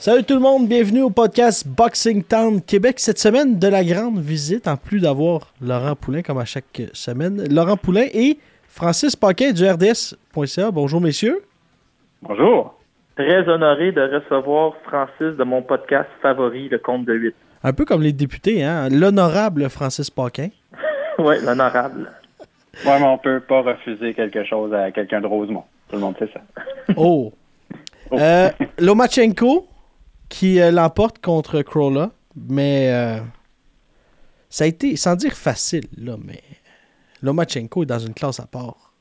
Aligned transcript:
Salut 0.00 0.24
tout 0.24 0.32
le 0.32 0.40
monde, 0.40 0.66
bienvenue 0.66 1.02
au 1.02 1.10
podcast 1.10 1.68
Boxing 1.68 2.24
Town 2.24 2.62
Québec. 2.62 2.98
Cette 2.98 3.18
semaine, 3.18 3.58
de 3.58 3.68
la 3.68 3.84
grande 3.84 4.18
visite, 4.18 4.66
en 4.66 4.78
plus 4.78 4.98
d'avoir 4.98 5.52
Laurent 5.60 5.94
Poulain 5.94 6.22
comme 6.22 6.38
à 6.38 6.46
chaque 6.46 6.80
semaine. 6.94 7.44
Laurent 7.54 7.76
Poulain 7.76 8.06
et 8.14 8.38
Francis 8.66 9.14
Paquin 9.14 9.52
du 9.52 9.62
RDS.ca. 9.68 10.70
Bonjour 10.70 11.02
messieurs. 11.02 11.42
Bonjour. 12.22 12.80
Très 13.14 13.46
honoré 13.46 13.92
de 13.92 14.00
recevoir 14.00 14.72
Francis 14.84 15.36
de 15.36 15.44
mon 15.44 15.60
podcast 15.60 16.08
favori, 16.22 16.70
Le 16.70 16.78
Compte 16.78 17.04
de 17.04 17.12
8. 17.12 17.34
Un 17.64 17.74
peu 17.74 17.84
comme 17.84 18.00
les 18.00 18.14
députés, 18.14 18.64
hein? 18.64 18.88
L'honorable 18.88 19.68
Francis 19.68 20.08
Paquin. 20.08 20.48
oui, 21.18 21.34
l'honorable. 21.44 22.10
Ouais, 22.86 22.98
mais 22.98 23.06
on 23.06 23.18
peut 23.18 23.40
pas 23.40 23.60
refuser 23.60 24.14
quelque 24.14 24.44
chose 24.44 24.72
à 24.72 24.92
quelqu'un 24.92 25.20
de 25.20 25.26
Rosemont. 25.26 25.64
Tout 25.90 25.96
le 25.96 26.00
monde 26.00 26.14
sait 26.18 26.30
ça. 26.32 26.40
Oh! 26.96 27.34
Euh, 28.14 28.48
Lomachenko, 28.78 29.66
qui 30.30 30.60
euh, 30.60 30.70
l'emporte 30.70 31.22
contre 31.22 31.60
Crolla, 31.60 32.10
mais 32.34 32.90
euh, 32.90 33.20
ça 34.48 34.64
a 34.64 34.66
été, 34.66 34.96
sans 34.96 35.16
dire 35.16 35.32
facile, 35.32 35.84
là, 35.98 36.16
mais 36.24 36.40
Lomachenko 37.22 37.82
est 37.82 37.86
dans 37.86 37.98
une 37.98 38.14
classe 38.14 38.40
à 38.40 38.46
part. 38.46 38.94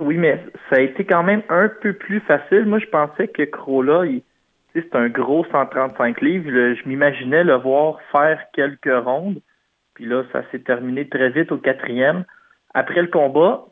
Oui, 0.00 0.16
mais 0.16 0.42
ça 0.70 0.76
a 0.76 0.80
été 0.80 1.04
quand 1.04 1.22
même 1.22 1.42
un 1.50 1.68
peu 1.68 1.92
plus 1.92 2.20
facile. 2.20 2.64
Moi, 2.64 2.78
je 2.78 2.86
pensais 2.86 3.28
que 3.28 3.42
Crolla, 3.42 4.02
c'est 4.74 4.94
un 4.96 5.08
gros 5.08 5.44
135 5.52 6.20
livres. 6.20 6.50
Je, 6.50 6.88
m'imaginais 6.88 7.44
le 7.44 7.56
voir 7.56 8.00
faire 8.10 8.40
quelques 8.52 9.04
rondes. 9.04 9.40
Puis 9.94 10.06
là, 10.06 10.24
ça 10.32 10.42
s'est 10.50 10.60
terminé 10.60 11.08
très 11.08 11.30
vite 11.30 11.52
au 11.52 11.58
quatrième. 11.58 12.24
Après 12.72 13.02
le 13.02 13.08
combat, 13.08 13.66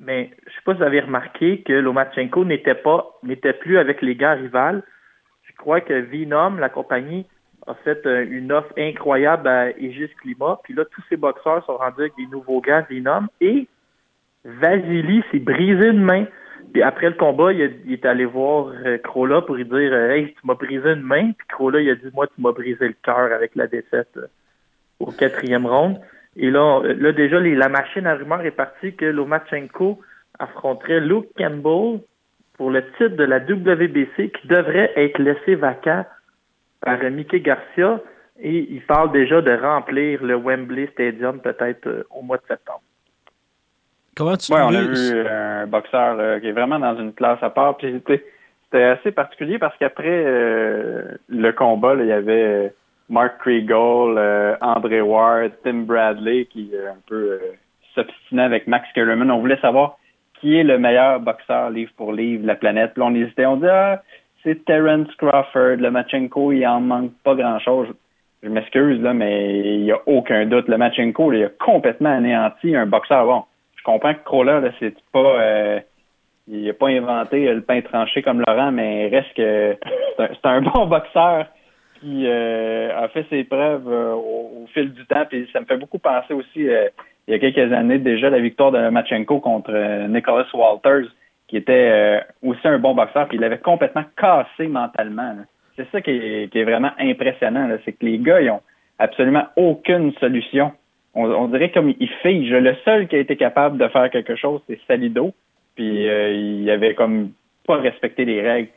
mais 0.00 0.30
je 0.46 0.50
sais 0.50 0.62
pas 0.64 0.72
si 0.72 0.78
vous 0.78 0.84
avez 0.84 1.00
remarqué 1.00 1.62
que 1.62 1.72
Lomachenko 1.72 2.44
n'était 2.44 2.74
pas, 2.74 3.06
n'était 3.22 3.52
plus 3.52 3.78
avec 3.78 4.02
les 4.02 4.16
gars 4.16 4.32
rivales. 4.32 4.82
Je 5.60 5.62
crois 5.62 5.82
que 5.82 5.92
Venom, 5.92 6.56
la 6.56 6.70
compagnie, 6.70 7.26
a 7.66 7.74
fait 7.74 8.06
euh, 8.06 8.26
une 8.30 8.50
offre 8.50 8.72
incroyable 8.78 9.46
à 9.46 9.68
Aegis 9.68 10.08
Climat. 10.22 10.58
Puis 10.64 10.72
là, 10.72 10.86
tous 10.86 11.02
ces 11.10 11.18
boxeurs 11.18 11.62
sont 11.66 11.76
rendus 11.76 12.00
avec 12.00 12.16
des 12.16 12.26
nouveaux 12.28 12.62
gars 12.62 12.86
Venom. 12.90 13.26
Et 13.42 13.68
Vasily 14.42 15.22
s'est 15.30 15.38
brisé 15.38 15.88
une 15.88 16.02
main. 16.02 16.24
Puis 16.72 16.80
après 16.80 17.10
le 17.10 17.16
combat, 17.16 17.52
il, 17.52 17.92
est 17.92 18.06
allé 18.06 18.24
voir 18.24 18.72
euh, 18.86 18.96
pour 19.02 19.26
lui 19.26 19.66
dire 19.66 19.92
euh, 19.92 20.08
Hey, 20.12 20.32
tu 20.32 20.40
m'as 20.44 20.54
brisé 20.54 20.92
une 20.92 21.02
main. 21.02 21.32
Puis 21.32 21.46
Crolla, 21.48 21.82
il 21.82 21.90
a 21.90 21.94
dit 21.94 22.08
Moi, 22.14 22.26
tu 22.28 22.40
m'as 22.40 22.52
brisé 22.52 22.88
le 22.88 22.96
cœur 23.02 23.30
avec 23.30 23.54
la 23.54 23.66
défaite 23.66 24.18
au 24.98 25.12
quatrième 25.12 25.66
round. 25.66 26.00
Et 26.36 26.50
là, 26.50 26.80
là 26.84 27.12
déjà, 27.12 27.38
la 27.38 27.68
machine 27.68 28.06
à 28.06 28.14
rumeur 28.14 28.40
est 28.46 28.50
partie 28.50 28.94
que 28.94 29.04
Lomachenko 29.04 30.00
affronterait 30.38 31.00
Luke 31.00 31.26
Campbell 31.36 32.00
pour 32.60 32.70
le 32.70 32.84
titre 32.98 33.16
de 33.16 33.24
la 33.24 33.38
WBC 33.38 34.32
qui 34.32 34.46
devrait 34.46 34.92
être 34.94 35.18
laissé 35.18 35.54
vacant 35.54 36.04
par 36.82 36.98
Mickey 37.04 37.40
Garcia. 37.40 38.02
Et 38.38 38.68
il 38.70 38.82
parle 38.82 39.12
déjà 39.12 39.40
de 39.40 39.50
remplir 39.50 40.22
le 40.22 40.36
Wembley 40.36 40.86
Stadium 40.92 41.40
peut-être 41.40 41.86
euh, 41.86 42.04
au 42.10 42.20
mois 42.20 42.36
de 42.36 42.42
septembre. 42.46 42.82
Comment 44.14 44.36
tu 44.36 44.52
ouais, 44.52 44.60
on 44.60 44.74
a 44.74 44.82
vu 44.82 45.26
un 45.26 45.66
boxeur 45.68 46.16
là, 46.16 46.38
qui 46.38 46.48
est 46.48 46.52
vraiment 46.52 46.78
dans 46.78 46.98
une 46.98 47.14
classe 47.14 47.42
à 47.42 47.48
part. 47.48 47.78
Puis 47.78 47.98
c'était 48.04 48.82
assez 48.82 49.12
particulier 49.12 49.58
parce 49.58 49.74
qu'après 49.78 50.22
euh, 50.26 51.16
le 51.30 51.52
combat, 51.52 51.94
là, 51.94 52.02
il 52.02 52.10
y 52.10 52.12
avait 52.12 52.74
Mark 53.08 53.38
Kriegel, 53.38 54.18
euh, 54.18 54.54
André 54.60 55.00
Ward, 55.00 55.52
Tim 55.64 55.84
Bradley 55.86 56.44
qui 56.44 56.72
euh, 56.74 56.90
un 56.90 57.00
peu 57.06 57.32
euh, 57.32 57.38
s'obstinait 57.94 58.42
avec 58.42 58.66
Max 58.66 58.86
Kellerman. 58.94 59.30
On 59.30 59.40
voulait 59.40 59.60
savoir 59.60 59.96
qui 60.40 60.56
est 60.56 60.64
le 60.64 60.78
meilleur 60.78 61.20
boxeur 61.20 61.70
livre 61.70 61.92
pour 61.96 62.12
livre 62.12 62.42
de 62.42 62.46
la 62.46 62.54
planète. 62.54 62.92
Puis 62.94 63.02
on 63.02 63.14
hésitait, 63.14 63.46
on 63.46 63.56
dit 63.56 63.66
ah, 63.68 64.02
c'est 64.42 64.64
Terence 64.64 65.14
Crawford, 65.16 65.76
le 65.76 65.90
Machenko, 65.90 66.52
il 66.52 66.66
en 66.66 66.80
manque 66.80 67.12
pas 67.24 67.34
grand-chose. 67.34 67.88
Je 68.42 68.48
m'excuse, 68.48 69.00
là, 69.02 69.12
mais 69.12 69.58
il 69.58 69.82
n'y 69.82 69.92
a 69.92 70.00
aucun 70.06 70.46
doute. 70.46 70.66
Le 70.68 70.78
Machenko, 70.78 71.32
il 71.32 71.44
a 71.44 71.48
complètement 71.48 72.10
anéanti 72.10 72.74
un 72.74 72.86
boxeur. 72.86 73.26
Bon, 73.26 73.44
je 73.76 73.82
comprends 73.82 74.14
que 74.14 74.24
Crawler, 74.24 74.60
là, 74.62 74.70
c'est 74.80 74.94
pas 75.12 75.82
il 76.50 76.64
n'a 76.64 76.72
pas 76.72 76.88
inventé 76.88 77.52
le 77.52 77.60
pain 77.60 77.80
tranché 77.80 78.22
comme 78.22 78.42
Laurent, 78.46 78.72
mais 78.72 79.08
reste 79.08 79.32
que 79.34 79.76
c'est 80.16 80.46
un, 80.46 80.60
bon 80.62 80.86
boxeur 80.86 81.46
qui 82.00 82.26
euh, 82.26 82.96
a 82.96 83.08
fait 83.08 83.24
ses 83.30 83.44
preuves 83.44 83.88
euh, 83.88 84.14
au, 84.14 84.62
au, 84.62 84.66
fil 84.74 84.92
du 84.92 85.06
temps. 85.06 85.24
Puis 85.28 85.48
ça 85.52 85.60
me 85.60 85.66
fait 85.66 85.76
beaucoup 85.76 85.98
penser 85.98 86.34
aussi, 86.34 86.68
euh, 86.68 86.88
il 87.26 87.32
y 87.32 87.34
a 87.34 87.38
quelques 87.38 87.72
années 87.72 87.98
déjà, 87.98 88.30
la 88.30 88.40
victoire 88.40 88.72
de 88.72 88.88
Machenko 88.88 89.40
contre 89.40 89.72
Nicholas 90.08 90.46
Walters, 90.52 91.08
qui 91.48 91.56
était 91.56 92.22
aussi 92.42 92.66
un 92.66 92.78
bon 92.78 92.94
boxeur, 92.94 93.28
puis 93.28 93.36
il 93.36 93.40
l'avait 93.40 93.58
complètement 93.58 94.04
cassé 94.16 94.68
mentalement. 94.68 95.36
C'est 95.76 95.88
ça 95.90 96.00
qui 96.00 96.10
est, 96.10 96.52
qui 96.52 96.58
est, 96.58 96.64
vraiment 96.64 96.90
impressionnant, 96.98 97.68
c'est 97.84 97.92
que 97.92 98.04
les 98.04 98.18
gars, 98.18 98.40
ils 98.40 98.50
ont 98.50 98.62
absolument 98.98 99.44
aucune 99.56 100.12
solution. 100.14 100.72
On, 101.14 101.24
on 101.24 101.48
dirait 101.48 101.70
comme 101.70 101.92
ils 101.98 102.10
figent. 102.22 102.52
Le 102.52 102.74
seul 102.84 103.08
qui 103.08 103.16
a 103.16 103.18
été 103.18 103.36
capable 103.36 103.78
de 103.78 103.88
faire 103.88 104.10
quelque 104.10 104.36
chose, 104.36 104.60
c'est 104.68 104.78
Salido, 104.86 105.32
puis 105.74 106.04
il 106.04 106.70
avait 106.70 106.94
comme 106.94 107.30
pas 107.66 107.76
respecté 107.76 108.24
les 108.24 108.42
règles. 108.42 108.68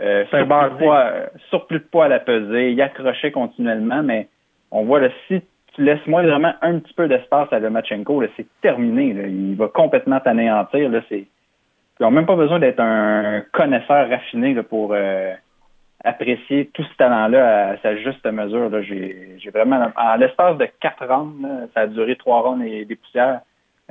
Euh, 0.00 0.24
surplus, 0.26 0.46
de 0.46 0.78
poids, 0.78 1.12
surplus 1.50 1.78
de 1.78 1.84
poids 1.84 2.06
à 2.06 2.08
la 2.08 2.20
pesée, 2.20 2.72
il 2.72 2.80
accrochait 2.80 3.30
continuellement, 3.30 4.02
mais 4.02 4.28
on 4.70 4.84
voit 4.84 5.00
là, 5.00 5.08
si 5.28 5.42
tu 5.80 5.86
laisses 5.86 6.06
moi 6.06 6.22
vraiment 6.22 6.52
un 6.60 6.78
petit 6.78 6.92
peu 6.92 7.08
d'espace 7.08 7.50
à 7.52 7.58
Lomachenko, 7.58 8.22
c'est 8.36 8.46
terminé. 8.60 9.14
Il 9.28 9.56
va 9.56 9.68
complètement 9.68 10.20
t'anéantir. 10.20 10.90
Ils 11.10 11.26
n'ont 12.00 12.10
même 12.10 12.26
pas 12.26 12.36
besoin 12.36 12.58
d'être 12.58 12.80
un 12.80 13.42
connaisseur 13.52 14.10
raffiné 14.10 14.54
pour 14.62 14.92
euh, 14.92 15.32
apprécier 16.04 16.70
tout 16.74 16.82
ce 16.82 16.96
talent-là 16.98 17.70
à 17.70 17.76
sa 17.78 17.96
juste 17.96 18.26
mesure. 18.26 18.70
J'ai, 18.82 19.38
vraiment. 19.50 19.90
En 19.96 20.16
l'espace 20.16 20.58
de 20.58 20.68
quatre 20.80 21.06
rounds, 21.06 21.48
ça 21.72 21.80
a 21.80 21.86
duré 21.86 22.16
trois 22.16 22.42
rounds 22.42 22.62
et 22.62 22.84
des 22.84 22.96
poussières. 22.96 23.40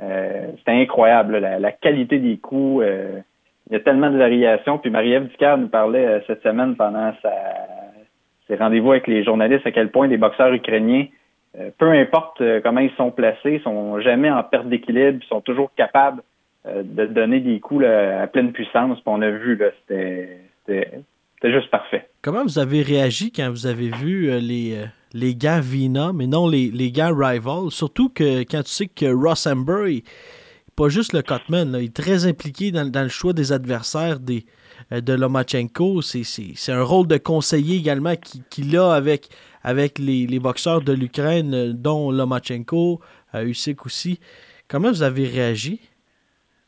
Euh, 0.00 0.46
c'était 0.58 0.80
incroyable. 0.80 1.38
La, 1.38 1.72
qualité 1.72 2.20
des 2.20 2.38
coups. 2.38 2.84
Euh, 2.84 3.18
il 3.68 3.72
y 3.72 3.76
a 3.76 3.80
tellement 3.80 4.10
de 4.10 4.18
variations. 4.18 4.78
Puis 4.78 4.90
Marie-Ève 4.90 5.26
Ducard 5.26 5.58
nous 5.58 5.68
parlait 5.68 6.22
cette 6.28 6.42
semaine 6.42 6.76
pendant 6.76 7.12
sa, 7.20 7.32
ses 8.46 8.54
rendez-vous 8.54 8.92
avec 8.92 9.08
les 9.08 9.24
journalistes 9.24 9.66
à 9.66 9.72
quel 9.72 9.90
point 9.90 10.06
les 10.06 10.16
boxeurs 10.16 10.52
ukrainiens, 10.52 11.06
peu 11.78 11.90
importe 11.90 12.40
euh, 12.40 12.60
comment 12.62 12.80
ils 12.80 12.94
sont 12.96 13.10
placés, 13.10 13.60
sont 13.64 14.00
jamais 14.00 14.30
en 14.30 14.42
perte 14.42 14.68
d'équilibre, 14.68 15.24
sont 15.28 15.40
toujours 15.40 15.70
capables 15.74 16.22
de 16.66 17.06
donner 17.06 17.40
des 17.40 17.58
coups 17.58 17.86
à 17.86 18.26
pleine 18.26 18.52
puissance. 18.52 19.00
Puis 19.00 19.04
on 19.06 19.22
a 19.22 19.30
vu, 19.30 19.58
c'était, 19.88 20.42
juste 21.42 21.70
parfait. 21.70 22.06
Comment 22.20 22.42
vous 22.42 22.58
avez 22.58 22.82
réagi 22.82 23.32
quand 23.32 23.48
vous 23.48 23.66
avez 23.66 23.88
vu 23.88 24.30
les, 24.40 24.76
les 25.14 25.34
gars 25.34 25.60
Vina, 25.60 26.12
mais 26.12 26.26
non 26.26 26.46
les, 26.46 26.70
les 26.70 26.92
gars 26.92 27.12
Rival? 27.14 27.70
Surtout 27.70 28.10
que 28.10 28.40
quand 28.40 28.62
tu 28.62 28.70
sais 28.70 28.88
que 28.88 29.06
Ross 29.10 29.46
Amber, 29.46 30.02
pas 30.80 30.88
juste 30.88 31.12
le 31.12 31.20
Cotman, 31.20 31.76
il 31.78 31.84
est 31.84 31.94
très 31.94 32.24
impliqué 32.24 32.72
dans, 32.72 32.90
le 32.90 33.08
choix 33.10 33.34
des 33.34 33.52
adversaires 33.52 34.18
des, 34.18 34.46
euh, 34.92 35.02
de 35.02 35.12
Lomachenko. 35.12 36.00
C'est 36.00 36.72
un 36.72 36.82
rôle 36.82 37.06
de 37.06 37.18
conseiller 37.18 37.76
également 37.76 38.14
qu'il 38.48 38.74
a 38.78 38.94
avec, 38.94 39.28
avec 39.62 39.98
les, 39.98 40.26
les 40.26 40.38
boxeurs 40.38 40.82
de 40.82 40.92
l'Ukraine, 40.92 41.72
dont 41.72 42.10
Lomachenko, 42.10 43.00
euh, 43.34 43.44
Usyk 43.44 43.86
aussi. 43.86 44.20
Comment 44.68 44.90
vous 44.90 45.02
avez 45.02 45.26
réagi? 45.26 45.80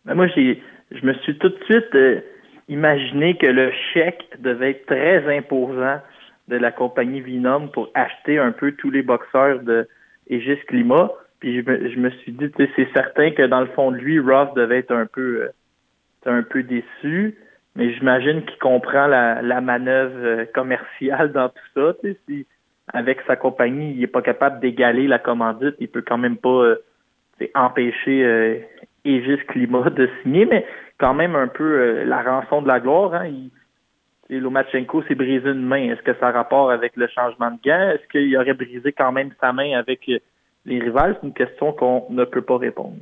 Ben 0.05 0.15
moi, 0.15 0.27
je 0.29 1.07
me 1.07 1.15
suis 1.23 1.39
tout 1.39 1.49
de 1.49 1.65
suite 1.65 1.95
euh, 1.95 2.21
imaginé 2.69 3.37
que 3.37 3.47
le 3.47 3.71
chèque 3.93 4.25
devait 4.41 4.73
être 4.73 4.87
très 4.87 5.37
imposant 5.37 6.01
de 6.49 6.57
la 6.57 6.73
compagnie 6.73 7.21
Vinom 7.21 7.69
pour 7.69 7.91
acheter 7.95 8.39
un 8.39 8.53
peu 8.53 8.73
tous 8.73 8.91
les 8.91 9.03
boxeurs 9.03 9.61
de 9.61 9.89
Aegis 10.29 10.59
Climat. 10.67 11.11
Puis 11.39 11.61
je 11.61 11.71
me, 11.71 11.91
je 11.91 11.99
me 11.99 12.11
suis 12.11 12.33
dit, 12.33 12.51
c'est 12.77 12.89
certain 12.93 13.31
que 13.31 13.47
dans 13.47 13.61
le 13.61 13.69
fond 13.69 13.91
de 13.91 13.97
lui, 13.97 14.19
Ross 14.19 14.53
devait 14.55 14.79
être 14.79 14.93
un 14.93 15.07
peu, 15.07 15.43
euh, 15.43 15.49
un 16.27 16.43
peu 16.43 16.63
déçu. 16.63 17.37
Mais 17.75 17.95
j'imagine 17.95 18.45
qu'il 18.45 18.59
comprend 18.59 19.07
la, 19.07 19.41
la 19.41 19.61
manœuvre 19.61 20.19
euh, 20.19 20.45
commerciale 20.53 21.33
dans 21.33 21.49
tout 21.49 21.69
ça. 21.75 21.95
Avec 22.89 23.21
sa 23.27 23.37
compagnie, 23.37 23.93
il 23.93 24.01
n'est 24.01 24.07
pas 24.07 24.23
capable 24.23 24.61
d'égaler 24.61 25.07
la 25.07 25.19
commandite. 25.19 25.77
Il 25.79 25.89
peut 25.89 26.03
quand 26.07 26.19
même 26.19 26.37
pas 26.37 26.49
euh, 26.49 26.77
empêcher 27.55 28.25
euh, 28.25 28.59
Aegis 29.05 29.39
Climat 29.49 29.91
de 29.97 30.09
signer, 30.23 30.47
mais 30.47 30.67
quand 30.99 31.15
même 31.15 31.37
un 31.37 31.49
peu 31.49 31.65
euh, 31.65 32.05
la 32.05 32.23
rançon 32.23 32.63
de 32.63 32.69
la 32.69 32.81
gloire. 32.81 33.15
Hein. 33.15 33.27
Il, 33.27 33.51
Lomachenko 34.31 35.03
s'est 35.03 35.15
brisé 35.15 35.51
une 35.51 35.67
main. 35.67 35.91
Est-ce 35.91 36.03
que 36.03 36.15
ça 36.15 36.29
a 36.29 36.33
rapport 36.33 36.71
avec 36.71 36.97
le 36.97 37.07
changement 37.09 37.51
de 37.51 37.59
gants? 37.63 37.91
Est-ce 37.91 38.09
qu'il 38.09 38.35
aurait 38.37 38.55
brisé 38.55 38.93
quand 38.93 39.13
même 39.13 39.31
sa 39.41 39.53
main 39.53 39.79
avec 39.79 40.07
les 40.07 40.81
rivales? 40.81 41.19
C'est 41.21 41.27
une 41.27 41.35
question 41.35 41.73
qu'on 41.73 42.07
ne 42.09 42.25
peut 42.25 42.41
pas 42.41 42.57
répondre. 42.57 42.97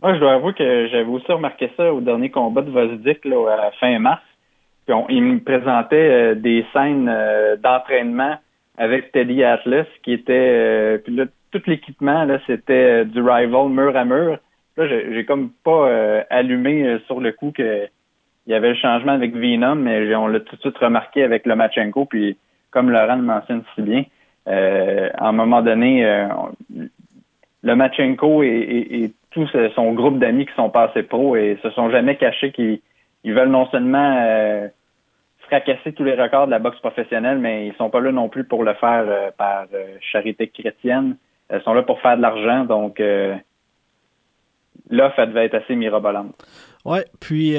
Moi, 0.00 0.14
je 0.14 0.20
dois 0.20 0.34
avouer 0.34 0.52
que 0.52 0.86
j'avais 0.86 1.08
aussi 1.08 1.30
remarqué 1.32 1.72
ça 1.76 1.92
au 1.92 2.00
dernier 2.00 2.30
combat 2.30 2.62
de 2.62 2.70
Vosdik 2.70 3.24
là, 3.24 3.66
à 3.66 3.70
fin 3.80 3.98
mars. 3.98 4.22
Puis 4.86 4.94
il 5.08 5.22
me 5.24 5.40
présentait 5.40 6.36
des 6.36 6.64
scènes 6.72 7.10
d'entraînement 7.60 8.36
avec 8.80 9.12
Teddy 9.12 9.44
Atlas, 9.44 9.86
qui 10.02 10.12
était 10.14 10.32
euh, 10.32 10.98
puis 10.98 11.14
là, 11.14 11.26
tout 11.52 11.60
l'équipement, 11.66 12.24
là, 12.24 12.38
c'était 12.46 13.02
euh, 13.02 13.04
du 13.04 13.20
rival 13.20 13.68
mur 13.68 13.94
à 13.94 14.06
mur. 14.06 14.38
Là, 14.78 14.88
j'ai 14.88 15.24
comme 15.26 15.50
pas 15.62 15.86
euh, 15.86 16.22
allumé 16.30 16.98
sur 17.06 17.20
le 17.20 17.32
coup 17.32 17.52
que 17.54 17.86
il 18.46 18.52
y 18.52 18.54
avait 18.54 18.70
le 18.70 18.76
changement 18.76 19.12
avec 19.12 19.36
Venom, 19.36 19.74
mais 19.74 20.14
on 20.16 20.26
l'a 20.28 20.40
tout 20.40 20.56
de 20.56 20.60
suite 20.62 20.78
remarqué 20.78 21.22
avec 21.22 21.44
le 21.44 21.56
Machenko, 21.56 22.06
puis 22.06 22.38
comme 22.70 22.90
Laurent 22.90 23.16
le 23.16 23.22
mentionne 23.22 23.62
si 23.74 23.82
bien, 23.82 24.04
à 24.46 25.28
un 25.28 25.32
moment 25.32 25.60
donné, 25.60 26.02
le 27.62 27.76
Machenko 27.76 28.42
et, 28.42 29.12
tout 29.30 29.46
son 29.76 29.92
groupe 29.92 30.18
d'amis 30.18 30.46
qui 30.46 30.54
sont 30.54 30.70
passés 30.70 31.04
pro 31.04 31.36
et 31.36 31.58
se 31.62 31.70
sont 31.70 31.90
jamais 31.90 32.16
cachés 32.16 32.50
qu'ils 32.50 32.80
veulent 33.24 33.50
non 33.50 33.66
seulement 33.66 34.70
fracasser 35.50 35.92
tous 35.92 36.04
les 36.04 36.14
records 36.14 36.46
de 36.46 36.52
la 36.52 36.60
boxe 36.60 36.78
professionnelle, 36.78 37.38
mais 37.38 37.66
ils 37.66 37.74
sont 37.74 37.90
pas 37.90 38.00
là 38.00 38.12
non 38.12 38.28
plus 38.28 38.44
pour 38.44 38.62
le 38.62 38.74
faire 38.74 39.04
euh, 39.06 39.30
par 39.36 39.66
euh, 39.74 39.96
charité 40.12 40.48
chrétienne. 40.48 41.16
Ils 41.52 41.60
sont 41.62 41.74
là 41.74 41.82
pour 41.82 42.00
faire 42.00 42.16
de 42.16 42.22
l'argent, 42.22 42.64
donc 42.64 43.00
euh, 43.00 43.34
l'offre, 44.88 45.18
elle 45.18 45.30
devait 45.30 45.46
être 45.46 45.56
assez 45.56 45.74
mirobolante. 45.74 46.36
Oui, 46.84 47.00
puis 47.20 47.56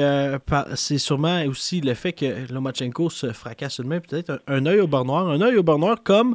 c'est 0.74 0.98
sûrement 0.98 1.42
aussi 1.46 1.80
le 1.80 1.94
fait 1.94 2.12
que 2.12 2.52
Lomachenko 2.52 3.08
se 3.08 3.32
fracasse 3.32 3.78
une 3.78 3.86
main, 3.86 4.00
peut-être 4.00 4.40
un, 4.48 4.66
œil 4.66 4.80
au 4.80 4.88
bord 4.88 5.04
noir. 5.04 5.28
Un 5.28 5.40
œil 5.42 5.58
au 5.58 5.62
bord 5.62 5.78
noir 5.78 6.02
comme 6.02 6.34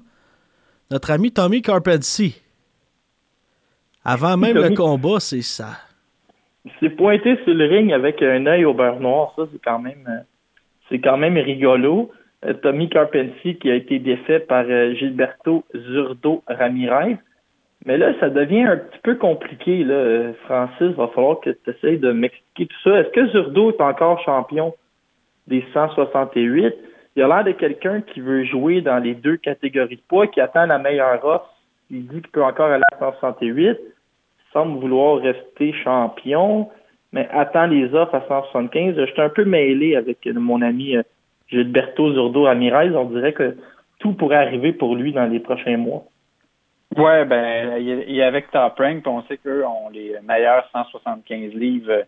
notre 0.89 1.11
ami 1.11 1.33
Tommy 1.33 1.61
Carpentier. 1.61 2.31
Avant 4.05 4.37
même 4.37 4.55
le 4.55 4.73
combat, 4.73 5.19
c'est 5.19 5.41
ça. 5.41 5.71
C'est 6.79 6.91
pointé 6.91 7.37
sur 7.43 7.53
le 7.53 7.65
ring 7.65 7.91
avec 7.91 8.21
un 8.21 8.45
œil 8.45 8.63
au 8.63 8.73
beurre 8.73 9.01
noir, 9.01 9.33
ça, 9.35 9.43
c'est 9.51 9.61
quand 9.61 9.79
même 9.79 10.23
c'est 10.89 10.99
quand 10.99 11.17
même 11.17 11.37
rigolo. 11.37 12.11
Euh, 12.45 12.53
Tommy 12.53 12.89
Carpentier 12.89 13.55
qui 13.55 13.71
a 13.71 13.75
été 13.75 13.99
défait 13.99 14.39
par 14.39 14.65
euh, 14.67 14.93
Gilberto 14.93 15.63
Zurdo 15.75 16.43
Ramirez. 16.47 17.17
Mais 17.85 17.97
là, 17.97 18.13
ça 18.19 18.29
devient 18.29 18.63
un 18.63 18.77
petit 18.77 18.99
peu 19.03 19.15
compliqué, 19.15 19.83
là. 19.83 19.93
Euh, 19.93 20.33
Francis, 20.45 20.95
va 20.95 21.07
falloir 21.07 21.39
que 21.39 21.51
tu 21.51 21.69
essayes 21.69 21.97
de 21.97 22.11
m'expliquer 22.11 22.67
tout 22.67 22.81
ça. 22.83 22.99
Est-ce 22.99 23.09
que 23.09 23.27
Zurdo 23.29 23.71
est 23.71 23.81
encore 23.81 24.21
champion 24.23 24.73
des 25.47 25.63
168? 25.73 26.75
Il 27.15 27.23
a 27.23 27.27
l'air 27.27 27.43
de 27.43 27.51
quelqu'un 27.51 28.01
qui 28.01 28.19
veut 28.19 28.43
jouer 28.43 28.81
dans 28.81 28.99
les 28.99 29.15
deux 29.15 29.37
catégories 29.37 29.95
de 29.95 30.01
poids, 30.07 30.27
qui 30.27 30.41
attend 30.41 30.65
la 30.65 30.77
meilleure 30.77 31.23
offre. 31.25 31.53
Il 31.89 32.07
dit 32.07 32.21
qu'il 32.21 32.31
peut 32.31 32.43
encore 32.43 32.69
aller 32.69 32.83
à 32.91 32.99
168. 32.99 33.77
Il 33.79 34.53
semble 34.53 34.79
vouloir 34.79 35.17
rester 35.17 35.73
champion 35.83 36.69
mais 37.11 37.27
attends 37.31 37.67
les 37.67 37.93
offres 37.93 38.15
à 38.15 38.25
175. 38.27 38.95
Je 38.97 39.05
suis 39.05 39.21
un 39.21 39.29
peu 39.29 39.45
mêlé 39.45 39.95
avec 39.95 40.25
mon 40.25 40.61
ami 40.61 40.97
euh, 40.97 41.03
Gilberto 41.49 42.13
Zurdo 42.13 42.43
Ramirez. 42.43 42.95
On 42.95 43.05
dirait 43.05 43.33
que 43.33 43.55
tout 43.99 44.13
pourrait 44.13 44.37
arriver 44.37 44.73
pour 44.73 44.95
lui 44.95 45.13
dans 45.13 45.25
les 45.25 45.39
prochains 45.39 45.77
mois. 45.77 46.03
Ouais, 46.95 47.25
ben, 47.25 47.77
il 47.77 48.11
y 48.11 48.21
avec 48.21 48.49
Top 48.51 48.77
Rank, 48.77 49.05
on 49.05 49.21
sait 49.23 49.37
qu'eux 49.37 49.65
ont 49.65 49.89
les 49.89 50.15
meilleurs 50.23 50.67
175 50.71 51.53
livres 51.53 51.91
euh, 51.91 52.03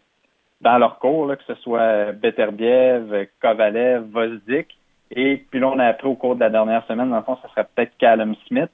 dans 0.61 0.77
leur 0.77 0.99
cours, 0.99 1.27
que 1.37 1.43
ce 1.47 1.55
soit 1.61 2.11
Beterbiev, 2.13 3.27
Kovalev, 3.41 4.05
Vozdik. 4.09 4.77
Et 5.11 5.43
puis 5.49 5.59
là, 5.59 5.69
on 5.69 5.79
a 5.79 5.85
appris 5.85 6.07
au 6.07 6.15
cours 6.15 6.35
de 6.35 6.41
la 6.41 6.49
dernière 6.49 6.85
semaine, 6.85 7.09
dans 7.09 7.17
le 7.17 7.23
fond, 7.23 7.37
ce 7.43 7.49
serait 7.49 7.67
peut-être 7.75 7.97
Callum 7.97 8.35
Smith 8.47 8.71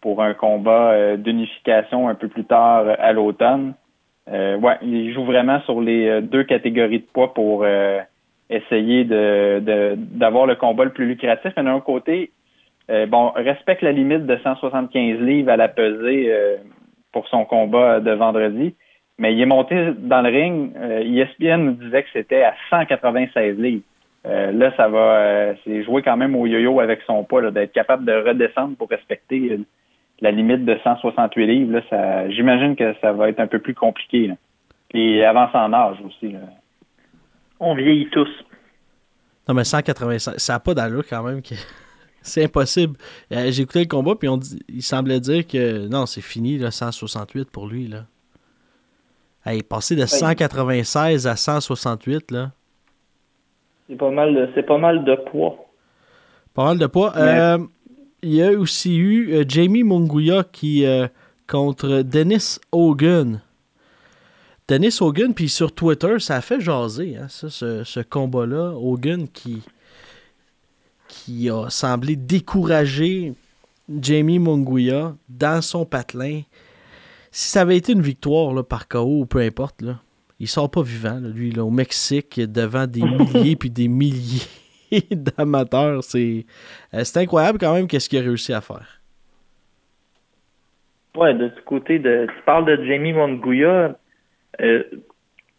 pour 0.00 0.22
un 0.22 0.34
combat 0.34 0.92
euh, 0.92 1.16
d'unification 1.16 2.08
un 2.08 2.14
peu 2.14 2.28
plus 2.28 2.44
tard 2.44 2.86
à 2.98 3.12
l'automne. 3.12 3.74
Euh, 4.32 4.58
ouais, 4.58 4.76
il 4.82 5.12
joue 5.12 5.24
vraiment 5.24 5.60
sur 5.62 5.80
les 5.80 6.06
euh, 6.08 6.20
deux 6.20 6.44
catégories 6.44 7.00
de 7.00 7.06
poids 7.12 7.32
pour 7.32 7.62
euh, 7.64 8.00
essayer 8.50 9.04
de 9.04 9.96
d'avoir 9.96 10.46
le 10.46 10.54
combat 10.54 10.84
le 10.84 10.92
plus 10.92 11.06
lucratif. 11.06 11.52
Mais 11.56 11.64
d'un 11.64 11.80
côté, 11.80 12.30
euh, 12.90 13.06
bon, 13.06 13.30
respecte 13.30 13.82
la 13.82 13.92
limite 13.92 14.26
de 14.26 14.36
175 14.36 15.20
livres 15.20 15.50
à 15.50 15.56
la 15.56 15.68
pesée 15.68 16.32
pour 17.12 17.26
son 17.28 17.44
combat 17.44 18.00
de 18.00 18.10
vendredi. 18.10 18.74
Mais 19.18 19.34
il 19.34 19.40
est 19.40 19.46
monté 19.46 19.92
dans 19.96 20.22
le 20.22 20.28
ring. 20.28 20.72
ESPN 20.76 21.64
nous 21.64 21.72
disait 21.72 22.02
que 22.02 22.08
c'était 22.12 22.42
à 22.44 22.54
196 22.70 23.58
livres. 23.58 23.82
là, 24.24 24.72
ça 24.76 24.88
va, 24.88 25.54
c'est 25.64 25.82
jouer 25.82 26.02
quand 26.02 26.16
même 26.16 26.36
au 26.36 26.46
yo-yo 26.46 26.80
avec 26.80 27.00
son 27.06 27.24
poids, 27.24 27.50
d'être 27.50 27.72
capable 27.72 28.04
de 28.04 28.12
redescendre 28.12 28.76
pour 28.76 28.88
respecter 28.88 29.58
la 30.20 30.30
limite 30.30 30.64
de 30.64 30.76
168 30.82 31.46
livres, 31.46 31.72
là, 31.72 31.82
ça, 31.88 32.30
j'imagine 32.30 32.76
que 32.76 32.94
ça 33.00 33.12
va 33.12 33.28
être 33.28 33.40
un 33.40 33.46
peu 33.46 33.58
plus 33.58 33.74
compliqué. 33.74 34.26
Là. 34.26 34.34
Et 34.94 35.24
avance 35.24 35.54
en 35.54 35.72
âge 35.72 35.98
aussi. 36.04 36.32
Là. 36.32 36.40
On 37.60 37.74
vieillit 37.74 38.08
tous. 38.10 38.28
Non, 39.48 39.54
mais 39.54 39.64
185, 39.64 40.38
ça 40.38 40.52
n'a 40.54 40.60
pas 40.60 40.74
d'allure 40.74 41.04
quand 41.08 41.22
même. 41.22 41.42
Que... 41.42 41.54
c'est 42.22 42.44
impossible. 42.44 42.96
Euh, 43.32 43.50
j'ai 43.50 43.62
écouté 43.62 43.80
le 43.80 43.86
combat, 43.86 44.14
puis 44.14 44.28
on 44.28 44.38
il 44.68 44.82
semblait 44.82 45.20
dire 45.20 45.46
que 45.46 45.88
non, 45.88 46.06
c'est 46.06 46.20
fini, 46.20 46.58
là, 46.58 46.70
168 46.70 47.50
pour 47.50 47.66
lui. 47.66 47.88
Là. 47.88 48.04
Hey, 49.46 49.62
passer 49.62 49.96
de 49.96 50.04
196 50.04 51.26
à 51.26 51.36
168, 51.36 52.30
là. 52.30 52.50
C'est 53.88 53.96
pas 53.96 54.10
mal 54.10 54.34
de, 54.34 54.48
c'est 54.54 54.64
pas 54.64 54.76
mal 54.76 55.04
de 55.04 55.14
poids. 55.14 55.56
Pas 56.52 56.64
mal 56.64 56.78
de 56.78 56.86
poids. 56.86 57.16
Euh, 57.16 57.58
il 58.22 58.34
y 58.34 58.42
a 58.42 58.52
aussi 58.52 58.96
eu 58.96 59.32
euh, 59.32 59.44
Jamie 59.46 59.84
Munguia 59.84 60.44
qui 60.50 60.84
euh, 60.84 61.06
contre 61.46 62.02
Dennis 62.02 62.58
Hogan. 62.72 63.40
Dennis 64.66 64.98
Hogan, 65.00 65.32
puis 65.32 65.48
sur 65.48 65.72
Twitter, 65.72 66.18
ça 66.18 66.36
a 66.36 66.40
fait 66.40 66.60
jaser, 66.60 67.16
hein, 67.16 67.28
ce, 67.28 68.02
combat-là. 68.02 68.74
Hogan 68.76 69.26
qui, 69.28 69.62
qui 71.08 71.48
a 71.48 71.70
semblé 71.70 72.16
décourager 72.16 73.32
Jamie 73.88 74.38
Munguia 74.38 75.16
dans 75.28 75.62
son 75.62 75.86
patelin. 75.86 76.42
Si 77.30 77.48
ça 77.48 77.62
avait 77.62 77.78
été 77.78 77.92
une 77.92 78.02
victoire 78.02 78.52
là, 78.52 78.62
par 78.62 78.88
KO 78.88 79.20
ou 79.20 79.26
peu 79.26 79.38
importe, 79.38 79.80
là, 79.80 80.00
il 80.38 80.48
sort 80.48 80.70
pas 80.70 80.82
vivant, 80.82 81.18
lui, 81.18 81.50
là, 81.50 81.64
au 81.64 81.70
Mexique, 81.70 82.38
devant 82.38 82.86
des 82.86 83.02
milliers 83.02 83.56
puis 83.56 83.70
des 83.70 83.88
milliers 83.88 84.42
d'amateurs. 85.10 86.02
C'est 86.02 86.44
euh, 86.94 87.04
c'est 87.04 87.20
incroyable 87.20 87.58
quand 87.58 87.74
même 87.74 87.86
qu'est-ce 87.86 88.08
qu'il 88.08 88.18
a 88.18 88.22
réussi 88.22 88.52
à 88.52 88.60
faire. 88.60 89.00
Ouais, 91.16 91.34
de 91.34 91.50
ce 91.54 91.60
côté 91.62 91.98
de. 91.98 92.26
Tu 92.26 92.42
parles 92.44 92.66
de 92.66 92.84
Jamie 92.84 93.12
Monguia. 93.12 93.96
Euh, 94.60 94.82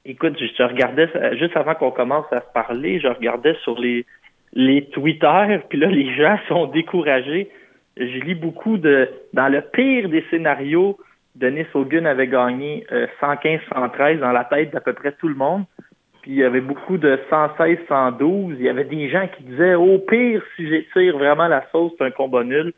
écoute, 0.05 0.37
je, 0.39 0.63
regardais 0.63 1.09
juste 1.37 1.55
avant 1.55 1.75
qu'on 1.75 1.91
commence 1.91 2.31
à 2.31 2.41
parler, 2.41 2.99
je 2.99 3.07
regardais 3.07 3.55
sur 3.63 3.79
les 3.79 4.05
les 4.53 4.85
Twitter, 4.85 5.59
puis 5.69 5.77
là, 5.77 5.87
les 5.87 6.15
gens 6.15 6.37
sont 6.47 6.67
découragés. 6.67 7.49
Je 7.97 8.19
lis 8.19 8.35
beaucoup 8.35 8.77
de. 8.77 9.09
Dans 9.33 9.49
le 9.49 9.61
pire 9.61 10.09
des 10.09 10.23
scénarios, 10.29 10.97
Denis 11.35 11.65
Hogan 11.73 12.05
avait 12.05 12.27
gagné 12.27 12.85
115-113 13.21 13.59
euh, 13.71 14.19
dans 14.19 14.31
la 14.31 14.45
tête 14.45 14.71
d'à 14.71 14.81
peu 14.81 14.93
près 14.93 15.11
tout 15.13 15.27
le 15.27 15.35
monde 15.35 15.65
il 16.29 16.35
y 16.35 16.43
avait 16.43 16.61
beaucoup 16.61 16.99
de 16.99 17.19
116, 17.31 17.79
112. 17.87 18.57
Il 18.59 18.63
y 18.63 18.69
avait 18.69 18.83
des 18.83 19.09
gens 19.09 19.27
qui 19.35 19.41
disaient 19.45 19.73
au 19.73 19.97
pire, 19.97 20.43
si 20.55 20.69
j'étire 20.69 21.17
vraiment 21.17 21.47
la 21.47 21.65
sauce, 21.71 21.91
c'est 21.97 22.05
un 22.05 22.11
combat 22.11 22.43
nul. 22.43 22.71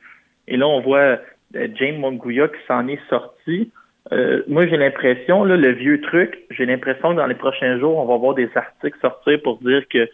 Et 0.47 0.55
là, 0.55 0.65
on 0.69 0.79
voit 0.79 1.19
euh, 1.57 1.67
James 1.75 1.99
Monguia 1.99 2.47
qui 2.47 2.65
s'en 2.65 2.87
est 2.87 3.01
sorti. 3.09 3.69
Euh, 4.13 4.41
moi, 4.47 4.67
j'ai 4.67 4.77
l'impression, 4.77 5.43
là, 5.43 5.57
le 5.57 5.73
vieux 5.73 5.99
truc, 5.99 6.45
j'ai 6.49 6.65
l'impression 6.65 7.11
que 7.11 7.17
dans 7.17 7.27
les 7.27 7.35
prochains 7.35 7.77
jours, 7.77 7.97
on 7.97 8.05
va 8.05 8.15
voir 8.15 8.35
des 8.35 8.49
articles 8.55 8.97
sortir 9.01 9.41
pour 9.43 9.57
dire 9.57 9.85
que 9.89 10.07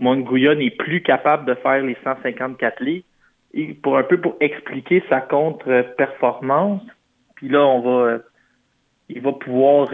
Monguia 0.00 0.56
n'est 0.56 0.72
plus 0.72 1.00
capable 1.00 1.44
de 1.44 1.54
faire 1.54 1.80
les 1.80 1.96
154 2.02 2.80
lits. 2.80 3.04
pour 3.84 3.98
un 3.98 4.02
peu 4.02 4.20
pour 4.20 4.34
expliquer 4.40 5.00
sa 5.08 5.20
contre-performance. 5.20 6.82
Puis 7.36 7.48
là, 7.48 7.64
on 7.64 7.80
va, 7.82 8.10
euh, 8.10 8.18
il 9.08 9.20
va 9.20 9.30
pouvoir 9.30 9.90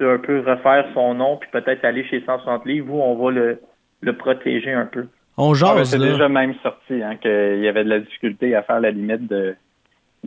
un 0.00 0.18
peu 0.18 0.40
refaire 0.40 0.86
son 0.94 1.14
nom, 1.14 1.36
puis 1.36 1.48
peut-être 1.52 1.84
aller 1.84 2.04
chez 2.04 2.22
160 2.24 2.64
livres 2.66 2.94
où 2.94 3.02
on 3.02 3.14
va 3.14 3.30
le, 3.30 3.60
le 4.00 4.16
protéger 4.16 4.72
un 4.72 4.86
peu. 4.86 5.06
On 5.36 5.54
jase, 5.54 5.70
ah, 5.74 5.84
C'est 5.84 5.98
déjà 5.98 6.28
même 6.28 6.54
sorti 6.62 7.02
hein, 7.02 7.16
qu'il 7.16 7.60
y 7.60 7.68
avait 7.68 7.84
de 7.84 7.88
la 7.88 8.00
difficulté 8.00 8.54
à 8.54 8.62
faire 8.62 8.80
la 8.80 8.90
limite 8.90 9.26
de, 9.26 9.54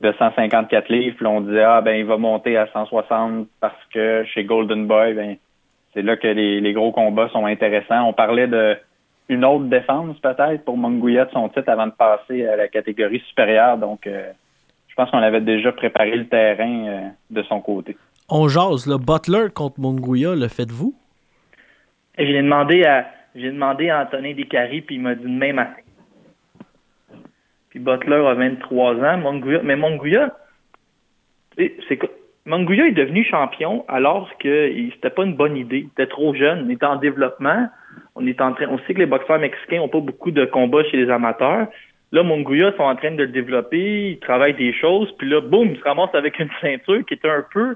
de 0.01 0.13
154 0.17 0.89
livres. 0.89 1.15
Puis 1.17 1.25
on 1.25 1.41
disait, 1.41 1.63
ah, 1.63 1.81
ben, 1.81 1.95
il 1.95 2.05
va 2.05 2.17
monter 2.17 2.57
à 2.57 2.67
160 2.73 3.47
parce 3.59 3.85
que 3.93 4.23
chez 4.33 4.43
Golden 4.43 4.87
Boy, 4.87 5.13
ben, 5.13 5.35
c'est 5.93 6.01
là 6.01 6.17
que 6.17 6.27
les, 6.27 6.61
les, 6.61 6.73
gros 6.73 6.91
combats 6.91 7.29
sont 7.29 7.45
intéressants. 7.45 8.07
On 8.07 8.13
parlait 8.13 8.47
de 8.47 8.75
une 9.29 9.45
autre 9.45 9.65
défense 9.65 10.17
peut-être 10.19 10.65
pour 10.65 10.77
Monguia 10.77 11.25
de 11.25 11.31
son 11.31 11.47
titre 11.49 11.69
avant 11.69 11.87
de 11.87 11.91
passer 11.91 12.45
à 12.47 12.55
la 12.55 12.67
catégorie 12.67 13.21
supérieure. 13.27 13.77
Donc, 13.77 14.07
euh, 14.07 14.31
je 14.87 14.95
pense 14.95 15.09
qu'on 15.11 15.19
avait 15.19 15.41
déjà 15.41 15.71
préparé 15.71 16.15
le 16.15 16.27
terrain 16.27 16.87
euh, 16.87 17.07
de 17.29 17.43
son 17.43 17.61
côté. 17.61 17.97
On 18.29 18.47
jase, 18.47 18.87
le 18.87 18.97
Butler 18.97 19.47
contre 19.53 19.79
Monguia, 19.79 20.35
le 20.35 20.47
faites-vous? 20.47 20.95
J'ai 22.17 22.41
demandé 22.41 22.83
à 22.85 23.07
demandé 23.35 23.89
à 23.89 24.03
Antonin 24.03 24.33
Descaries, 24.33 24.81
puis 24.81 24.95
il 24.95 25.01
m'a 25.01 25.15
dit 25.15 25.23
demain 25.23 25.53
matin. 25.53 25.81
Puis 27.69 27.79
Butler 27.79 28.23
a 28.27 28.33
23 28.35 28.95
ans, 28.97 29.41
mais 29.63 29.75
Monguia, 29.75 30.37
c'est 31.57 31.99
est 32.47 32.91
devenu 32.91 33.23
champion 33.23 33.83
alors 33.87 34.29
que 34.37 34.71
c'était 34.93 35.09
pas 35.09 35.23
une 35.23 35.35
bonne 35.35 35.57
idée. 35.57 35.79
Il 35.79 35.87
était 35.87 36.07
trop 36.07 36.35
jeune, 36.35 36.65
il 36.67 36.73
était 36.73 36.85
en 36.85 36.97
développement. 36.97 37.67
On 38.15 38.27
est 38.27 38.39
en 38.41 38.53
train, 38.53 38.67
on 38.69 38.77
sait 38.79 38.93
que 38.93 38.99
les 38.99 39.05
boxeurs 39.05 39.39
mexicains 39.39 39.81
ont 39.81 39.89
pas 39.89 39.99
beaucoup 39.99 40.31
de 40.31 40.45
combats 40.45 40.83
chez 40.85 40.97
les 40.97 41.09
amateurs. 41.09 41.67
Là, 42.11 42.21
Monguia 42.21 42.71
sont 42.77 42.83
en 42.83 42.95
train 42.95 43.11
de 43.11 43.23
le 43.23 43.29
développer, 43.29 44.11
ils 44.11 44.19
travaillent 44.19 44.53
des 44.53 44.71
choses, 44.73 45.11
puis 45.17 45.27
là, 45.27 45.41
boum, 45.41 45.69
il 45.71 45.79
se 45.79 46.15
avec 46.17 46.37
une 46.37 46.49
ceinture 46.61 47.03
qui 47.07 47.15
était 47.15 47.29
un 47.29 47.43
peu, 47.51 47.75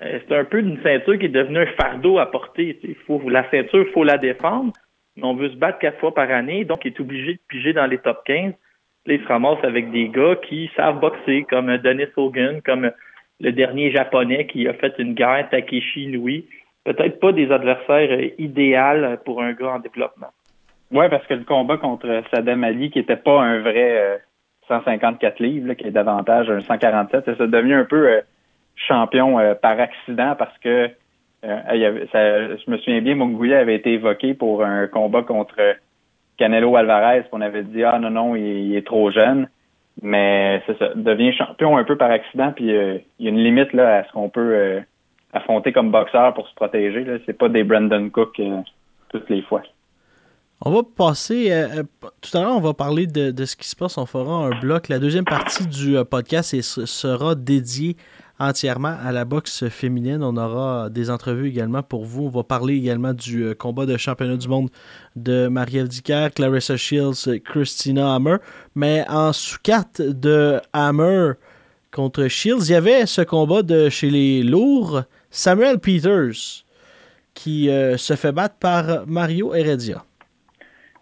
c'est 0.00 0.32
un 0.32 0.44
peu 0.44 0.60
une 0.60 0.82
ceinture 0.82 1.18
qui 1.18 1.26
est 1.26 1.30
devenue 1.30 1.58
un 1.58 1.66
fardeau 1.66 2.18
à 2.18 2.30
porter. 2.30 2.78
La 3.26 3.48
ceinture, 3.50 3.84
il 3.86 3.92
faut 3.92 4.04
la 4.04 4.18
défendre. 4.18 4.72
Mais 5.16 5.24
on 5.24 5.34
veut 5.34 5.50
se 5.50 5.56
battre 5.56 5.78
quatre 5.78 5.98
fois 5.98 6.14
par 6.14 6.30
année, 6.30 6.64
donc 6.64 6.84
il 6.84 6.92
est 6.92 7.00
obligé 7.00 7.34
de 7.34 7.40
piger 7.48 7.72
dans 7.72 7.86
les 7.86 7.98
top 7.98 8.22
15. 8.24 8.54
Là, 9.06 9.14
il 9.14 9.20
se 9.20 9.26
ramasse 9.26 9.62
avec 9.62 9.90
des 9.90 10.08
gars 10.08 10.36
qui 10.36 10.70
savent 10.76 11.00
boxer, 11.00 11.44
comme 11.50 11.76
Dennis 11.78 12.06
Hogan, 12.16 12.62
comme 12.62 12.90
le 13.40 13.52
dernier 13.52 13.90
japonais 13.90 14.46
qui 14.46 14.68
a 14.68 14.74
fait 14.74 14.94
une 14.98 15.14
guerre, 15.14 15.48
Takeshi 15.50 16.04
Inui. 16.04 16.46
Peut-être 16.84 17.20
pas 17.20 17.32
des 17.32 17.50
adversaires 17.50 18.10
euh, 18.10 18.28
idéaux 18.38 19.16
pour 19.24 19.42
un 19.42 19.52
gars 19.52 19.72
en 19.72 19.78
développement. 19.80 20.28
Oui, 20.90 21.06
parce 21.10 21.26
que 21.26 21.34
le 21.34 21.44
combat 21.44 21.76
contre 21.76 22.22
Saddam 22.30 22.64
Ali, 22.64 22.90
qui 22.90 22.98
n'était 22.98 23.16
pas 23.16 23.42
un 23.42 23.60
vrai 23.60 24.22
154 24.68 25.40
euh, 25.40 25.44
livres, 25.44 25.74
qui 25.74 25.86
est 25.86 25.90
davantage 25.90 26.48
un 26.50 26.60
147, 26.60 27.36
ça 27.36 27.46
devenu 27.46 27.74
un 27.74 27.84
peu 27.84 28.20
euh, 28.82 28.86
champion 28.88 29.38
par 29.60 29.78
accident 29.80 30.34
parce 30.38 30.56
que 30.58 30.90
je 31.42 32.70
me 32.70 32.76
souviens 32.78 33.00
bien, 33.00 33.14
Munguia 33.14 33.58
avait 33.58 33.76
été 33.76 33.92
évoqué 33.92 34.34
pour 34.34 34.64
un 34.64 34.86
combat 34.86 35.22
contre 35.22 35.56
Canelo 36.40 36.74
Alvarez, 36.74 37.24
qu'on 37.30 37.42
avait 37.42 37.62
dit 37.62 37.84
Ah 37.84 37.98
non, 37.98 38.10
non, 38.10 38.34
il 38.34 38.74
est 38.74 38.86
trop 38.86 39.10
jeune. 39.10 39.48
Mais 40.02 40.62
ça, 40.66 40.94
devient 40.94 41.32
champion 41.32 41.76
un 41.76 41.84
peu 41.84 41.96
par 41.96 42.10
accident, 42.10 42.52
puis 42.52 42.74
euh, 42.74 42.98
il 43.18 43.26
y 43.26 43.28
a 43.28 43.30
une 43.30 43.42
limite 43.42 43.72
là, 43.74 43.98
à 43.98 44.04
ce 44.04 44.12
qu'on 44.12 44.30
peut 44.30 44.54
euh, 44.54 44.80
affronter 45.34 45.72
comme 45.72 45.90
boxeur 45.90 46.32
pour 46.32 46.48
se 46.48 46.54
protéger. 46.54 47.04
Là. 47.04 47.18
C'est 47.26 47.36
pas 47.36 47.50
des 47.50 47.64
Brandon 47.64 48.08
Cook 48.08 48.40
euh, 48.40 48.60
toutes 49.10 49.28
les 49.28 49.42
fois. 49.42 49.62
On 50.62 50.70
va 50.70 50.80
passer. 50.82 51.50
tout 52.20 52.36
à 52.36 52.42
l'heure, 52.42 52.56
on 52.56 52.60
va 52.60 52.74
parler 52.74 53.06
de, 53.06 53.30
de, 53.30 53.44
ce 53.46 53.56
qui 53.56 53.66
se 53.66 53.74
passe. 53.74 53.96
On 53.96 54.04
fera 54.04 54.46
un 54.46 54.60
bloc. 54.60 54.88
La 54.88 54.98
deuxième 54.98 55.24
partie 55.24 55.66
du 55.66 55.96
podcast 56.10 56.60
sera 56.60 57.34
dédiée 57.34 57.96
entièrement 58.40 58.96
à 59.04 59.12
la 59.12 59.24
boxe 59.24 59.68
féminine. 59.68 60.22
On 60.22 60.36
aura 60.36 60.88
des 60.88 61.10
entrevues 61.10 61.48
également 61.48 61.82
pour 61.82 62.04
vous. 62.04 62.26
On 62.26 62.30
va 62.30 62.42
parler 62.42 62.74
également 62.74 63.12
du 63.12 63.44
euh, 63.44 63.54
combat 63.54 63.86
de 63.86 63.96
championnat 63.96 64.36
du 64.36 64.48
monde 64.48 64.70
de 65.14 65.46
Marie-Ève 65.48 65.88
Clarissa 66.34 66.76
Shields, 66.76 67.40
Christina 67.44 68.14
Hammer. 68.14 68.36
Mais 68.74 69.04
en 69.08 69.32
sous-carte 69.32 70.00
de 70.00 70.58
Hammer 70.72 71.32
contre 71.92 72.28
Shields, 72.28 72.68
il 72.68 72.72
y 72.72 72.74
avait 72.74 73.04
ce 73.04 73.20
combat 73.20 73.62
de 73.62 73.90
chez 73.90 74.08
les 74.08 74.42
lourds, 74.42 75.02
Samuel 75.30 75.78
Peters, 75.78 76.64
qui 77.34 77.68
euh, 77.68 77.96
se 77.98 78.14
fait 78.16 78.32
battre 78.32 78.56
par 78.58 79.06
Mario 79.06 79.54
Heredia. 79.54 80.02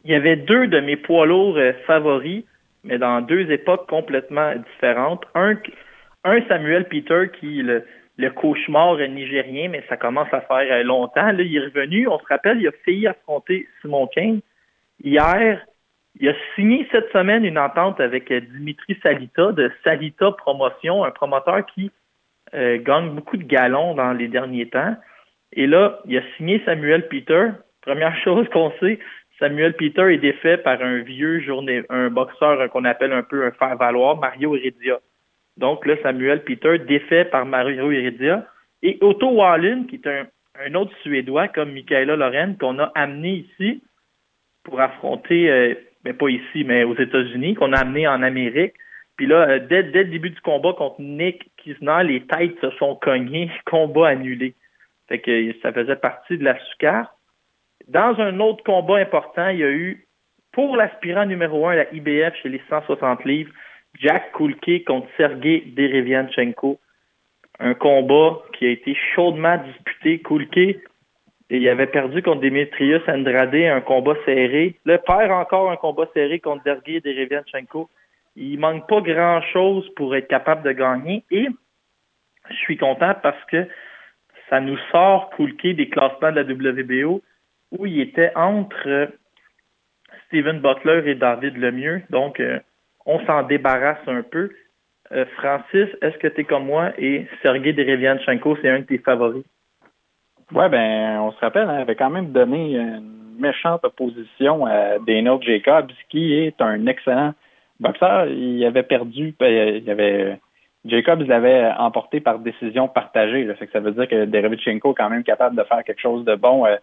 Il 0.05 0.11
y 0.11 0.15
avait 0.15 0.37
deux 0.37 0.67
de 0.67 0.81
mes 0.81 0.97
poids 0.97 1.27
lourds 1.27 1.57
euh, 1.57 1.73
favoris, 1.87 2.45
mais 2.83 2.99
dans 2.99 3.21
deux 3.21 3.51
époques 3.51 3.89
complètement 3.89 4.53
différentes. 4.75 5.25
Un 5.35 5.55
un 6.25 6.41
Samuel 6.49 6.89
Peter 6.89 7.31
qui 7.39 7.63
le, 7.63 7.85
le 8.19 8.31
cauchemar 8.31 8.99
nigérien, 8.99 9.69
mais 9.69 9.85
ça 9.89 9.97
commence 9.97 10.33
à 10.33 10.41
faire 10.43 10.67
euh, 10.71 10.83
longtemps. 10.83 11.31
Là, 11.33 11.43
il 11.43 11.57
est 11.57 11.61
revenu. 11.61 12.09
On 12.09 12.19
se 12.19 12.27
rappelle, 12.27 12.61
il 12.61 12.69
a 12.69 12.73
failli 12.85 13.07
affronter 13.07 13.69
Simon 13.81 14.09
Kane. 14.09 14.41
Hier, 15.03 15.65
il 16.21 16.29
a 16.29 16.35
signé 16.55 16.87
cette 16.91 17.11
semaine 17.13 17.45
une 17.45 17.59
entente 17.59 18.01
avec 18.01 18.31
euh, 18.33 18.41
Dimitri 18.41 18.99
Salita 19.03 19.53
de 19.53 19.71
Salita 19.85 20.33
Promotion, 20.33 21.05
un 21.05 21.13
promoteur 21.13 21.65
qui 21.67 21.93
euh, 22.55 22.79
gagne 22.83 23.11
beaucoup 23.11 23.37
de 23.37 23.45
galons 23.45 23.95
dans 23.95 24.13
les 24.13 24.27
derniers 24.27 24.69
temps. 24.69 24.97
Et 25.53 25.69
là, 25.69 26.01
il 26.07 26.19
a 26.19 26.23
signé 26.37 26.61
Samuel 26.65 27.07
Peter. 27.09 27.51
Première 27.83 28.17
chose 28.25 28.49
qu'on 28.49 28.73
sait, 28.81 28.99
Samuel 29.39 29.75
Peter 29.75 30.13
est 30.13 30.19
défait 30.19 30.59
par 30.59 30.83
un 30.83 30.99
vieux 31.03 31.39
journée, 31.41 31.85
un 31.89 32.11
boxeur 32.11 32.69
qu'on 32.71 32.85
appelle 32.85 33.13
un 33.13 33.23
peu 33.23 33.47
un 33.47 33.53
faire-valoir, 33.53 34.17
Mario 34.17 34.57
Heredia. 34.57 34.99
Donc 35.59 35.85
là, 35.87 35.97
Samuel 36.03 36.45
Peter 36.45 36.79
défait 36.79 37.25
par 37.25 37.45
Mario 37.45 37.91
Iridia. 37.91 38.47
Et 38.83 38.97
Otto 39.01 39.29
Wallin, 39.31 39.85
qui 39.89 39.97
est 39.97 40.07
un, 40.07 40.75
autre 40.75 40.97
Suédois 41.03 41.49
comme 41.49 41.73
Michaela 41.73 42.17
Loren, 42.17 42.57
qu'on 42.59 42.79
a 42.79 42.91
amené 42.95 43.47
ici 43.47 43.83
pour 44.63 44.81
affronter, 44.81 45.51
euh, 45.51 45.75
mais 46.05 46.13
pas 46.13 46.29
ici, 46.29 46.65
mais 46.65 46.85
aux 46.85 46.97
États-Unis, 46.97 47.55
qu'on 47.55 47.73
a 47.73 47.81
amené 47.81 48.07
en 48.07 48.23
Amérique. 48.23 48.75
Puis 49.17 49.27
là, 49.27 49.49
euh, 49.49 49.59
dès, 49.59 49.83
le 49.83 50.05
début 50.05 50.31
du 50.31 50.41
combat 50.41 50.73
contre 50.75 51.01
Nick 51.01 51.51
Kisner, 51.57 52.05
les 52.05 52.21
têtes 52.27 52.61
se 52.61 52.71
sont 52.79 52.95
cognées, 52.95 53.51
combat 53.67 54.09
annulé. 54.09 54.55
Fait 55.09 55.19
que 55.19 55.53
ça 55.61 55.73
faisait 55.73 55.97
partie 55.97 56.39
de 56.39 56.45
la 56.45 56.57
sucre. 56.67 57.13
Dans 57.89 58.21
un 58.21 58.39
autre 58.39 58.63
combat 58.63 58.99
important, 58.99 59.49
il 59.49 59.59
y 59.59 59.65
a 59.65 59.71
eu, 59.71 60.07
pour 60.53 60.77
l'aspirant 60.77 61.27
numéro 61.27 61.67
un 61.67 61.75
la 61.75 61.93
IBF 61.93 62.35
chez 62.43 62.49
les 62.49 62.63
160 62.69 63.25
livres, 63.25 63.53
Jack 63.95 64.33
Kulke 64.33 64.85
contre 64.85 65.09
Sergei 65.17 65.63
Derevianchenko. 65.77 66.79
Un 67.61 67.75
combat 67.75 68.39
qui 68.53 68.67
a 68.67 68.71
été 68.71 68.97
chaudement 69.15 69.59
disputé. 69.59 70.21
Kulke, 70.21 70.81
il 71.51 71.69
avait 71.69 71.87
perdu 71.87 72.23
contre 72.23 72.43
Demetrius 72.43 73.03
Andrade, 73.09 73.55
un 73.55 73.81
combat 73.81 74.15
serré. 74.25 74.77
Le 74.85 74.99
perd 74.99 75.33
encore 75.33 75.71
un 75.71 75.77
combat 75.77 76.09
serré 76.15 76.39
contre 76.39 76.63
Sergei 76.65 77.01
Derevianchenko. 77.01 77.89
Il 78.37 78.61
manque 78.61 78.89
pas 78.89 79.01
grand-chose 79.01 79.89
pour 79.97 80.15
être 80.15 80.29
capable 80.29 80.63
de 80.63 80.73
gagner. 80.73 81.25
Et 81.31 81.49
je 82.51 82.57
suis 82.57 82.77
content 82.77 83.15
parce 83.23 83.43
que 83.47 83.67
ça 84.49 84.61
nous 84.61 84.79
sort 84.93 85.31
Kulke 85.31 85.75
des 85.75 85.89
classements 85.89 86.33
de 86.33 86.41
la 86.41 86.43
WBO 86.43 87.23
où 87.73 87.87
il 87.87 88.01
était 88.01 88.33
entre 88.35 89.11
Steven 90.27 90.61
Butler 90.61 91.03
et 91.07 91.15
David 91.15 91.57
Lemieux. 91.57 92.03
Donc, 92.11 92.41
euh, 92.41 92.59
on 93.09 93.19
s'en 93.27 93.43
débarrasse 93.43 94.07
un 94.07 94.23
peu. 94.23 94.51
Euh, 95.11 95.25
Francis, 95.39 95.89
est-ce 96.03 96.19
que 96.19 96.29
tu 96.29 96.43
es 96.43 96.45
comme 96.45 96.67
moi 96.67 96.93
et 96.99 97.27
Sergei 97.43 97.73
Derevianchenko, 97.73 98.59
c'est 98.61 98.69
un 98.69 98.81
de 98.81 98.85
tes 98.85 98.99
favoris? 98.99 99.45
Oui, 100.53 100.69
ben, 100.71 101.19
on 101.21 101.33
se 101.33 101.39
rappelle, 101.41 101.69
hein, 101.69 101.81
avait 101.81 101.97
quand 101.97 102.11
même 102.11 102.33
donné 102.33 102.77
une 102.77 103.37
méchante 103.39 103.85
opposition 103.85 104.67
à 104.67 104.99
Daniel 104.99 105.39
Jacobs, 105.41 105.91
qui 106.11 106.35
est 106.35 106.61
un 106.61 106.87
excellent 106.87 107.35
boxeur. 107.81 108.27
Il 108.27 108.65
avait 108.65 108.83
perdu, 108.83 109.35
ben, 109.39 109.81
il 109.83 109.91
avait 109.91 110.39
Jacobs 110.85 111.23
l'avait 111.27 111.71
emporté 111.79 112.21
par 112.21 112.39
décision 112.39 112.89
partagée. 112.89 113.45
Là. 113.45 113.55
ça 113.73 113.81
veut 113.81 113.93
dire 113.93 114.09
que 114.09 114.27
Derevianchenko 114.27 114.93
est 114.93 114.95
quand 114.95 115.11
même 115.11 115.25
capable 115.25 115.57
de 115.57 115.63
faire 115.65 115.83
quelque 115.85 116.01
chose 116.01 116.25
de 116.25 116.35
bon 116.35 116.67
euh, 116.67 116.77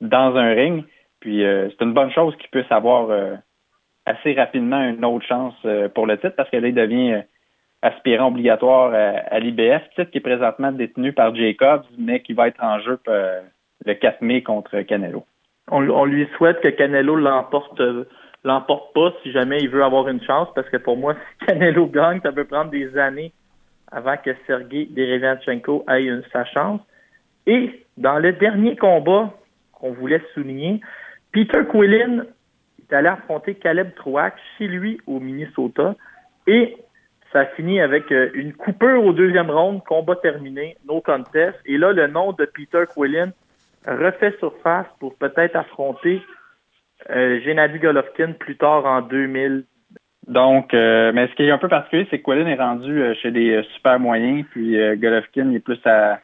dans 0.00 0.36
un 0.36 0.54
ring. 0.54 0.84
Puis 1.20 1.44
euh, 1.44 1.68
c'est 1.70 1.84
une 1.84 1.92
bonne 1.92 2.12
chose 2.12 2.34
qu'il 2.36 2.48
puisse 2.50 2.70
avoir 2.70 3.10
assez 4.06 4.34
rapidement 4.34 4.80
une 4.80 5.04
autre 5.04 5.26
chance 5.26 5.54
euh, 5.64 5.88
pour 5.88 6.06
le 6.06 6.16
titre 6.16 6.36
parce 6.36 6.48
que 6.48 6.56
là, 6.56 6.68
il 6.68 6.74
devient 6.74 7.12
euh, 7.12 7.22
aspirant 7.82 8.28
obligatoire 8.28 8.94
à, 8.94 9.38
l'IBF, 9.38 9.82
titre 9.94 10.10
qui 10.10 10.18
est 10.18 10.20
présentement 10.20 10.72
détenu 10.72 11.12
par 11.12 11.34
Jacobs, 11.34 11.84
mais 11.98 12.20
qui 12.20 12.32
va 12.32 12.48
être 12.48 12.62
en 12.62 12.80
jeu 12.80 12.98
euh, 13.08 13.42
le 13.84 13.94
4 13.94 14.22
mai 14.22 14.42
contre 14.42 14.80
Canelo. 14.82 15.24
On, 15.70 16.04
lui 16.04 16.26
souhaite 16.36 16.60
que 16.60 16.68
Canelo 16.68 17.16
l'emporte 17.16 17.82
l'emporte 18.44 18.94
pas 18.94 19.12
si 19.22 19.32
jamais 19.32 19.58
il 19.58 19.68
veut 19.68 19.82
avoir 19.82 20.08
une 20.08 20.22
chance, 20.22 20.48
parce 20.54 20.68
que 20.70 20.76
pour 20.76 20.96
moi, 20.96 21.14
si 21.40 21.46
Canelo 21.46 21.86
gagne, 21.86 22.20
ça 22.22 22.32
peut 22.32 22.44
prendre 22.44 22.70
des 22.70 22.96
années 22.96 23.32
avant 23.92 24.16
que 24.16 24.30
Sergei 24.46 24.86
Derevianchenko 24.86 25.84
ait 25.90 26.08
sa 26.32 26.44
chance. 26.44 26.80
Et 27.46 27.84
dans 27.96 28.18
le 28.18 28.32
dernier 28.32 28.76
combat 28.76 29.32
qu'on 29.72 29.92
voulait 29.92 30.22
souligner, 30.34 30.80
Peter 31.32 31.60
Quillin 31.70 32.24
allé 32.94 33.08
affronter 33.08 33.54
Caleb 33.54 33.94
Truax 33.96 34.36
chez 34.58 34.68
lui 34.68 35.00
au 35.06 35.20
Minnesota 35.20 35.94
et 36.46 36.76
ça 37.32 37.40
a 37.40 37.46
fini 37.46 37.80
avec 37.80 38.10
euh, 38.12 38.30
une 38.34 38.52
coupure 38.52 39.04
au 39.04 39.12
deuxième 39.12 39.50
round, 39.50 39.82
combat 39.84 40.16
terminé, 40.16 40.76
no 40.86 41.00
contest. 41.00 41.58
Et 41.66 41.76
là, 41.76 41.92
le 41.92 42.06
nom 42.06 42.32
de 42.32 42.44
Peter 42.44 42.84
Quillin 42.94 43.32
refait 43.86 44.34
surface 44.38 44.86
pour 45.00 45.16
peut-être 45.16 45.56
affronter 45.56 46.22
euh, 47.10 47.40
Gennady 47.40 47.78
Golovkin 47.78 48.32
plus 48.32 48.56
tard 48.56 48.86
en 48.86 49.02
2000. 49.02 49.64
Donc, 50.28 50.74
euh, 50.74 51.12
mais 51.12 51.28
ce 51.28 51.34
qui 51.34 51.44
est 51.44 51.50
un 51.50 51.58
peu 51.58 51.68
particulier, 51.68 52.06
c'est 52.10 52.20
que 52.20 52.24
Quillin 52.24 52.46
est 52.46 52.60
rendu 52.60 53.02
chez 53.20 53.30
des 53.30 53.62
super 53.74 54.00
moyens, 54.00 54.44
puis 54.50 54.76
Golovkin 54.96 55.52
est 55.52 55.60
plus 55.60 55.80
à, 55.84 56.20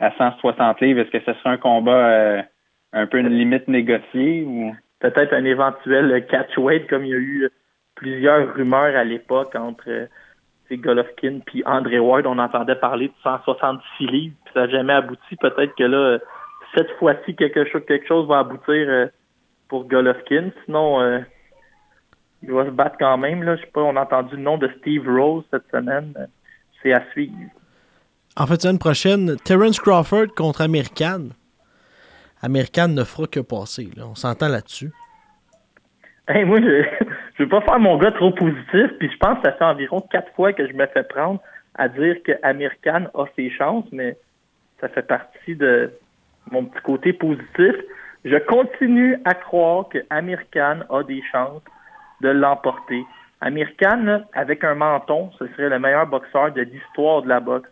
à 0.00 0.10
160 0.16 0.80
livres. 0.80 1.00
Est-ce 1.00 1.10
que 1.10 1.24
ce 1.24 1.32
sera 1.38 1.50
un 1.50 1.56
combat 1.56 2.44
un 2.92 3.06
peu 3.06 3.18
une 3.18 3.28
limite 3.28 3.68
négociée 3.68 4.44
ou? 4.44 4.74
Peut-être 5.02 5.34
un 5.34 5.44
éventuel 5.44 6.26
catch 6.26 6.56
weight 6.56 6.88
comme 6.88 7.04
il 7.04 7.10
y 7.10 7.14
a 7.14 7.18
eu 7.18 7.50
plusieurs 7.96 8.54
rumeurs 8.54 8.96
à 8.96 9.04
l'époque 9.04 9.54
entre 9.54 10.08
Golovkin 10.70 11.40
puis 11.44 11.62
André 11.66 11.98
Ward. 11.98 12.26
On 12.26 12.38
entendait 12.38 12.76
parler 12.76 13.08
de 13.08 13.14
166 13.22 14.06
livres, 14.06 14.34
puis 14.44 14.54
ça 14.54 14.60
n'a 14.60 14.68
jamais 14.68 14.94
abouti. 14.94 15.36
Peut-être 15.36 15.74
que 15.74 15.84
là, 15.84 16.18
cette 16.74 16.90
fois-ci, 16.98 17.34
quelque 17.36 17.64
chose, 17.66 18.26
va 18.26 18.38
aboutir 18.38 19.10
pour 19.68 19.86
Golovkin. 19.86 20.50
Sinon, 20.64 21.22
il 22.42 22.52
va 22.52 22.64
se 22.64 22.70
battre 22.70 22.96
quand 22.98 23.18
même. 23.18 23.42
Là. 23.42 23.56
Je 23.56 23.62
sais 23.62 23.70
pas, 23.72 23.82
on 23.82 23.96
a 23.96 24.02
entendu 24.02 24.36
le 24.36 24.42
nom 24.42 24.56
de 24.56 24.70
Steve 24.78 25.06
Rose 25.06 25.44
cette 25.50 25.70
semaine. 25.70 26.14
C'est 26.82 26.92
à 26.92 27.02
suivre. 27.10 27.50
En 28.36 28.46
fait, 28.46 28.62
semaine 28.62 28.78
prochaine, 28.78 29.36
Terence 29.44 29.78
Crawford 29.78 30.28
contre 30.34 30.62
American. 30.62 31.28
American 32.42 32.88
ne 32.88 33.04
fera 33.04 33.26
que 33.26 33.40
passer. 33.40 33.88
On 33.98 34.14
s'entend 34.14 34.48
là-dessus. 34.48 34.90
moi, 36.28 36.60
je 36.60 36.66
ne 37.04 37.44
veux 37.44 37.48
pas 37.48 37.60
faire 37.62 37.78
mon 37.78 37.96
gars 37.98 38.12
trop 38.12 38.32
positif, 38.32 38.90
puis 38.98 39.10
je 39.10 39.16
pense 39.18 39.38
que 39.38 39.48
ça 39.48 39.52
fait 39.52 39.64
environ 39.64 40.00
quatre 40.00 40.32
fois 40.34 40.52
que 40.52 40.66
je 40.66 40.72
me 40.72 40.86
fais 40.86 41.04
prendre 41.04 41.40
à 41.74 41.88
dire 41.88 42.16
que 42.24 42.32
American 42.42 43.06
a 43.14 43.24
ses 43.36 43.50
chances, 43.50 43.86
mais 43.92 44.16
ça 44.80 44.88
fait 44.88 45.06
partie 45.06 45.54
de 45.54 45.90
mon 46.50 46.64
petit 46.64 46.82
côté 46.82 47.12
positif. 47.12 47.74
Je 48.24 48.36
continue 48.36 49.18
à 49.24 49.34
croire 49.34 49.88
que 49.88 49.98
American 50.10 50.80
a 50.90 51.02
des 51.02 51.22
chances 51.32 51.62
de 52.20 52.28
l'emporter. 52.28 53.04
Amir 53.40 53.68
Khan, 53.76 54.22
avec 54.34 54.62
un 54.62 54.76
menton, 54.76 55.30
ce 55.38 55.48
serait 55.48 55.68
le 55.68 55.78
meilleur 55.80 56.06
boxeur 56.06 56.52
de 56.52 56.62
l'histoire 56.62 57.22
de 57.22 57.28
la 57.28 57.40
boxe. 57.40 57.68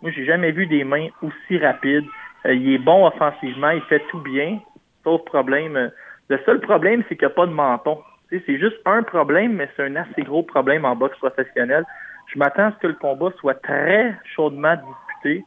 Moi, 0.00 0.10
j'ai 0.12 0.24
jamais 0.24 0.50
vu 0.50 0.66
des 0.66 0.82
mains 0.82 1.08
aussi 1.20 1.58
rapides. 1.58 2.06
Euh, 2.46 2.54
il 2.54 2.74
est 2.74 2.78
bon 2.78 3.06
offensivement, 3.06 3.70
il 3.70 3.82
fait 3.82 4.02
tout 4.10 4.20
bien, 4.20 4.58
sauf 5.04 5.22
problème. 5.24 5.90
le 6.28 6.38
seul 6.44 6.60
problème, 6.60 7.02
c'est 7.08 7.16
qu'il 7.16 7.26
n'y 7.26 7.32
a 7.32 7.34
pas 7.34 7.46
de 7.46 7.52
menton. 7.52 7.98
c'est 8.30 8.58
juste 8.58 8.78
un 8.86 9.02
problème, 9.02 9.54
mais 9.54 9.68
c'est 9.76 9.84
un 9.84 9.96
assez 9.96 10.22
gros 10.22 10.42
problème 10.42 10.84
en 10.84 10.96
boxe 10.96 11.18
professionnelle. 11.18 11.84
Je 12.32 12.38
m'attends 12.38 12.66
à 12.68 12.72
ce 12.72 12.78
que 12.78 12.86
le 12.86 12.94
combat 12.94 13.30
soit 13.38 13.60
très 13.60 14.14
chaudement 14.34 14.74
disputé 14.76 15.44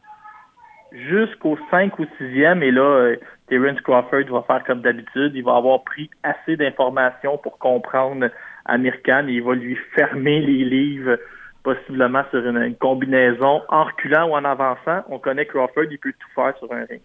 jusqu'au 0.92 1.58
5 1.70 1.98
ou 1.98 2.04
6e. 2.20 2.62
Et 2.62 2.70
là, 2.70 2.82
euh, 2.82 3.16
Terence 3.48 3.80
Crawford 3.80 4.24
va 4.30 4.42
faire 4.42 4.64
comme 4.64 4.82
d'habitude. 4.82 5.32
Il 5.34 5.44
va 5.44 5.56
avoir 5.56 5.82
pris 5.84 6.10
assez 6.22 6.56
d'informations 6.56 7.38
pour 7.38 7.58
comprendre 7.58 8.28
Amir 8.66 9.02
Khan 9.02 9.26
et 9.28 9.32
il 9.32 9.42
va 9.42 9.54
lui 9.54 9.76
fermer 9.94 10.40
les 10.40 10.64
livres 10.64 11.18
possiblement 11.64 12.22
sur 12.30 12.46
une, 12.46 12.76
combinaison 12.76 13.62
en 13.68 13.84
reculant 13.84 14.28
ou 14.28 14.34
en 14.34 14.44
avançant. 14.44 15.02
On 15.08 15.18
connaît 15.18 15.46
Crawford, 15.46 15.86
il 15.90 15.98
peut 15.98 16.12
tout 16.12 16.28
faire 16.34 16.56
sur 16.58 16.72
un 16.72 16.84
ring. 16.84 17.00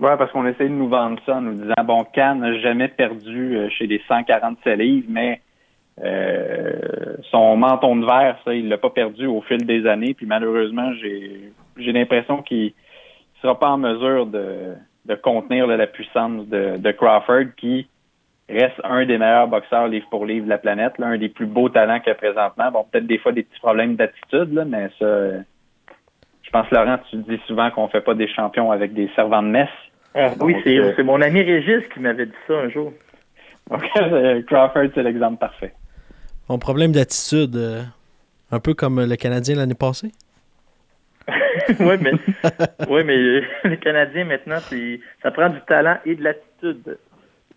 Ouais, 0.00 0.16
parce 0.16 0.30
qu'on 0.32 0.46
essaie 0.46 0.68
de 0.68 0.74
nous 0.74 0.88
vendre 0.88 1.18
ça 1.24 1.36
en 1.36 1.40
nous 1.40 1.54
disant 1.54 1.84
bon, 1.84 2.04
Khan 2.14 2.36
n'a 2.36 2.58
jamais 2.58 2.88
perdu 2.88 3.56
euh, 3.56 3.68
chez 3.70 3.86
les 3.86 4.02
147 4.06 4.78
livres, 4.78 5.06
mais 5.08 5.40
euh, 6.04 7.16
son 7.30 7.56
menton 7.56 7.96
de 7.96 8.06
verre, 8.06 8.38
ça, 8.44 8.54
il 8.54 8.68
l'a 8.68 8.78
pas 8.78 8.90
perdu 8.90 9.26
au 9.26 9.40
fil 9.42 9.64
des 9.64 9.86
années. 9.86 10.14
Puis 10.14 10.26
malheureusement, 10.26 10.92
j'ai 11.00 11.52
j'ai 11.76 11.92
l'impression 11.92 12.42
qu'il 12.42 12.72
sera 13.40 13.58
pas 13.58 13.70
en 13.70 13.78
mesure 13.78 14.26
de, 14.26 14.74
de 15.06 15.14
contenir 15.14 15.66
la 15.66 15.86
puissance 15.86 16.46
de, 16.48 16.76
de, 16.76 16.92
Crawford, 16.92 17.54
qui 17.56 17.88
reste 18.48 18.80
un 18.84 19.04
des 19.04 19.18
meilleurs 19.18 19.48
boxeurs 19.48 19.88
livre 19.88 20.06
pour 20.10 20.24
livre 20.26 20.44
de 20.44 20.50
la 20.50 20.58
planète, 20.58 20.94
l'un 20.98 21.18
des 21.18 21.28
plus 21.28 21.46
beaux 21.46 21.68
talents 21.68 21.98
qu'il 22.00 22.08
y 22.08 22.12
a 22.12 22.14
présentement. 22.14 22.70
Bon, 22.70 22.86
peut-être 22.90 23.06
des 23.06 23.18
fois 23.18 23.32
des 23.32 23.42
petits 23.42 23.60
problèmes 23.60 23.96
d'attitude, 23.96 24.64
mais 24.66 24.88
ça, 24.98 25.44
je 26.48 26.50
pense, 26.50 26.70
Laurent, 26.70 26.98
tu 27.10 27.16
dis 27.16 27.38
souvent 27.46 27.70
qu'on 27.70 27.88
fait 27.88 28.00
pas 28.00 28.14
des 28.14 28.28
champions 28.28 28.70
avec 28.70 28.94
des 28.94 29.10
servants 29.14 29.42
de 29.42 29.48
messe. 29.48 29.68
Ah, 30.14 30.30
oui, 30.40 30.56
euh, 30.66 30.92
c'est 30.96 31.02
mon 31.02 31.20
ami 31.20 31.42
Régis 31.42 31.86
qui 31.92 32.00
m'avait 32.00 32.24
dit 32.24 32.32
ça 32.46 32.54
un 32.54 32.68
jour. 32.70 32.92
Euh, 34.00 34.40
Crawford, 34.46 34.88
c'est 34.94 35.02
l'exemple 35.02 35.36
parfait. 35.36 35.74
Mon 36.48 36.58
problème 36.58 36.90
d'attitude, 36.90 37.54
euh, 37.54 37.82
un 38.50 38.60
peu 38.60 38.72
comme 38.72 39.04
le 39.04 39.16
Canadien 39.16 39.56
l'année 39.56 39.74
passée? 39.74 40.10
oui, 41.28 41.96
mais, 42.00 42.12
oui, 42.88 43.04
mais 43.04 43.42
le 43.64 43.76
Canadien, 43.76 44.24
maintenant, 44.24 44.56
ça 45.22 45.30
prend 45.32 45.50
du 45.50 45.60
talent 45.68 45.98
et 46.06 46.14
de 46.14 46.24
l'attitude. 46.24 46.96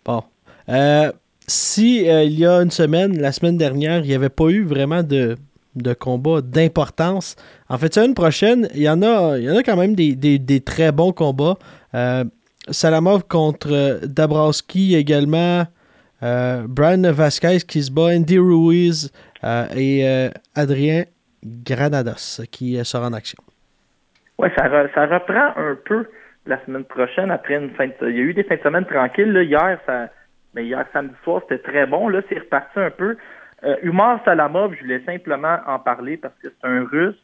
Bon. 0.04 0.22
Euh, 0.68 1.10
si 1.46 2.08
euh, 2.08 2.22
il 2.24 2.38
y 2.38 2.46
a 2.46 2.60
une 2.62 2.70
semaine, 2.70 3.18
la 3.20 3.32
semaine 3.32 3.56
dernière, 3.56 3.98
il 4.00 4.08
n'y 4.08 4.14
avait 4.14 4.28
pas 4.28 4.48
eu 4.48 4.62
vraiment 4.62 5.02
de, 5.02 5.36
de 5.74 5.92
combat 5.94 6.40
d'importance, 6.40 7.36
en 7.68 7.78
fait, 7.78 7.92
semaine 7.94 8.14
prochaine, 8.14 8.68
il 8.74 8.82
y 8.82 8.88
en 8.88 9.02
a, 9.02 9.38
il 9.38 9.44
y 9.44 9.50
en 9.50 9.56
a 9.56 9.62
quand 9.62 9.76
même 9.76 9.94
des, 9.94 10.60
très 10.64 10.92
bons 10.92 11.12
combats. 11.12 11.56
Euh, 11.94 12.24
Salamov 12.68 13.24
contre 13.28 14.00
Dabrowski 14.06 14.94
également. 14.94 15.64
Brian 16.20 17.02
Vasquez 17.10 17.58
qui 17.66 17.82
se 17.82 17.90
bat, 17.90 18.14
Andy 18.14 18.38
Ruiz 18.38 19.10
et 19.76 20.30
Adrien 20.54 21.02
Granados 21.44 22.40
qui 22.52 22.78
sera 22.84 23.08
en 23.08 23.12
action. 23.12 23.42
Oui, 24.38 24.48
ça, 24.56 24.70
ça 24.94 25.06
reprend 25.06 25.52
un 25.56 25.76
peu 25.84 26.06
la 26.46 26.64
semaine 26.64 26.84
prochaine 26.84 27.30
après 27.30 27.54
une 27.54 27.70
fin 27.70 27.86
de 27.86 27.92
Il 28.08 28.16
y 28.16 28.20
a 28.20 28.22
eu 28.22 28.34
des 28.34 28.44
fins 28.44 28.56
de 28.56 28.62
semaine 28.62 28.84
tranquilles. 28.86 29.36
Hier, 29.48 29.78
ça, 29.86 30.08
mais 30.54 30.64
hier 30.64 30.84
samedi 30.92 31.14
soir, 31.24 31.42
c'était 31.42 31.62
très 31.62 31.86
bon. 31.86 32.08
Là, 32.08 32.20
c'est 32.28 32.38
reparti 32.38 32.78
un 32.78 32.90
peu. 32.90 33.16
Euh, 33.64 33.76
Umar 33.82 34.20
Salamov, 34.24 34.74
je 34.74 34.80
voulais 34.82 35.02
simplement 35.04 35.58
en 35.66 35.78
parler 35.78 36.16
parce 36.16 36.34
que 36.42 36.48
c'est 36.48 36.66
un 36.66 36.84
russe, 36.84 37.16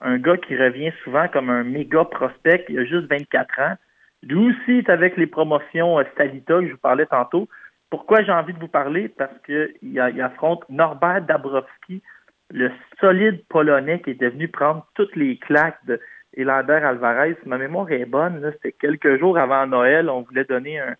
un 0.00 0.18
gars 0.18 0.36
qui 0.36 0.56
revient 0.56 0.92
souvent 1.02 1.28
comme 1.28 1.50
un 1.50 1.64
méga 1.64 2.04
prospect. 2.04 2.64
Il 2.68 2.78
a 2.78 2.84
juste 2.84 3.08
24 3.08 3.60
ans. 3.60 3.74
Lui 4.22 4.50
aussi 4.50 4.78
est 4.78 4.90
avec 4.90 5.16
les 5.16 5.26
promotions 5.26 5.98
euh, 5.98 6.04
Stalita 6.12 6.60
que 6.60 6.66
je 6.66 6.72
vous 6.72 6.78
parlais 6.78 7.06
tantôt. 7.06 7.48
Pourquoi 7.90 8.22
j'ai 8.22 8.32
envie 8.32 8.52
de 8.52 8.58
vous 8.58 8.68
parler? 8.68 9.08
Parce 9.08 9.36
qu'il 9.46 9.72
il 9.82 10.20
affronte 10.20 10.68
Norbert 10.68 11.22
Dabrowski, 11.22 12.02
le 12.50 12.70
solide 13.00 13.42
polonais 13.48 14.00
qui 14.00 14.10
est 14.10 14.20
devenu 14.20 14.48
prendre 14.48 14.86
toutes 14.94 15.16
les 15.16 15.38
claques 15.38 15.84
de 15.86 15.98
Elander 16.36 16.80
Alvarez, 16.84 17.36
ma 17.46 17.56
mémoire 17.56 17.90
est 17.90 18.04
bonne, 18.04 18.52
c'était 18.52 18.72
quelques 18.72 19.18
jours 19.18 19.38
avant 19.38 19.66
Noël, 19.66 20.10
on 20.10 20.22
voulait 20.22 20.44
donner 20.44 20.78
un, 20.78 20.94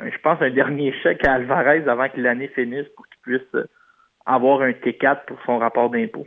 je 0.00 0.18
pense, 0.18 0.40
un 0.40 0.50
dernier 0.50 0.92
chèque 1.02 1.24
à 1.26 1.34
Alvarez 1.34 1.88
avant 1.88 2.08
que 2.08 2.20
l'année 2.20 2.48
finisse 2.48 2.86
pour 2.94 3.06
qu'il 3.08 3.20
puisse 3.22 3.54
euh, 3.54 3.66
avoir 4.24 4.62
un 4.62 4.70
T4 4.70 5.24
pour 5.26 5.38
son 5.44 5.58
rapport 5.58 5.90
d'impôt. 5.90 6.26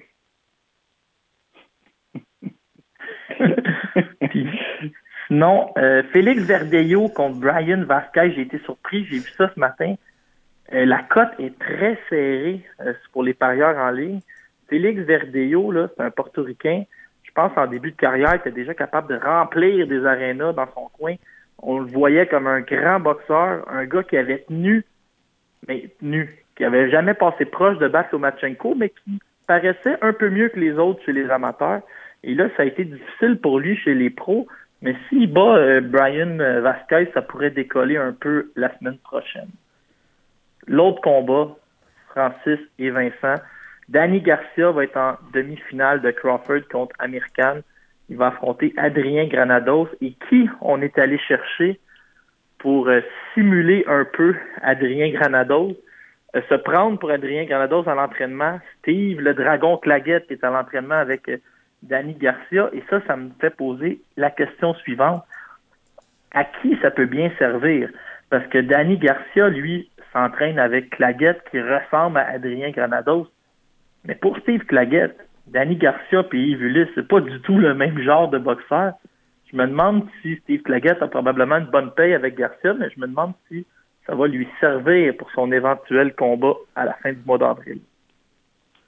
sinon, 5.27 5.71
euh, 5.77 6.03
Félix 6.11 6.41
Verdejo 6.43 7.09
contre 7.09 7.39
Brian 7.39 7.83
Vasquez, 7.83 8.33
j'ai 8.35 8.41
été 8.41 8.59
surpris, 8.59 9.05
j'ai 9.05 9.19
vu 9.19 9.29
ça 9.37 9.51
ce 9.53 9.59
matin. 9.59 9.95
Euh, 10.73 10.85
la 10.85 11.03
cote 11.03 11.39
est 11.39 11.57
très 11.59 11.97
serrée 12.09 12.63
pour 13.11 13.23
les 13.23 13.33
parieurs 13.33 13.77
en 13.77 13.91
ligne. 13.91 14.21
Félix 14.67 15.01
Verdejo, 15.01 15.71
là, 15.71 15.89
c'est 15.95 16.03
un 16.03 16.11
portoricain 16.11 16.83
je 17.29 17.33
pense 17.33 17.51
en 17.57 17.67
début 17.67 17.91
de 17.91 17.95
carrière, 17.95 18.33
il 18.33 18.39
était 18.39 18.51
déjà 18.51 18.73
capable 18.73 19.13
de 19.13 19.23
remplir 19.23 19.87
des 19.87 20.03
arénas 20.05 20.53
dans 20.53 20.67
son 20.73 20.89
coin. 20.97 21.13
On 21.61 21.79
le 21.79 21.85
voyait 21.85 22.27
comme 22.27 22.47
un 22.47 22.61
grand 22.61 22.99
boxeur, 22.99 23.65
un 23.69 23.85
gars 23.85 24.03
qui 24.03 24.17
avait 24.17 24.39
tenu, 24.47 24.85
mais 25.67 25.89
tenu, 25.99 26.43
qui 26.55 26.63
avait 26.63 26.89
jamais 26.89 27.13
passé 27.13 27.45
proche 27.45 27.77
de 27.77 27.87
battre 27.87 28.09
Lomachenko, 28.13 28.75
mais 28.75 28.89
qui 28.89 29.19
paraissait 29.47 29.97
un 30.01 30.13
peu 30.13 30.29
mieux 30.29 30.49
que 30.49 30.59
les 30.59 30.73
autres 30.73 31.03
chez 31.05 31.13
les 31.13 31.29
amateurs. 31.29 31.81
Et 32.23 32.35
là, 32.35 32.49
ça 32.55 32.63
a 32.63 32.65
été 32.65 32.85
difficile 32.85 33.39
pour 33.41 33.59
lui 33.59 33.75
chez 33.77 33.93
les 33.93 34.09
pros. 34.09 34.47
Mais 34.81 34.95
s'il 35.07 35.31
bat 35.31 35.57
euh, 35.57 35.81
Brian 35.81 36.39
euh, 36.39 36.61
Vasquez, 36.61 37.09
ça 37.13 37.21
pourrait 37.21 37.51
décoller 37.51 37.97
un 37.97 38.13
peu 38.13 38.51
la 38.55 38.75
semaine 38.77 38.97
prochaine. 38.99 39.49
L'autre 40.67 41.01
combat, 41.01 41.55
Francis 42.11 42.59
et 42.77 42.89
Vincent, 42.89 43.35
Danny 43.89 44.21
Garcia 44.21 44.71
va 44.71 44.83
être 44.83 44.97
en 44.97 45.15
demi-finale 45.33 46.01
de 46.01 46.11
Crawford 46.11 46.67
contre 46.71 46.95
Amir 46.99 47.23
Khan. 47.35 47.59
Il 48.09 48.17
va 48.17 48.27
affronter 48.27 48.73
Adrien 48.77 49.25
Granados 49.25 49.87
et 50.01 50.15
qui 50.27 50.49
on 50.61 50.81
est 50.81 50.97
allé 50.97 51.17
chercher 51.19 51.79
pour 52.57 52.89
euh, 52.89 53.01
simuler 53.33 53.85
un 53.87 54.05
peu 54.05 54.35
Adrien 54.61 55.09
Granados, 55.11 55.77
euh, 56.35 56.41
se 56.49 56.55
prendre 56.55 56.99
pour 56.99 57.11
Adrien 57.11 57.45
Granados 57.45 57.87
à 57.87 57.95
l'entraînement, 57.95 58.59
Steve 58.79 59.21
le 59.21 59.33
Dragon 59.33 59.77
Claguette 59.77 60.27
qui 60.27 60.33
est 60.33 60.43
à 60.43 60.49
l'entraînement 60.49 60.95
avec 60.95 61.29
euh, 61.29 61.37
Danny 61.83 62.13
Garcia. 62.15 62.69
Et 62.73 62.83
ça, 62.89 63.01
ça 63.07 63.15
me 63.15 63.29
fait 63.39 63.55
poser 63.55 64.01
la 64.17 64.31
question 64.31 64.73
suivante. 64.75 65.23
À 66.33 66.43
qui 66.43 66.77
ça 66.81 66.91
peut 66.91 67.05
bien 67.05 67.31
servir? 67.39 67.89
Parce 68.29 68.45
que 68.47 68.59
Danny 68.59 68.97
Garcia, 68.97 69.49
lui, 69.49 69.89
s'entraîne 70.13 70.59
avec 70.59 70.91
Claguette 70.91 71.41
qui 71.49 71.59
ressemble 71.61 72.17
à 72.17 72.27
Adrien 72.29 72.71
Granados. 72.71 73.27
Mais 74.05 74.15
pour 74.15 74.37
Steve 74.39 74.63
Claggett, 74.65 75.15
Danny 75.51 75.75
Garcia 75.75 76.23
et 76.31 76.37
Yves 76.37 76.61
Ulysse, 76.61 76.89
c'est 76.95 77.07
pas 77.07 77.21
du 77.21 77.39
tout 77.41 77.57
le 77.57 77.73
même 77.73 77.99
genre 78.01 78.29
de 78.29 78.37
boxeur. 78.37 78.93
Je 79.51 79.57
me 79.57 79.65
demande 79.65 80.03
si 80.21 80.35
Steve 80.37 80.61
Claggett 80.61 81.01
a 81.01 81.07
probablement 81.07 81.57
une 81.57 81.65
bonne 81.71 81.91
paye 81.91 82.13
avec 82.13 82.35
Garcia, 82.35 82.73
mais 82.73 82.89
je 82.95 82.99
me 82.99 83.07
demande 83.07 83.33
si 83.47 83.65
ça 84.05 84.15
va 84.15 84.27
lui 84.27 84.47
servir 84.59 85.15
pour 85.17 85.29
son 85.31 85.51
éventuel 85.51 86.13
combat 86.15 86.53
à 86.75 86.85
la 86.85 86.93
fin 86.93 87.11
du 87.11 87.19
mois 87.25 87.37
d'avril. 87.37 87.79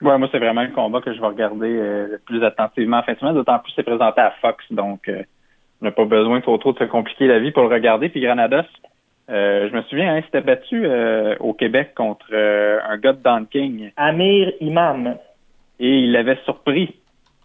Ouais, 0.01 0.17
moi, 0.17 0.27
c'est 0.31 0.39
vraiment 0.39 0.63
le 0.63 0.69
combat 0.69 1.01
que 1.01 1.13
je 1.13 1.19
vais 1.19 1.27
regarder 1.27 1.75
euh, 1.77 2.07
le 2.11 2.17
plus 2.19 2.43
attentivement 2.43 2.97
en 2.97 3.03
fin 3.03 3.13
de 3.13 3.19
semaine, 3.19 3.35
d'autant 3.35 3.59
plus 3.59 3.71
c'est 3.75 3.83
présenté 3.83 4.21
à 4.21 4.31
Fox, 4.41 4.65
donc 4.71 5.07
euh, 5.07 5.21
on 5.81 5.85
n'a 5.85 5.91
pas 5.91 6.05
besoin 6.05 6.41
trop 6.41 6.57
trop 6.57 6.73
de 6.73 6.79
se 6.79 6.85
compliquer 6.85 7.27
la 7.27 7.39
vie 7.39 7.51
pour 7.51 7.63
le 7.63 7.69
regarder. 7.69 8.09
Puis 8.09 8.21
Granados, 8.21 8.67
Euh, 9.29 9.69
je 9.69 9.75
me 9.75 9.81
souviens, 9.83 10.13
hein, 10.13 10.17
il 10.17 10.23
s'était 10.25 10.41
battu 10.41 10.85
euh, 10.85 11.35
au 11.39 11.53
Québec 11.53 11.93
contre 11.95 12.25
euh, 12.33 12.79
un 12.89 12.97
gars 12.97 13.13
de 13.13 13.21
Don 13.23 13.45
King. 13.45 13.91
Amir 13.95 14.51
Imam. 14.59 15.15
Et 15.81 15.99
il 15.99 16.13
l'avait 16.13 16.39
surpris. 16.45 16.95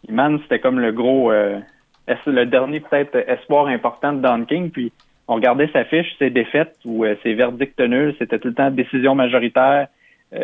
Imam, 0.09 0.39
c'était 0.43 0.61
comme 0.61 0.79
le 0.79 0.93
gros, 0.93 1.33
euh, 1.33 1.59
le 2.27 2.45
dernier 2.45 2.79
peut-être 2.79 3.17
espoir 3.17 3.67
important 3.67 4.13
de 4.13 4.21
Don 4.23 4.45
King. 4.45 4.71
Puis 4.71 4.93
on 5.27 5.35
regardait 5.35 5.69
sa 5.73 5.85
fiche, 5.85 6.15
ses 6.21 6.31
défaites 6.31 6.77
ou 6.85 7.05
ses 7.25 7.35
verdicts 7.35 7.81
nuls, 7.81 8.15
c'était 8.21 8.39
tout 8.39 8.49
le 8.49 8.55
temps 8.55 8.71
décision 8.71 9.17
majoritaire, 9.17 9.89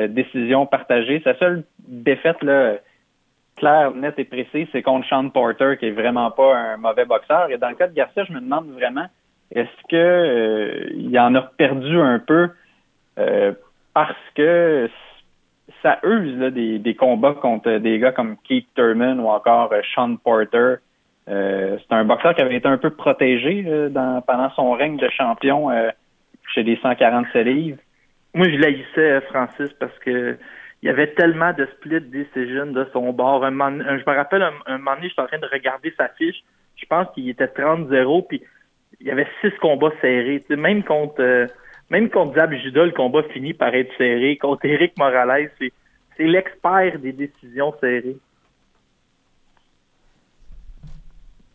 décision 0.08 0.66
partagée. 0.66 1.20
Sa 1.22 1.36
seule 1.38 1.62
défaite 1.86 2.42
là, 2.42 2.78
claire, 3.56 3.94
nette 3.94 4.18
et 4.18 4.24
précise, 4.24 4.66
c'est 4.72 4.82
contre 4.82 5.06
Sean 5.08 5.28
Porter, 5.28 5.76
qui 5.78 5.86
est 5.86 5.92
vraiment 5.92 6.30
pas 6.30 6.56
un 6.56 6.76
mauvais 6.76 7.04
boxeur. 7.04 7.50
Et 7.50 7.58
dans 7.58 7.68
le 7.68 7.76
cas 7.76 7.86
de 7.86 7.94
Garcia, 7.94 8.24
je 8.24 8.32
me 8.32 8.40
demande 8.40 8.70
vraiment 8.72 9.06
est-ce 9.54 9.88
que 9.88 9.96
euh, 9.96 10.90
il 10.94 11.18
en 11.18 11.34
a 11.34 11.42
perdu 11.42 11.98
un 12.00 12.18
peu 12.18 12.48
euh, 13.18 13.52
parce 13.94 14.16
que 14.34 14.88
ça 15.82 15.98
use 16.04 16.38
des, 16.52 16.94
combats 16.94 17.34
contre 17.34 17.78
des 17.78 17.98
gars 17.98 18.12
comme 18.12 18.36
Keith 18.44 18.68
Thurman 18.74 19.20
ou 19.20 19.28
encore 19.28 19.72
euh, 19.72 19.80
Sean 19.94 20.16
Porter. 20.16 20.76
c'est 21.26 21.92
un 21.92 22.04
boxeur 22.04 22.34
qui 22.34 22.42
avait 22.42 22.56
été 22.56 22.68
un 22.68 22.78
peu 22.78 22.90
protégé 22.90 23.64
pendant 24.26 24.50
son 24.50 24.72
règne 24.72 24.96
de 24.96 25.08
champion 25.08 25.70
chez 26.54 26.62
les 26.62 26.76
147 26.76 27.46
livres. 27.46 27.78
Moi, 28.34 28.48
je 28.48 28.56
l'haïssais, 28.56 29.20
Francis, 29.28 29.72
parce 29.78 29.96
que 30.00 30.36
il 30.82 30.86
y 30.86 30.88
avait 30.88 31.12
tellement 31.14 31.52
de 31.52 31.64
split 31.76 32.00
decision 32.00 32.66
de 32.66 32.86
son 32.92 33.12
bord. 33.12 33.44
je 33.44 33.50
me 33.50 34.16
rappelle, 34.16 34.42
un, 34.66 34.78
moment 34.78 34.96
donné, 34.96 35.08
j'étais 35.08 35.22
en 35.22 35.26
train 35.26 35.38
de 35.38 35.46
regarder 35.46 35.94
sa 35.96 36.08
fiche. 36.08 36.42
Je 36.76 36.84
pense 36.86 37.06
qu'il 37.14 37.28
était 37.28 37.46
30-0, 37.46 38.26
puis 38.26 38.42
il 39.00 39.06
y 39.06 39.10
avait 39.10 39.28
six 39.40 39.52
combats 39.60 39.92
serrés. 40.00 40.42
même 40.50 40.82
contre 40.82 41.20
euh, 41.22 41.46
même 41.92 42.08
contre 42.08 42.34
Zab 42.34 42.52
Judah, 42.54 42.86
le 42.86 42.92
combat 42.92 43.22
finit 43.34 43.52
par 43.52 43.74
être 43.74 43.92
serré. 43.98 44.38
Contre 44.38 44.64
Eric 44.64 44.98
Morales, 44.98 45.50
c'est, 45.60 45.70
c'est 46.16 46.24
l'expert 46.24 46.98
des 46.98 47.12
décisions 47.12 47.74
serrées. 47.80 48.16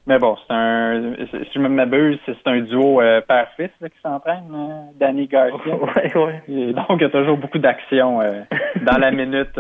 Mais 0.05 0.19
bon, 0.19 0.37
c'est 0.47 0.53
un. 0.53 1.15
Si 1.31 1.53
je 1.55 1.59
m'abuse, 1.59 2.19
c'est 2.25 2.37
un 2.45 2.61
duo 2.61 3.01
euh, 3.01 3.19
père-fils 3.21 3.71
qui 3.81 4.01
s'entraîne, 4.01 4.45
euh, 4.53 4.81
Danny 4.97 5.27
Garcia. 5.27 5.75
ouais, 5.75 6.15
ouais. 6.15 6.73
donc, 6.73 6.85
il 6.91 7.01
y 7.01 7.05
a 7.05 7.09
toujours 7.09 7.37
beaucoup 7.37 7.57
d'action 7.57 8.19
dans 8.19 8.97
la 8.99 9.11
minute 9.11 9.59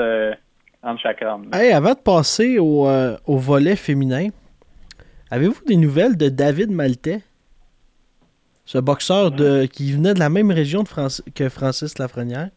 entre 0.83 1.01
chaque 1.01 1.23
homme. 1.23 1.49
Hey, 1.53 1.73
avant 1.73 1.93
de 1.93 1.99
passer 1.99 2.59
au, 2.59 2.87
au 3.25 3.37
volet 3.37 3.75
féminin, 3.75 4.27
avez-vous 5.31 5.65
des 5.65 5.75
nouvelles 5.75 6.15
de 6.15 6.29
David 6.29 6.69
Maltais? 6.69 7.23
Ce 8.67 8.77
boxeur 8.77 9.31
de, 9.31 9.65
qui 9.65 9.93
venait 9.93 10.13
de 10.13 10.19
la 10.19 10.27
même 10.27 10.51
région 10.51 10.83
que 11.33 11.47
Francis 11.47 11.97
Lafrenière? 11.99 12.49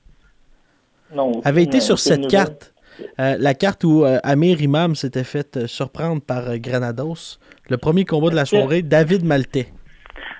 Non, 1.14 1.40
avait 1.44 1.62
été 1.62 1.78
sur 1.78 2.00
cette 2.00 2.26
carte. 2.26 2.74
Euh, 3.20 3.36
la 3.38 3.54
carte 3.54 3.84
où 3.84 4.04
euh, 4.04 4.18
Amir 4.24 4.60
Imam 4.60 4.96
s'était 4.96 5.22
fait 5.22 5.56
euh, 5.56 5.68
surprendre 5.68 6.20
par 6.20 6.58
Granados. 6.58 7.38
Le 7.68 7.76
premier 7.76 8.04
combat 8.04 8.28
de 8.30 8.34
la 8.34 8.44
soirée, 8.44 8.82
David 8.82 9.24
Maltais. 9.24 9.68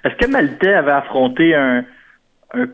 Est-ce 0.03 0.17
que 0.17 0.29
Maltais 0.29 0.75
avait 0.75 0.91
affronté 0.91 1.55
un, 1.55 1.85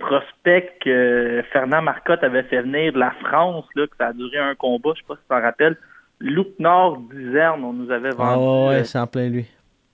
prospect 0.01 0.73
que 0.83 1.43
Fernand 1.53 1.83
Marcotte 1.83 2.25
avait 2.25 2.45
fait 2.45 2.63
venir 2.63 2.95
de 2.95 2.99
la 2.99 3.11
France, 3.23 3.67
là, 3.75 3.87
que 3.87 3.97
ça 3.99 4.07
a 4.07 4.13
duré 4.15 4.39
un 4.39 4.55
combat, 4.55 4.93
je 4.95 5.03
sais 5.03 5.07
pas 5.07 5.17
si 5.17 5.21
tu 5.21 5.29
t'en 5.29 5.43
rappelles? 5.43 5.77
Loup 6.19 6.47
Nord 6.59 6.97
Duzerne, 7.13 7.63
on 7.63 7.75
nous 7.75 7.91
avait 7.91 8.13
vendu. 8.13 8.43
Ah 8.43 8.69
ouais, 8.69 8.85
c'est 8.85 8.99
en 8.99 9.07
plein 9.07 9.29
lui. 9.29 9.45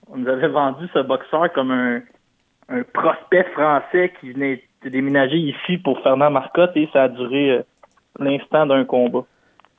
On 0.09 0.19
nous 0.19 0.29
avait 0.29 0.47
vendu 0.47 0.87
ce 0.95 1.01
boxeur 1.01 1.53
comme 1.53 1.73
un, 1.73 2.01
un 2.69 2.83
prospect 2.83 3.45
français 3.53 4.13
qui 4.21 4.33
venait 4.33 4.63
de 4.85 4.89
déménager 4.89 5.37
ici 5.37 5.79
pour 5.79 6.01
Fernand 6.03 6.31
Marcotte 6.31 6.73
et 6.77 6.89
ça 6.93 7.05
a 7.05 7.09
duré 7.09 7.51
euh, 7.51 7.63
l'instant 8.19 8.67
d'un 8.67 8.85
combat. 8.85 9.25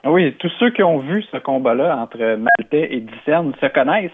Ah 0.04 0.12
oui, 0.12 0.34
tous 0.40 0.52
ceux 0.60 0.70
qui 0.72 0.84
ont 0.84 1.00
vu 1.00 1.24
ce 1.32 1.38
combat-là 1.38 1.98
entre 1.98 2.18
Maltais 2.18 2.94
et 2.94 3.00
Dicerne 3.00 3.54
se 3.60 3.66
connaissent 3.68 4.12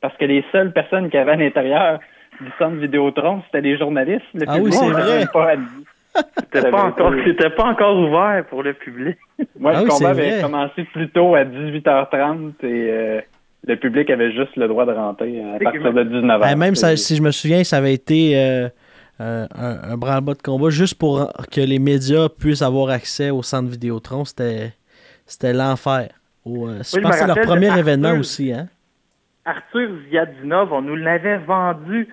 parce 0.00 0.16
que 0.16 0.24
les 0.24 0.44
seules 0.52 0.72
personnes 0.72 1.10
qui 1.10 1.18
avaient 1.18 1.32
à 1.32 1.36
l'intérieur 1.36 2.00
du 2.40 2.50
centre 2.58 2.76
Vidéotron, 2.76 3.42
c'était 3.46 3.60
les 3.62 3.78
journalistes. 3.78 4.24
ah 4.46 4.56
oui, 4.60 4.72
c'est 4.72 4.88
vrai. 4.88 5.24
C'était 6.52 6.70
pas, 6.70 6.84
encore, 6.84 7.12
pas 7.56 7.64
encore 7.64 7.98
ouvert 7.98 8.44
pour 8.48 8.62
le 8.62 8.72
public. 8.72 9.18
Moi, 9.58 9.72
le 9.72 9.78
ah 9.78 9.84
combat 9.86 10.10
avait 10.10 10.40
commencé 10.40 10.84
plus 10.84 11.10
tôt 11.10 11.34
à 11.34 11.44
18h30 11.44 12.52
et 12.62 12.90
euh, 12.90 13.20
le 13.64 13.76
public 13.76 14.10
avait 14.10 14.32
juste 14.32 14.56
le 14.56 14.68
droit 14.68 14.86
de 14.86 14.92
rentrer 14.92 15.42
à 15.42 15.58
partir 15.58 15.92
de 15.92 16.04
19h. 16.04 16.40
Ben, 16.40 16.56
même 16.56 16.74
si 16.74 17.16
je 17.16 17.22
me 17.22 17.30
souviens, 17.30 17.64
ça 17.64 17.78
avait 17.78 17.94
été 17.94 18.36
euh, 18.36 18.68
euh, 19.20 19.46
un, 19.54 19.92
un 19.92 19.96
branle-bas 19.96 20.34
de 20.34 20.42
combat 20.42 20.70
juste 20.70 20.98
pour 20.98 21.32
que 21.50 21.60
les 21.60 21.78
médias 21.78 22.28
puissent 22.28 22.62
avoir 22.62 22.90
accès 22.90 23.30
au 23.30 23.42
centre 23.42 23.68
Vidéotron. 23.68 24.24
C'était, 24.24 24.72
c'était 25.26 25.52
l'enfer. 25.52 26.10
Euh, 26.46 26.82
je 26.82 27.00
pense 27.00 27.10
que 27.10 27.16
c'est 27.16 27.26
leur 27.26 27.40
premier 27.40 27.76
événement 27.76 28.12
aussi. 28.12 28.52
Hein? 28.52 28.68
Arthur 29.44 29.90
Ziadinov, 30.10 30.72
on 30.72 30.82
nous 30.82 30.96
l'avait 30.96 31.38
vendu 31.38 32.08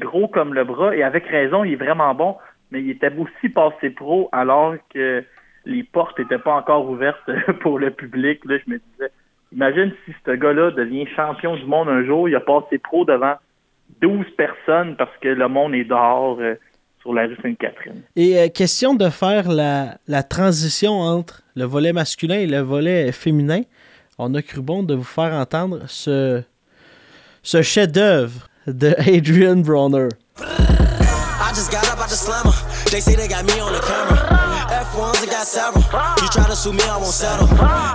gros 0.00 0.28
comme 0.28 0.54
le 0.54 0.64
bras 0.64 0.94
et 0.94 1.02
avec 1.02 1.26
raison, 1.26 1.64
il 1.64 1.72
est 1.72 1.76
vraiment 1.76 2.14
bon, 2.14 2.36
mais 2.70 2.82
il 2.82 2.90
était 2.90 3.10
aussi 3.16 3.48
passé 3.48 3.90
pro 3.90 4.28
alors 4.32 4.74
que 4.92 5.24
les 5.64 5.82
portes 5.82 6.18
n'étaient 6.18 6.38
pas 6.38 6.54
encore 6.54 6.88
ouvertes 6.88 7.30
pour 7.60 7.78
le 7.78 7.90
public. 7.90 8.44
Là, 8.44 8.58
je 8.64 8.70
me 8.70 8.78
disais, 8.78 9.10
Imagine 9.54 9.92
si 10.04 10.14
ce 10.24 10.32
gars-là 10.32 10.70
devient 10.70 11.06
champion 11.14 11.56
du 11.56 11.64
monde 11.64 11.88
un 11.88 12.04
jour, 12.04 12.28
il 12.28 12.34
a 12.34 12.40
passé 12.40 12.78
pro 12.78 13.04
devant 13.04 13.34
12 14.00 14.24
personnes 14.36 14.96
parce 14.96 15.10
que 15.20 15.28
le 15.28 15.48
monde 15.48 15.74
est 15.74 15.84
dehors 15.84 16.38
euh, 16.40 16.54
sur 17.00 17.12
la 17.12 17.26
rue 17.26 17.36
Sainte-Catherine. 17.42 18.02
Et 18.16 18.38
euh, 18.38 18.48
question 18.48 18.94
de 18.94 19.08
faire 19.10 19.50
la, 19.50 19.98
la, 20.08 20.22
transition 20.22 20.92
entre 20.92 21.42
le 21.54 21.64
volet 21.64 21.92
masculin 21.92 22.36
et 22.36 22.46
le 22.46 22.60
volet 22.60 23.12
féminin, 23.12 23.62
on 24.18 24.34
a 24.34 24.42
cru 24.42 24.62
bon 24.62 24.82
de 24.82 24.94
vous 24.94 25.04
faire 25.04 25.34
entendre 25.34 25.80
ce, 25.86 26.42
ce 27.42 27.62
chef-d'œuvre 27.62 28.48
de 28.66 28.94
Adrian 28.98 29.56
Bronner. 29.56 30.08
I 30.38 31.54
just 31.54 31.70
got 31.70 31.84
up 31.92 32.08
the 32.08 32.14
slammer. 32.14 32.81
They 32.92 33.00
say 33.00 33.14
they 33.14 33.26
got 33.26 33.46
me 33.46 33.58
on 33.58 33.72
the 33.72 33.80
camera. 33.80 34.18
F1s, 34.68 35.22
I 35.22 35.24
got 35.24 35.46
several. 35.46 35.82
You 36.20 36.28
try 36.28 36.46
to 36.46 36.54
sue 36.54 36.74
me, 36.74 36.84
I 36.84 36.98
won't 36.98 37.14
settle. 37.14 37.46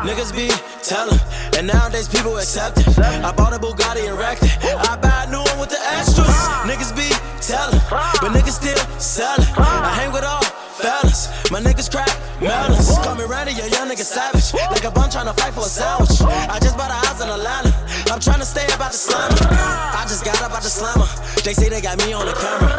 Niggas 0.01 0.33
be 0.33 0.49
telling, 0.81 1.19
and 1.55 1.67
nowadays 1.67 2.07
people 2.07 2.36
accept 2.38 2.79
it. 2.79 2.97
I 2.97 3.31
bought 3.31 3.53
a 3.53 3.60
Bugatti 3.60 4.10
and 4.10 4.17
wrecked 4.17 4.41
it. 4.41 4.57
I 4.65 4.97
buy 4.97 5.25
a 5.25 5.29
new 5.29 5.38
one 5.38 5.60
with 5.60 5.69
the 5.69 5.77
extras. 5.93 6.25
Niggas 6.65 6.97
be 6.97 7.13
telling, 7.45 7.79
but 7.91 8.33
niggas 8.33 8.57
still 8.57 8.77
selling. 8.97 9.45
I 9.55 9.93
hang 9.93 10.12
with 10.12 10.23
all 10.23 10.41
fellas. 10.78 11.28
My 11.52 11.60
niggas 11.60 11.90
crack 11.90 12.10
melons. 12.42 12.98
Call 13.04 13.16
me 13.16 13.26
Randy, 13.26 13.54
a 13.54 13.68
young 13.68 13.90
nigga 13.90 14.06
savage. 14.06 14.54
Like 14.54 14.86
a 14.86 14.92
bum 14.92 15.10
trying 15.10 15.26
to 15.28 15.34
fight 15.34 15.54
for 15.54 15.66
a 15.66 15.70
sandwich. 15.70 16.22
I 16.22 16.60
just 16.60 16.78
bought 16.78 16.92
a 16.92 17.00
house 17.06 17.22
in 17.22 17.30
Atlanta. 17.30 17.74
I'm 18.12 18.20
trying 18.20 18.40
to 18.40 18.46
stay 18.46 18.66
about 18.74 18.92
the 18.92 18.98
slammer. 18.98 19.36
I 19.52 20.06
just 20.08 20.24
got 20.24 20.42
up 20.42 20.54
out 20.54 20.63
the 20.63 20.70
slammer. 20.70 21.08
They 21.44 21.54
say 21.54 21.70
they 21.70 21.82
got 21.82 21.98
me 21.98 22.13
on 22.13 22.26
the 22.26 22.34
camera. 22.34 22.70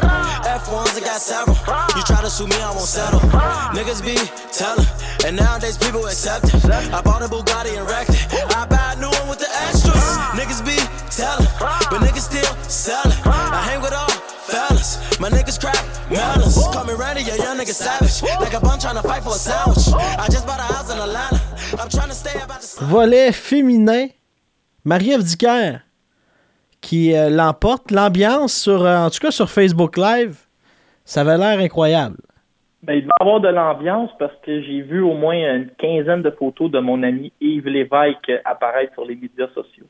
F1s, 0.47 0.97
I 0.97 1.01
got 1.01 1.21
several. 1.21 1.57
You 1.97 2.03
try 2.05 2.23
to 2.23 2.31
sue 2.31 2.47
me, 2.47 2.57
I 2.57 2.71
won't 2.71 2.89
settle. 2.89 3.21
Niggas 3.77 4.03
be 4.03 4.17
telling, 4.53 4.87
and 5.27 5.37
nowadays 5.37 5.77
people 5.77 6.07
accept 6.07 6.45
it. 6.55 6.65
I 6.95 7.03
bought 7.03 7.23
a 7.23 7.29
Bugatti 7.29 7.77
and 7.77 7.87
wrecked 7.89 8.11
it. 8.11 8.57
I 8.57 8.67
buy 8.67 8.95
a 8.95 9.01
new 9.01 9.11
one 9.11 9.29
with 9.29 9.41
the 9.41 9.51
extras. 9.67 9.88
Me 16.89 16.95
Randy, 16.95 17.23
a 17.29 17.37
young 17.37 17.59
nigga 17.59 17.75
savage. 17.75 18.23
Like 18.41 18.55
a 18.55 18.61
bum 18.61 18.79
trying 18.79 18.97
to 18.97 19.03
fight 19.03 19.23
for 19.23 19.31
a 19.31 19.39
sandwich. 19.39 19.89
I 20.19 20.27
just 20.27 20.47
bought 20.47 20.59
a 20.59 20.69
house 20.73 20.91
in 20.91 20.99
Atlanta. 20.99 21.41
I'm 21.81 21.89
trying 21.89 22.09
to 22.09 22.15
stay 22.15 22.41
about 22.41 22.61
the 22.61 22.85
Volet 22.85 23.33
féminin. 23.33 24.09
Marie-Ève 24.85 25.23
Dicker 25.23 25.81
qui 26.81 27.15
euh, 27.15 27.29
l'emporte. 27.29 27.91
L'ambiance, 27.91 28.55
sur, 28.55 28.85
euh, 28.85 29.07
en 29.07 29.11
tout 29.11 29.19
cas 29.19 29.31
sur 29.31 29.51
Facebook 29.51 29.97
Live, 29.97 30.47
ça 31.05 31.21
avait 31.21 31.37
l'air 31.37 31.59
incroyable. 31.59 32.17
Ben, 32.83 32.95
il 32.95 33.03
va 33.03 33.13
y 33.21 33.23
avoir 33.23 33.41
de 33.41 33.49
l'ambiance 33.49 34.11
parce 34.19 34.35
que 34.45 34.63
j'ai 34.63 34.83
vu 34.83 35.03
au 35.03 35.15
moins 35.15 35.35
une 35.35 35.71
quinzaine 35.79 36.23
de 36.23 36.31
photos 36.31 36.71
de 36.71 36.79
mon 36.79 37.03
ami 37.03 37.33
Yves 37.41 37.67
Lévesque 37.67 38.33
apparaître 38.45 38.95
sur 38.95 39.05
les 39.05 39.17
médias 39.17 39.49
sociaux. 39.49 39.87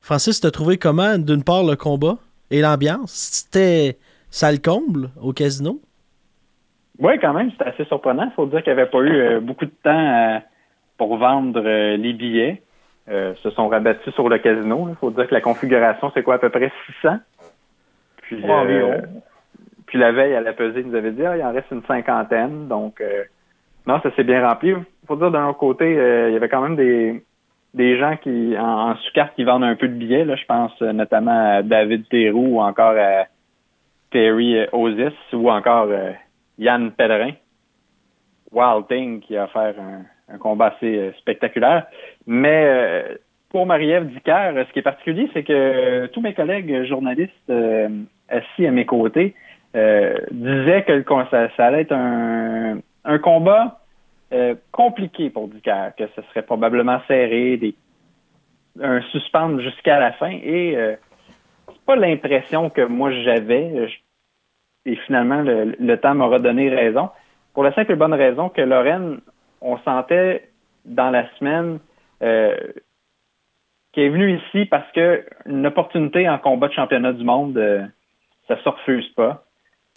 Francis, 0.00 0.40
t'as 0.40 0.50
trouvé 0.50 0.78
comment, 0.78 1.18
d'une 1.18 1.44
part, 1.44 1.62
le 1.62 1.76
combat? 1.76 2.16
Et 2.50 2.60
l'ambiance? 2.60 3.12
C'était 3.12 3.98
ça 4.30 4.50
le 4.52 4.58
comble 4.58 5.10
au 5.20 5.32
casino? 5.32 5.80
Oui, 6.98 7.18
quand 7.20 7.32
même, 7.32 7.50
c'était 7.52 7.66
assez 7.66 7.84
surprenant. 7.84 8.24
Il 8.24 8.32
faut 8.34 8.46
dire 8.46 8.62
qu'il 8.62 8.74
n'y 8.74 8.80
avait 8.80 8.90
pas 8.90 8.98
eu 8.98 9.16
euh, 9.16 9.40
beaucoup 9.40 9.64
de 9.64 9.72
temps 9.82 9.90
euh, 9.90 10.38
pour 10.96 11.16
vendre 11.16 11.62
euh, 11.64 11.96
les 11.96 12.12
billets. 12.12 12.62
se 13.08 13.50
sont 13.50 13.68
rabattus 13.68 14.12
sur 14.14 14.28
le 14.28 14.38
casino. 14.38 14.88
Il 14.88 14.96
faut 14.96 15.10
dire 15.10 15.28
que 15.28 15.34
la 15.34 15.40
configuration, 15.40 16.10
c'est 16.12 16.22
quoi, 16.22 16.34
à 16.34 16.38
peu 16.38 16.50
près 16.50 16.72
600? 17.00 17.18
Puis, 18.22 18.44
puis 19.86 19.98
la 19.98 20.12
veille, 20.12 20.34
à 20.34 20.40
la 20.40 20.52
pesée, 20.52 20.80
il 20.80 20.88
nous 20.88 20.96
avait 20.96 21.12
dit, 21.12 21.24
ah, 21.24 21.36
il 21.36 21.42
en 21.42 21.52
reste 21.52 21.70
une 21.70 21.84
cinquantaine. 21.84 22.68
Donc, 22.68 23.02
non, 23.86 24.00
ça 24.02 24.10
s'est 24.14 24.24
bien 24.24 24.46
rempli. 24.46 24.70
Il 24.70 25.06
faut 25.06 25.16
dire, 25.16 25.30
d'un 25.30 25.48
autre 25.48 25.58
côté, 25.58 25.92
il 25.92 26.32
y 26.34 26.36
avait 26.36 26.50
quand 26.50 26.60
même 26.60 26.76
des, 26.76 27.24
des 27.78 27.96
gens 27.96 28.16
qui 28.16 28.54
en, 28.58 28.96
sous-carte 28.96 29.34
qui 29.36 29.44
vendent 29.44 29.64
un 29.64 29.76
peu 29.76 29.88
de 29.88 29.94
billets. 29.94 30.24
Là, 30.24 30.36
je 30.36 30.44
pense 30.44 30.72
euh, 30.82 30.92
notamment 30.92 31.56
à 31.56 31.62
David 31.62 32.08
Théroux 32.08 32.56
ou 32.56 32.60
encore 32.60 32.96
à 32.98 33.26
Terry 34.10 34.66
Osis 34.72 35.14
ou 35.32 35.50
encore 35.50 35.88
Yann 36.58 36.90
Pellerin. 36.90 37.32
Wild 38.50 38.88
Thing 38.88 39.20
qui 39.20 39.36
a 39.36 39.46
fait 39.46 39.76
un, 40.28 40.38
combat 40.38 40.74
assez 40.76 41.12
spectaculaire. 41.18 41.86
Mais 42.26 43.18
pour 43.50 43.66
Marie-Ève 43.66 44.06
Dicker, 44.06 44.64
ce 44.66 44.72
qui 44.72 44.78
est 44.78 44.82
particulier, 44.82 45.28
c'est 45.34 45.42
que 45.42 46.06
tous 46.06 46.22
mes 46.22 46.32
collègues 46.32 46.84
journalistes 46.84 47.52
assis 48.30 48.66
à 48.66 48.70
mes 48.70 48.86
côtés 48.86 49.34
disaient 49.74 50.84
que 50.84 51.04
ça, 51.30 51.48
allait 51.58 51.82
être 51.82 51.92
un 51.92 53.18
combat 53.18 53.78
euh, 54.32 54.54
compliqué 54.72 55.30
pour 55.30 55.48
Dicker, 55.48 55.90
que 55.96 56.04
ce 56.14 56.22
serait 56.22 56.42
probablement 56.42 57.00
serré, 57.08 57.56
des, 57.56 57.74
un 58.80 59.00
suspens 59.02 59.58
jusqu'à 59.60 59.98
la 59.98 60.12
fin. 60.12 60.30
Et 60.30 60.76
euh, 60.76 60.96
c'est 61.66 61.84
pas 61.84 61.96
l'impression 61.96 62.70
que 62.70 62.82
moi 62.82 63.10
j'avais. 63.10 63.88
Et 64.84 64.96
finalement, 65.06 65.42
le, 65.42 65.96
temps 65.96 66.14
m'aura 66.14 66.38
donné 66.38 66.68
raison. 66.68 67.10
Pour 67.54 67.62
la 67.62 67.72
simple 67.74 67.92
et 67.92 67.96
bonne 67.96 68.14
raison 68.14 68.48
que 68.48 68.60
Lorraine, 68.60 69.20
on 69.60 69.78
sentait 69.78 70.48
dans 70.84 71.10
la 71.10 71.28
semaine 71.36 71.78
euh, 72.22 72.56
qu'elle 73.92 74.04
est 74.04 74.10
venue 74.10 74.38
ici 74.38 74.64
parce 74.66 74.90
que 74.92 75.24
une 75.46 75.66
opportunité 75.66 76.28
en 76.28 76.38
combat 76.38 76.68
de 76.68 76.72
championnat 76.74 77.12
du 77.12 77.24
monde, 77.24 77.58
euh, 77.58 77.84
ça 78.46 78.56
se 78.62 78.68
refuse 78.68 79.08
pas. 79.10 79.44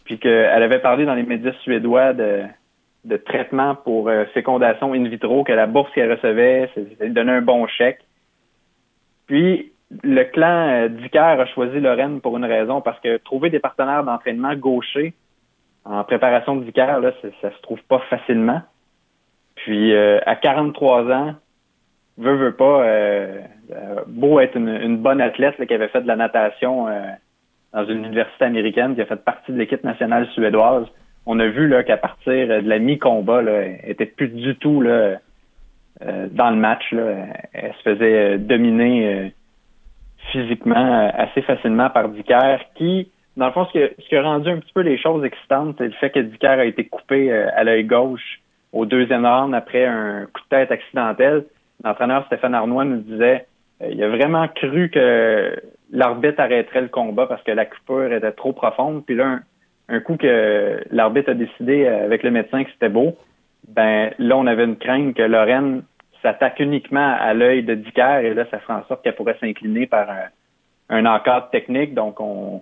Puis 0.06 0.18
qu'elle 0.18 0.64
avait 0.64 0.80
parlé 0.80 1.06
dans 1.06 1.14
les 1.14 1.24
médias 1.24 1.54
suédois 1.62 2.14
de 2.14 2.44
de 3.04 3.18
traitement 3.18 3.76
pour 3.76 4.10
euh, 4.10 4.26
fécondation 4.34 4.94
in 4.94 5.08
vitro, 5.08 5.44
que 5.44 5.52
la 5.52 5.68
bourse 5.68 5.92
qu'elle 5.94 6.12
recevait, 6.12 6.70
ça 6.76 7.08
donnait 7.08 7.32
un 7.32 7.42
bon 7.42 7.66
chèque. 7.68 8.02
Puis, 9.28 9.72
le 10.04 10.24
clan 10.24 10.88
euh, 10.88 11.40
a 11.42 11.46
choisi 11.48 11.80
Lorraine 11.80 12.22
pour 12.22 12.38
une 12.38 12.46
raison, 12.46 12.82
parce 12.82 13.00
que 13.00 13.18
trouver 13.18 13.50
des 13.50 13.60
partenaires 13.60 14.04
d'entraînement 14.04 14.56
gauchers 14.56 15.14
en 15.84 16.04
préparation 16.04 16.56
de 16.56 16.64
Dicker, 16.64 17.00
là, 17.02 17.12
ça, 17.42 17.52
se 17.52 17.62
trouve 17.64 17.82
pas 17.90 18.00
facilement. 18.10 18.62
Puis, 19.56 19.94
euh, 19.94 20.20
à 20.28 20.36
43 20.36 21.12
ans, 21.12 21.34
veut, 22.18 22.36
veut 22.36 22.56
pas, 22.56 22.86
beau 24.06 24.40
être 24.40 24.56
une, 24.56 24.98
bonne 24.98 25.22
athlète 25.22 25.56
qui 25.66 25.74
avait 25.74 25.88
fait 25.88 26.02
de 26.02 26.08
la 26.08 26.16
natation 26.16 26.86
dans 27.74 27.86
une 27.86 28.06
université 28.06 28.46
américaine, 28.46 28.94
qui 28.94 29.02
a 29.02 29.06
fait 29.06 29.24
partie 29.24 29.52
de 29.52 29.58
l'équipe 29.58 29.84
nationale 29.84 30.28
suédoise, 30.34 30.86
on 31.26 31.40
a 31.40 31.48
vu 31.48 31.72
qu'à 31.86 31.98
partir 31.98 32.48
de 32.48 32.68
la 32.68 32.80
mi-combat, 32.80 33.42
elle 33.44 33.80
était 33.88 34.06
plus 34.06 34.30
du 34.30 34.56
tout 34.56 34.82
là, 34.82 35.18
euh, 36.04 36.28
dans 36.32 36.50
le 36.50 36.56
match. 36.56 36.92
Là. 36.92 37.28
Elle 37.54 37.74
se 37.74 37.82
faisait 37.84 38.34
euh, 38.34 38.38
dominer 38.38 39.14
euh, 39.14 39.30
physiquement 40.32 41.12
assez 41.16 41.44
facilement 41.44 41.90
par 41.90 42.10
Dicker, 42.10 42.58
qui, 42.76 43.12
dans 43.38 43.48
le 43.48 43.52
fond, 43.52 43.68
ce 43.72 43.88
qui, 44.08 44.16
a, 44.16 44.24
rendu 44.24 44.50
un 44.50 44.58
petit 44.58 44.74
peu 44.74 44.82
les 44.82 44.98
choses 44.98 45.24
excitantes, 45.24 45.76
c'est 45.78 45.86
le 45.86 45.92
fait 45.92 46.10
que 46.10 46.20
Dicker 46.20 46.48
a 46.48 46.66
été 46.66 46.86
coupé 46.86 47.32
à 47.32 47.64
l'œil 47.64 47.84
gauche 47.84 48.40
au 48.72 48.86
deuxième 48.86 49.26
round 49.26 49.54
après 49.54 49.86
un 49.86 50.26
coup 50.26 50.42
de 50.42 50.58
tête 50.58 50.72
accidentel. 50.72 51.46
L'entraîneur 51.84 52.26
Stéphane 52.28 52.56
Arnois 52.56 52.86
nous 52.86 53.02
disait 53.02 53.46
il 53.90 54.02
a 54.04 54.10
vraiment 54.10 54.48
cru 54.48 54.90
que 54.90 55.56
l'arbitre 55.92 56.40
arrêterait 56.40 56.82
le 56.82 56.88
combat 56.88 57.26
parce 57.26 57.44
que 57.44 57.52
la 57.52 57.66
coupure 57.66 58.14
était 58.14 58.32
trop 58.32 58.54
profonde. 58.54 59.04
Puis 59.06 59.16
là, 59.16 59.40
coup 60.02 60.18
que 60.18 60.84
l'arbitre 60.92 61.32
a 61.32 61.34
décidé 61.34 61.86
euh, 61.86 62.06
avec 62.06 62.24
le 62.24 62.32
médecin 62.32 62.64
que 62.64 62.72
c'était 62.72 62.90
beau, 62.90 63.18
ben 63.68 64.12
là, 64.18 64.38
on 64.38 64.48
avait 64.48 64.64
une 64.64 64.78
crainte 64.78 65.16
que 65.16 65.22
Lorraine 65.22 65.84
s'attaque 66.22 66.60
uniquement 66.60 67.16
à 67.20 67.34
l'œil 67.34 67.64
de 67.64 67.76
Dicker 67.76 68.22
et 68.24 68.34
là, 68.34 68.46
ça 68.52 68.60
ferait 68.60 68.74
en 68.74 68.86
sorte 68.86 69.04
qu'elle 69.04 69.16
pourrait 69.16 69.38
s'incliner 69.40 69.88
par 69.88 70.08
un, 70.90 71.06
encadre 71.06 71.50
technique. 71.50 71.94
Donc, 71.94 72.20
on, 72.20 72.62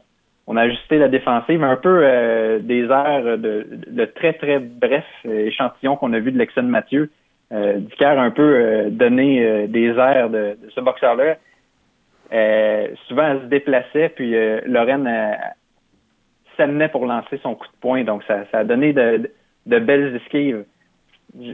a 0.56 0.62
ajusté 0.62 0.98
la 0.98 1.10
défensive, 1.10 1.64
un 1.64 1.76
peu 1.76 2.02
euh, 2.04 2.60
des 2.60 2.86
airs 2.86 3.38
de, 3.38 4.06
très, 4.16 4.34
très 4.34 4.60
brefs 4.60 5.04
échantillons 5.26 5.96
qu'on 5.96 6.14
a 6.14 6.20
vu 6.20 6.32
de 6.32 6.38
Lexon 6.38 6.64
Mathieu. 6.64 7.12
Euh, 7.52 7.78
Dicker 7.78 8.06
a 8.06 8.22
un 8.22 8.32
peu 8.32 8.42
euh, 8.42 8.90
donné 8.90 9.68
des 9.68 9.90
airs 9.90 10.30
de, 10.30 10.58
ce 10.74 10.82
boxeur-là. 10.82 11.36
souvent, 13.08 13.28
elle 13.28 13.42
se 13.42 13.46
déplaçait, 13.46 14.10
puis 14.10 14.34
Lorraine 14.66 15.08
s'amenait 16.60 16.90
pour 16.90 17.06
lancer 17.06 17.40
son 17.42 17.56
coup 17.56 17.68
de 17.68 17.80
poing. 17.82 18.04
Donc, 18.04 18.24
ça, 18.24 18.44
a 18.54 18.64
donné 18.64 18.94
de, 18.94 19.30
belles 19.66 20.16
esquives. 20.16 20.66
Je, 21.40 21.54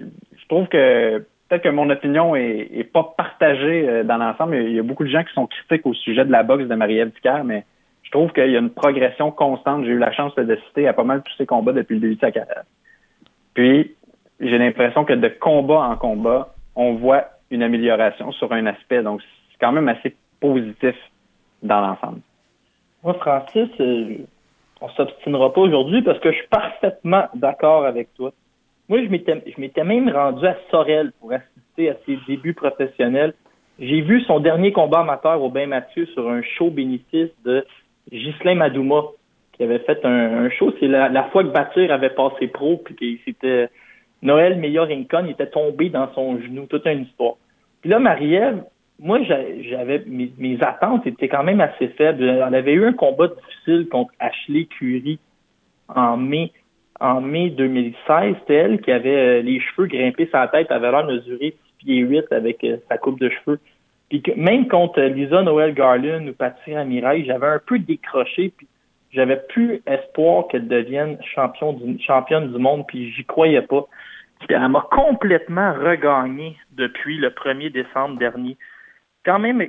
trouve 0.50 0.68
que 0.68 1.20
peut-être 1.48 1.64
que 1.64 1.70
mon 1.70 1.90
opinion 1.90 2.36
est, 2.36 2.92
pas 2.92 3.14
partagée 3.18 3.88
euh, 3.88 4.04
dans 4.04 4.18
l'ensemble. 4.18 4.56
Il 4.56 4.74
y 4.74 4.80
a 4.80 4.84
beaucoup 4.84 5.04
de 5.04 5.10
gens 5.10 5.24
qui 5.24 5.34
sont 5.34 5.48
critiques 5.48 5.86
au 5.86 5.94
sujet 5.94 6.26
de 6.26 6.32
la 6.32 6.44
boxe 6.44 6.66
de 6.66 6.76
Marie-Ève 6.76 7.12
mais 7.46 7.66
je 8.04 8.12
trouve 8.12 8.32
qu'il 8.32 8.52
y 8.52 8.56
a 8.56 8.60
une 8.60 8.70
progression 8.70 9.32
constante. 9.32 9.86
J'ai 9.86 9.92
eu 9.92 9.98
la 9.98 10.12
chance 10.12 10.36
de 10.36 10.56
citer 10.68 10.88
à 10.88 10.94
pas 10.94 11.04
mal 11.04 11.24
tous 11.24 11.34
ses 11.38 11.46
combats 11.46 11.74
depuis 11.74 11.96
le 11.96 12.02
début 12.02 12.16
de 12.16 12.20
sa 12.20 12.32
carrière. 12.32 12.64
Puis, 13.54 13.96
j'ai 14.40 14.58
l'impression 14.58 15.06
que 15.06 15.14
de 15.14 15.28
combat 15.28 15.82
en 15.82 15.96
combat, 15.96 16.54
on 16.76 16.96
voit 16.96 17.26
une 17.52 17.64
amélioration 17.64 18.32
sur 18.34 18.52
un 18.52 18.66
aspect. 18.66 19.02
Donc, 19.02 19.22
c'est 19.52 19.58
quand 19.60 19.72
même 19.72 19.88
assez 19.88 20.16
positif 20.40 20.96
dans 21.64 21.82
l'ensemble. 21.82 22.20
Moi, 23.04 23.14
Francis, 23.16 23.70
euh, 23.80 24.18
on 24.86 24.90
s'obstinera 24.90 25.52
pas 25.52 25.62
aujourd'hui 25.62 26.02
parce 26.02 26.20
que 26.20 26.32
je 26.32 26.38
suis 26.38 26.48
parfaitement 26.48 27.26
d'accord 27.34 27.86
avec 27.86 28.14
toi. 28.14 28.32
Moi, 28.88 29.04
je 29.04 29.10
m'étais, 29.10 29.42
je 29.46 29.60
m'étais 29.60 29.84
même 29.84 30.10
rendu 30.10 30.46
à 30.46 30.56
Sorel 30.70 31.12
pour 31.20 31.34
assister 31.34 31.90
à 31.90 31.96
ses 32.06 32.20
débuts 32.28 32.54
professionnels. 32.54 33.34
J'ai 33.80 34.02
vu 34.02 34.22
son 34.22 34.40
dernier 34.40 34.72
combat 34.72 35.00
amateur 35.00 35.42
au 35.42 35.50
Bain 35.50 35.68
Mathieu 35.68 36.06
sur 36.08 36.30
un 36.30 36.42
show 36.44 36.70
bénéfice 36.70 37.32
de 37.44 37.66
Ghislain 38.12 38.56
Madouma, 38.56 39.06
qui 39.54 39.64
avait 39.64 39.80
fait 39.80 40.06
un, 40.06 40.50
show. 40.52 40.72
C'est 40.80 40.88
la, 40.88 41.24
fois 41.32 41.44
que 41.44 41.50
Batur 41.50 41.92
avait 41.92 42.12
passé 42.12 42.48
pro, 42.48 42.78
puis 42.78 43.20
c'était 43.26 43.70
Noël 44.22 44.58
Meilleur 44.58 44.88
Rincon, 44.88 45.24
il 45.26 45.32
était 45.32 45.50
tombé 45.50 45.90
dans 45.90 46.14
son 46.14 46.40
genou, 46.40 46.68
toute 46.68 46.86
une 46.86 47.04
histoire. 47.04 47.36
Puis 47.82 47.90
là, 47.90 48.00
Marie-Ève, 48.00 48.64
moi, 49.00 49.20
j'avais 49.24 50.04
mes, 50.08 50.58
attentes 50.62 51.06
étaient 51.06 51.28
quand 51.28 51.44
même 51.44 51.62
assez 51.62 51.90
faibles. 51.90 52.24
On 52.24 52.54
avait 52.54 52.74
eu 52.74 52.86
un 52.86 52.94
combat 52.94 53.28
difficile 53.28 53.88
contre 53.90 54.14
Ashley 54.20 54.66
Curie 54.66 55.20
en 55.90 56.18
mai 56.18 56.52
en 57.00 57.22
mai 57.22 57.50
2016. 57.50 58.36
C'était 58.40 58.54
elle 58.54 58.82
qui 58.82 58.92
avait 58.92 59.40
euh, 59.40 59.42
les 59.42 59.60
cheveux 59.60 59.88
grimpés 59.88 60.30
la 60.32 60.48
tête, 60.48 60.72
avait 60.72 60.92
l'air 60.92 61.06
mesurer 61.06 61.56
6 61.80 61.86
pieds 61.86 62.00
8 62.00 62.32
avec 62.32 62.64
euh, 62.64 62.78
sa 62.90 62.98
coupe 62.98 63.20
de 63.20 63.30
cheveux. 63.30 63.60
Puis 64.10 64.24
même 64.38 64.68
contre 64.68 65.02
Lisa 65.02 65.42
Noël 65.42 65.74
Garland 65.74 66.28
ou 66.28 66.34
Patty 66.34 66.74
Ramirez, 66.74 67.26
j'avais 67.26 67.48
un 67.48 67.60
peu 67.66 67.80
décroché, 67.80 68.54
puis 68.56 68.68
j'avais 69.12 69.42
plus 69.50 69.82
espoir 69.86 70.48
qu'elle 70.48 70.68
devienne 70.68 71.18
champion 71.34 71.74
du, 71.74 72.00
championne 72.02 72.52
du 72.52 72.60
monde, 72.60 72.86
puis 72.88 73.12
j'y 73.12 73.26
croyais 73.26 73.62
pas. 73.62 73.86
Puis 74.40 74.50
elle 74.52 74.70
m'a 74.70 74.88
complètement 74.92 75.74
regagné 75.74 76.56
depuis 76.74 77.18
le 77.18 77.30
1er 77.30 77.72
décembre 77.72 78.18
dernier 78.20 78.58
quand 79.26 79.40
même, 79.40 79.62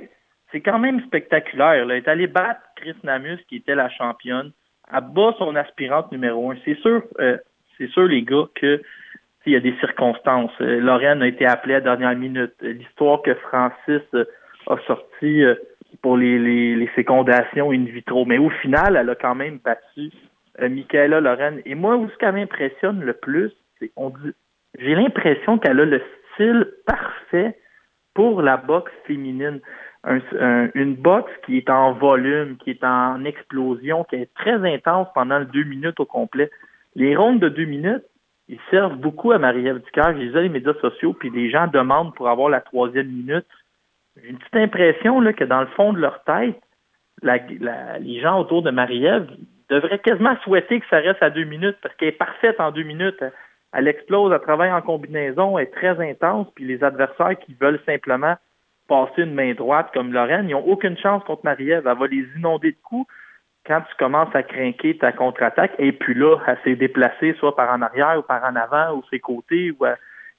c'est 0.51 0.61
quand 0.61 0.79
même 0.79 1.01
spectaculaire. 1.01 1.73
Elle 1.73 1.91
est 1.91 2.07
allée 2.07 2.27
battre 2.27 2.61
Chris 2.75 2.95
Namus, 3.03 3.39
qui 3.47 3.57
était 3.57 3.75
la 3.75 3.89
championne, 3.89 4.51
à 4.89 5.01
bas 5.01 5.35
son 5.37 5.55
aspirante 5.55 6.11
numéro 6.11 6.51
un. 6.51 6.55
C'est 6.63 6.77
sûr, 6.79 7.03
euh, 7.19 7.37
c'est 7.77 7.89
sûr, 7.89 8.03
les 8.03 8.23
gars, 8.23 8.45
que 8.55 8.81
il 9.45 9.53
y 9.53 9.55
a 9.55 9.61
des 9.61 9.75
circonstances. 9.79 10.51
Euh, 10.59 10.81
Lorraine 10.81 11.21
a 11.21 11.27
été 11.27 11.45
appelée 11.45 11.75
à 11.75 11.77
la 11.77 11.95
dernière 11.95 12.15
minute. 12.17 12.53
L'histoire 12.61 13.21
que 13.21 13.33
Francis 13.35 14.01
euh, 14.13 14.25
a 14.67 14.77
sortie 14.85 15.41
pour 16.01 16.17
les, 16.17 16.75
les, 16.75 16.87
fécondations 16.87 17.71
in 17.71 17.85
vitro. 17.85 18.25
Mais 18.25 18.37
au 18.37 18.49
final, 18.49 18.97
elle 18.97 19.09
a 19.09 19.15
quand 19.15 19.35
même 19.35 19.59
battu 19.63 20.11
Michaela 20.59 21.21
Lorraine. 21.21 21.61
Et 21.65 21.75
moi, 21.75 21.97
ce 22.11 22.17
qui 22.17 22.29
m'impressionne 22.29 23.01
le 23.01 23.13
plus, 23.13 23.51
c'est 23.79 23.89
on 23.95 24.09
dit 24.09 24.33
j'ai 24.77 24.95
l'impression 24.95 25.57
qu'elle 25.57 25.79
a 25.79 25.85
le 25.85 26.01
style 26.33 26.67
parfait 26.85 27.57
pour 28.17 28.41
la 28.41 28.57
boxe 28.57 28.91
féminine. 29.05 29.59
une 30.03 30.95
boxe 30.95 31.31
qui 31.45 31.57
est 31.57 31.69
en 31.69 31.91
volume, 31.93 32.57
qui 32.57 32.71
est 32.71 32.83
en 32.83 33.23
explosion, 33.25 34.05
qui 34.05 34.15
est 34.15 34.33
très 34.33 34.59
intense 34.73 35.07
pendant 35.13 35.41
deux 35.41 35.65
minutes 35.65 35.99
au 35.99 36.05
complet. 36.05 36.49
Les 36.95 37.15
rondes 37.15 37.39
de 37.39 37.49
deux 37.49 37.65
minutes, 37.65 38.05
ils 38.47 38.59
servent 38.71 38.95
beaucoup 38.95 39.33
à 39.33 39.37
Marie-Ève 39.37 39.83
Ducœur. 39.83 40.13
Les 40.13 40.29
les 40.29 40.49
médias 40.49 40.73
sociaux, 40.81 41.13
puis 41.13 41.29
les 41.29 41.51
gens 41.51 41.67
demandent 41.67 42.15
pour 42.15 42.27
avoir 42.27 42.49
la 42.49 42.61
troisième 42.61 43.07
minute. 43.07 43.45
J'ai 44.15 44.29
une 44.29 44.39
petite 44.39 44.55
impression 44.55 45.21
là, 45.21 45.31
que 45.33 45.43
dans 45.43 45.61
le 45.61 45.67
fond 45.77 45.93
de 45.93 45.99
leur 45.99 46.23
tête, 46.23 46.59
les 47.21 48.19
gens 48.19 48.39
autour 48.39 48.63
de 48.63 48.71
Marie-Ève 48.71 49.27
devraient 49.69 49.99
quasiment 49.99 50.35
souhaiter 50.43 50.79
que 50.79 50.87
ça 50.89 50.97
reste 50.97 51.21
à 51.21 51.29
deux 51.29 51.43
minutes 51.43 51.77
parce 51.83 51.93
qu'elle 51.95 52.09
est 52.09 52.23
parfaite 52.25 52.59
en 52.59 52.71
deux 52.71 52.83
minutes 52.83 53.23
elle 53.73 53.87
explose, 53.87 54.31
elle 54.33 54.41
travaille 54.41 54.71
en 54.71 54.81
combinaison, 54.81 55.57
elle 55.57 55.67
est 55.67 55.71
très 55.71 55.99
intense, 56.09 56.47
puis 56.55 56.65
les 56.65 56.83
adversaires 56.83 57.37
qui 57.39 57.53
veulent 57.53 57.81
simplement 57.85 58.35
passer 58.87 59.23
une 59.23 59.33
main 59.33 59.53
droite 59.53 59.89
comme 59.93 60.13
Lorraine, 60.13 60.47
ils 60.47 60.53
n'ont 60.53 60.65
aucune 60.65 60.97
chance 60.97 61.23
contre 61.25 61.43
Marie-Ève. 61.43 61.85
Elle 61.85 61.97
va 61.97 62.07
les 62.07 62.25
inonder 62.37 62.71
de 62.71 62.77
coups 62.83 63.11
quand 63.65 63.81
tu 63.81 63.95
commences 63.97 64.33
à 64.33 64.43
craquer 64.43 64.97
ta 64.97 65.11
contre-attaque. 65.11 65.73
Et 65.77 65.91
puis 65.91 66.13
là, 66.13 66.37
elle 66.47 66.57
s'est 66.63 66.75
déplacée 66.77 67.35
soit 67.39 67.55
par 67.55 67.69
en 67.69 67.81
arrière 67.81 68.17
ou 68.17 68.21
par 68.21 68.43
en 68.45 68.55
avant 68.55 68.95
ou 68.95 69.03
ses 69.09 69.19
côtés 69.19 69.71
ou 69.71 69.85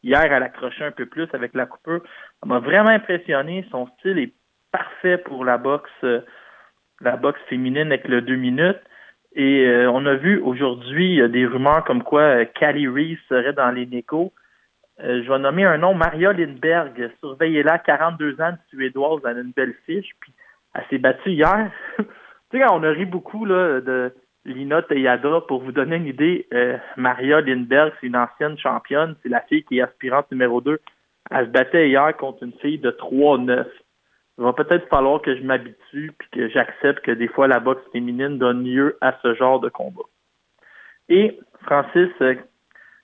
Hier, 0.02 0.32
elle 0.32 0.42
accrochait 0.42 0.84
un 0.84 0.92
peu 0.92 1.06
plus 1.06 1.28
avec 1.32 1.54
la 1.54 1.66
coupure. 1.66 2.02
Elle 2.42 2.48
m'a 2.48 2.60
vraiment 2.60 2.90
impressionné. 2.90 3.66
Son 3.70 3.88
style 3.98 4.18
est 4.18 4.32
parfait 4.70 5.18
pour 5.18 5.44
la 5.44 5.58
boxe, 5.58 5.90
euh, 6.04 6.20
la 7.00 7.16
boxe 7.16 7.40
féminine 7.48 7.88
avec 7.88 8.06
le 8.06 8.20
deux 8.22 8.36
minutes. 8.36 8.80
Et 9.34 9.66
euh, 9.66 9.90
on 9.90 10.06
a 10.06 10.14
vu 10.14 10.40
aujourd'hui 10.40 11.20
des 11.28 11.46
rumeurs 11.46 11.84
comme 11.84 12.02
quoi 12.02 12.22
euh, 12.22 12.44
Callie 12.44 12.88
Reese 12.88 13.18
serait 13.28 13.52
dans 13.52 13.70
les 13.70 13.86
nécos. 13.86 14.32
Euh, 15.00 15.22
je 15.22 15.30
vais 15.30 15.38
nommer 15.38 15.64
un 15.64 15.78
nom, 15.78 15.94
Maria 15.94 16.32
Lindberg. 16.32 17.10
Surveillez-la, 17.20 17.78
42 17.78 18.40
ans 18.40 18.52
de 18.52 18.58
Suédoise, 18.70 19.20
elle 19.24 19.38
a 19.38 19.40
une 19.40 19.52
belle 19.52 19.74
fiche. 19.86 20.10
Puis 20.20 20.32
elle 20.74 20.84
s'est 20.90 20.98
battue 20.98 21.30
hier. 21.30 21.70
tu 21.98 22.04
sais, 22.52 22.64
on 22.70 22.82
a 22.82 22.90
ri 22.90 23.04
beaucoup 23.04 23.44
là, 23.44 23.80
de 23.80 24.12
Lina 24.44 24.82
Teyada. 24.82 25.42
Pour 25.46 25.62
vous 25.62 25.72
donner 25.72 25.96
une 25.96 26.06
idée, 26.06 26.46
euh, 26.52 26.76
Maria 26.96 27.40
Lindberg, 27.40 27.92
c'est 28.00 28.08
une 28.08 28.16
ancienne 28.16 28.58
championne. 28.58 29.14
C'est 29.22 29.28
la 29.28 29.42
fille 29.42 29.64
qui 29.64 29.78
est 29.78 29.82
aspirante 29.82 30.30
numéro 30.32 30.60
2. 30.60 30.80
Elle 31.30 31.46
se 31.46 31.50
battait 31.50 31.88
hier 31.88 32.16
contre 32.16 32.42
une 32.42 32.54
fille 32.54 32.78
de 32.78 32.90
3-9. 32.90 33.66
Il 34.38 34.44
va 34.44 34.52
peut-être 34.52 34.88
falloir 34.88 35.20
que 35.20 35.36
je 35.36 35.42
m'habitue 35.42 36.12
puis 36.16 36.28
que 36.30 36.48
j'accepte 36.48 37.04
que 37.04 37.10
des 37.10 37.26
fois 37.26 37.48
la 37.48 37.58
boxe 37.58 37.82
féminine 37.92 38.38
donne 38.38 38.64
lieu 38.64 38.96
à 39.00 39.14
ce 39.22 39.34
genre 39.34 39.58
de 39.58 39.68
combat. 39.68 40.04
Et 41.08 41.38
Francis, 41.62 42.10
euh, 42.20 42.36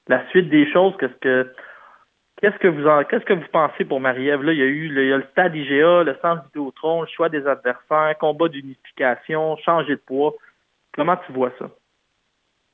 la 0.06 0.26
suite 0.28 0.48
des 0.48 0.70
choses, 0.72 0.94
qu'est-ce 0.98 1.18
que 1.20 1.52
qu'est-ce 2.40 2.58
que 2.58 2.68
vous 2.68 2.86
en, 2.86 3.02
qu'est-ce 3.04 3.24
que 3.24 3.32
vous 3.32 3.48
pensez 3.52 3.84
pour 3.84 4.00
Marie-Ève? 4.00 4.42
Là, 4.42 4.52
il 4.52 4.58
y 4.58 4.62
a 4.62 4.66
eu 4.66 4.88
le, 4.88 5.04
il 5.04 5.08
y 5.08 5.12
le 5.12 5.24
stade 5.32 5.56
IGA, 5.56 6.04
le 6.04 6.16
centre 6.22 6.44
Vidéotron, 6.44 7.02
le 7.02 7.08
choix 7.08 7.28
des 7.28 7.46
adversaires, 7.46 8.16
combat 8.20 8.48
d'unification, 8.48 9.56
changer 9.56 9.96
de 9.96 10.02
poids. 10.06 10.34
Comment 10.94 11.16
tu 11.26 11.32
vois 11.32 11.50
ça? 11.58 11.68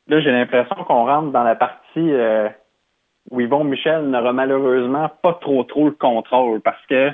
Là, 0.08 0.20
j'ai 0.20 0.32
l'impression 0.32 0.74
qu'on 0.84 1.06
rentre 1.06 1.30
dans 1.30 1.44
la 1.44 1.54
partie 1.54 2.12
euh, 2.12 2.48
où 3.30 3.40
Yvon 3.40 3.64
Michel 3.64 4.02
n'aura 4.10 4.32
malheureusement 4.32 5.08
pas 5.22 5.34
trop 5.34 5.62
trop 5.64 5.86
le 5.86 5.92
contrôle 5.92 6.60
parce 6.60 6.84
que 6.86 7.10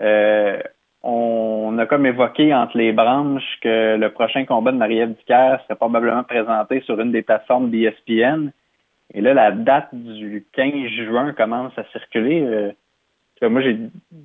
euh, 0.00 0.62
on 1.02 1.78
a 1.78 1.86
comme 1.86 2.06
évoqué 2.06 2.52
entre 2.52 2.76
les 2.76 2.92
branches 2.92 3.58
que 3.62 3.96
le 3.96 4.10
prochain 4.10 4.44
combat 4.44 4.72
de 4.72 4.78
Marie-Ève 4.78 5.14
Dicker 5.14 5.56
serait 5.64 5.76
probablement 5.76 6.24
présenté 6.24 6.80
sur 6.82 7.00
une 7.00 7.12
des 7.12 7.22
plateformes 7.22 7.70
d'ESPN. 7.70 8.50
Et 9.14 9.20
là, 9.20 9.32
la 9.32 9.52
date 9.52 9.94
du 9.94 10.44
15 10.52 10.88
juin 11.06 11.32
commence 11.32 11.72
à 11.78 11.84
circuler. 11.92 12.42
Euh, 12.42 12.72
moi, 13.48 13.60
j'ai 13.60 13.78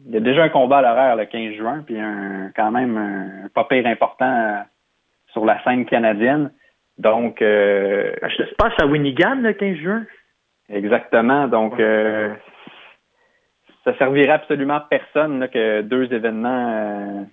il 0.07 0.13
y 0.13 0.17
a 0.17 0.19
déjà 0.19 0.43
un 0.43 0.49
combat 0.49 0.79
à 0.79 0.81
l'horaire 0.81 1.15
le 1.15 1.25
15 1.25 1.53
juin, 1.53 1.83
puis 1.85 1.99
un 1.99 2.51
quand 2.55 2.71
même 2.71 2.97
un, 2.97 3.49
pas 3.53 3.65
pire 3.65 3.85
important 3.85 4.25
euh, 4.25 4.61
sur 5.31 5.45
la 5.45 5.63
scène 5.63 5.85
canadienne. 5.85 6.51
Donc 6.97 7.41
euh, 7.41 8.13
Je 8.23 8.43
se 8.43 8.55
passe 8.55 8.73
à 8.81 8.87
Winnigan 8.87 9.35
le 9.35 9.53
15 9.53 9.77
juin. 9.77 10.05
Exactement. 10.69 11.47
Donc 11.47 11.79
euh, 11.79 12.33
ça 13.83 13.97
servirait 13.97 14.29
absolument 14.29 14.75
à 14.75 14.87
personne 14.89 15.39
là, 15.39 15.47
que 15.47 15.81
deux 15.81 16.11
événements 16.13 16.69
euh, 16.69 17.23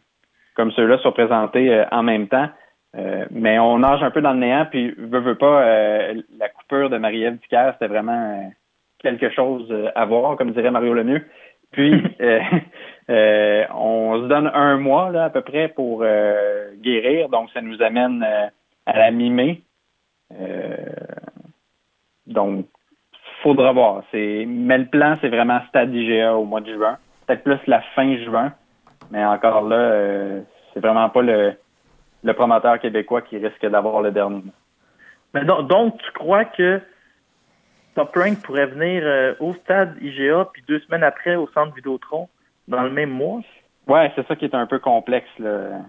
comme 0.55 0.73
ceux-là 0.73 0.99
soient 0.99 1.15
présentés 1.15 1.73
euh, 1.73 1.85
en 1.91 2.03
même 2.03 2.29
temps. 2.29 2.49
Euh, 2.97 3.27
mais 3.31 3.59
on 3.59 3.79
nage 3.79 4.03
un 4.03 4.11
peu 4.11 4.21
dans 4.21 4.33
le 4.33 4.41
néant, 4.41 4.67
puis 4.69 4.91
veut, 4.99 5.21
veut 5.21 5.37
pas, 5.37 5.63
euh, 5.63 6.23
la 6.39 6.49
coupure 6.49 6.91
de 6.91 6.99
Marie-Ève 6.99 7.39
Dicker, 7.39 7.71
c'était 7.75 7.87
vraiment 7.87 8.35
euh, 8.35 8.49
quelque 8.99 9.31
chose 9.31 9.67
euh, 9.71 9.91
à 9.95 10.05
voir, 10.07 10.37
comme 10.37 10.51
dirait 10.51 10.73
Mario 10.73 10.93
Lemieux. 10.95 11.25
Puis, 11.71 12.03
euh, 12.21 12.41
euh, 13.11 13.65
on 13.73 14.23
se 14.23 14.27
donne 14.27 14.51
un 14.53 14.77
mois 14.77 15.11
là, 15.11 15.25
à 15.25 15.31
peu 15.31 15.43
près 15.43 15.69
pour 15.69 16.03
euh, 16.03 16.71
guérir, 16.83 17.29
donc 17.29 17.51
ça 17.53 17.61
nous 17.61 17.81
amène 17.81 18.27
à 18.87 18.99
la 18.99 19.11
mi-mai. 19.13 19.63
Euh, 20.33 20.77
donc, 22.27 22.67
faudra 23.43 23.73
voir. 23.73 24.03
C'est, 24.11 24.45
mais 24.47 24.79
le 24.79 24.87
plan, 24.87 25.17
c'est 25.21 25.29
vraiment 25.29 25.61
stade 25.69 25.95
IGA 25.95 26.35
au 26.35 26.45
mois 26.45 26.61
de 26.61 26.73
juin. 26.73 26.99
Peut-être 27.27 27.45
plus 27.45 27.59
la 27.67 27.81
fin 27.95 28.17
juin, 28.19 28.53
mais 29.11 29.25
encore 29.25 29.63
là, 29.69 29.77
euh, 29.77 30.41
c'est 30.73 30.81
vraiment 30.81 31.09
pas 31.09 31.23
le, 31.23 31.55
le 32.23 32.33
promoteur 32.33 32.79
québécois 32.79 33.23
qui 33.23 33.39
risque 33.39 33.67
d'avoir 33.67 34.03
le 34.03 34.11
dernier 34.11 34.37
mot. 34.37 34.53
Mais 35.35 35.45
donc, 35.45 35.69
donc, 35.69 35.99
tu 35.99 36.11
crois 36.13 36.45
que 36.45 36.81
Top 37.95 38.15
Rank 38.17 38.43
pourrait 38.43 38.67
venir 38.67 39.03
euh, 39.05 39.35
au 39.41 39.55
stade 39.55 39.97
IGA, 40.01 40.49
puis 40.53 40.63
deux 40.67 40.81
semaines 40.81 41.05
après 41.05 41.37
au 41.37 41.49
centre 41.49 41.75
Vidéotron, 41.75 42.29
dans 42.69 42.83
le 42.83 42.91
même 42.91 43.11
mois? 43.11 43.41
Ouais, 43.87 44.13
c'est 44.15 44.27
ça 44.27 44.37
qui 44.37 44.45
est 44.45 44.55
un 44.55 44.67
peu 44.67 44.79
complexe. 44.79 45.29
Là. 45.39 45.81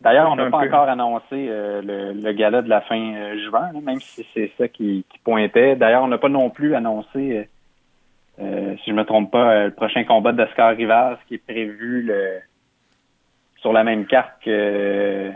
D'ailleurs, 0.00 0.30
on 0.30 0.36
n'a 0.36 0.50
pas 0.50 0.60
peu. 0.60 0.66
encore 0.66 0.88
annoncé 0.88 1.24
euh, 1.32 1.80
le, 1.82 2.12
le 2.20 2.32
gala 2.32 2.62
de 2.62 2.68
la 2.68 2.82
fin 2.82 3.14
euh, 3.14 3.38
juin, 3.48 3.72
là, 3.72 3.80
même 3.82 4.00
si 4.00 4.26
c'est 4.34 4.52
ça 4.58 4.68
qui, 4.68 5.04
qui 5.10 5.18
pointait. 5.20 5.74
D'ailleurs, 5.76 6.02
on 6.02 6.08
n'a 6.08 6.18
pas 6.18 6.28
non 6.28 6.50
plus 6.50 6.74
annoncé, 6.74 7.48
euh, 8.38 8.76
si 8.84 8.90
je 8.90 8.94
me 8.94 9.04
trompe 9.04 9.32
pas, 9.32 9.64
le 9.64 9.70
prochain 9.70 10.04
combat 10.04 10.32
d'Oscar 10.32 10.76
Rivas 10.76 11.16
qui 11.26 11.34
est 11.36 11.46
prévu 11.46 12.02
le, 12.02 12.40
sur 13.60 13.72
la 13.72 13.84
même 13.84 14.06
carte 14.06 14.32
que 14.44 15.30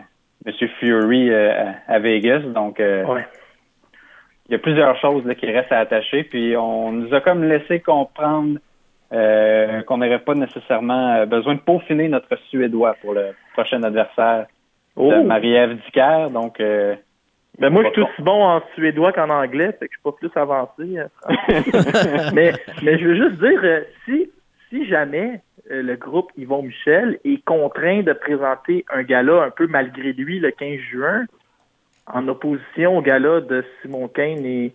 M. 0.46 0.52
Fury 0.78 1.32
à, 1.34 1.98
Vegas. 1.98 2.40
Donc, 2.40 2.80
euh, 2.80 3.04
Ouais. 3.06 3.26
il 4.48 4.52
y 4.52 4.54
a 4.54 4.58
plusieurs 4.58 4.96
choses 5.00 5.24
là, 5.24 5.34
qui 5.34 5.46
restent 5.50 5.72
à 5.72 5.78
attacher. 5.78 6.24
Puis 6.24 6.54
on 6.56 6.92
nous 6.92 7.14
a 7.14 7.20
comme 7.22 7.44
laissé 7.44 7.80
comprendre 7.80 8.58
euh, 9.12 9.82
qu'on 9.82 9.98
n'aurait 9.98 10.20
pas 10.20 10.34
nécessairement 10.34 11.14
euh, 11.14 11.26
besoin 11.26 11.56
de 11.56 11.60
peaufiner 11.60 12.08
notre 12.08 12.36
Suédois 12.48 12.94
pour 13.00 13.14
le 13.14 13.34
prochain 13.54 13.82
adversaire 13.82 14.46
Oh! 14.96 15.10
de 15.10 15.22
Marie-Ève 15.22 15.78
Dicker. 15.84 16.28
Donc, 16.32 16.60
euh, 16.60 16.94
Ben 17.58 17.70
moi, 17.70 17.84
je 17.84 17.90
suis 17.90 18.02
aussi 18.02 18.22
bon 18.22 18.42
en 18.42 18.62
suédois 18.74 19.12
qu'en 19.12 19.30
anglais, 19.30 19.72
fait 19.78 19.88
que 19.88 19.92
je 19.92 19.98
suis 19.98 20.02
pas 20.02 20.12
plus 20.12 20.30
avancé. 20.34 20.98
mais, 22.34 22.52
mais 22.82 22.98
je 22.98 23.06
veux 23.06 23.16
juste 23.16 23.40
dire, 23.40 23.84
si, 24.04 24.30
si 24.68 24.86
jamais 24.86 25.40
le 25.68 25.94
groupe 25.96 26.30
Yvon 26.36 26.62
Michel 26.62 27.18
est 27.24 27.42
contraint 27.44 28.02
de 28.02 28.12
présenter 28.12 28.84
un 28.92 29.02
gala 29.02 29.42
un 29.42 29.50
peu 29.50 29.66
malgré 29.66 30.12
lui 30.12 30.40
le 30.40 30.50
15 30.50 30.78
juin, 30.90 31.24
en 32.06 32.26
opposition 32.28 32.98
au 32.98 33.02
gala 33.02 33.40
de 33.40 33.64
Simon 33.80 34.08
Kane 34.08 34.44
et, 34.44 34.72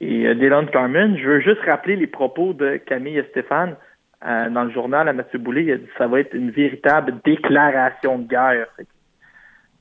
et 0.00 0.26
euh, 0.26 0.34
Dylan 0.34 0.68
Carmen, 0.70 1.16
je 1.16 1.28
veux 1.28 1.40
juste 1.40 1.60
rappeler 1.62 1.96
les 1.96 2.06
propos 2.06 2.52
de 2.52 2.76
Camille 2.76 3.18
et 3.18 3.24
Stéphane 3.30 3.76
euh, 4.24 4.48
dans 4.50 4.64
le 4.64 4.70
journal 4.70 5.08
à 5.08 5.12
Mathieu 5.12 5.38
Boulay. 5.38 5.64
Il 5.64 5.72
a 5.72 5.76
dit 5.76 5.86
que 5.86 5.98
ça 5.98 6.06
va 6.06 6.20
être 6.20 6.34
une 6.34 6.50
véritable 6.50 7.16
déclaration 7.24 8.18
de 8.18 8.28
guerre. 8.28 8.68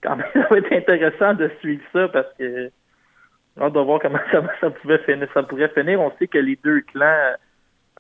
Ça 0.04 0.16
va 0.16 0.58
être 0.58 0.72
intéressant 0.72 1.34
de 1.34 1.50
suivre 1.60 1.82
ça 1.92 2.08
parce 2.08 2.32
que 2.38 2.70
hâte 3.60 3.74
de 3.74 3.80
voir 3.80 4.00
comment 4.00 4.20
ça, 4.62 4.70
pouvait 4.70 5.00
finir. 5.00 5.28
Pourrait 5.50 5.70
finir. 5.70 6.00
On 6.00 6.12
sait 6.18 6.28
que 6.28 6.38
les 6.38 6.58
deux 6.64 6.82
clans, 6.82 7.34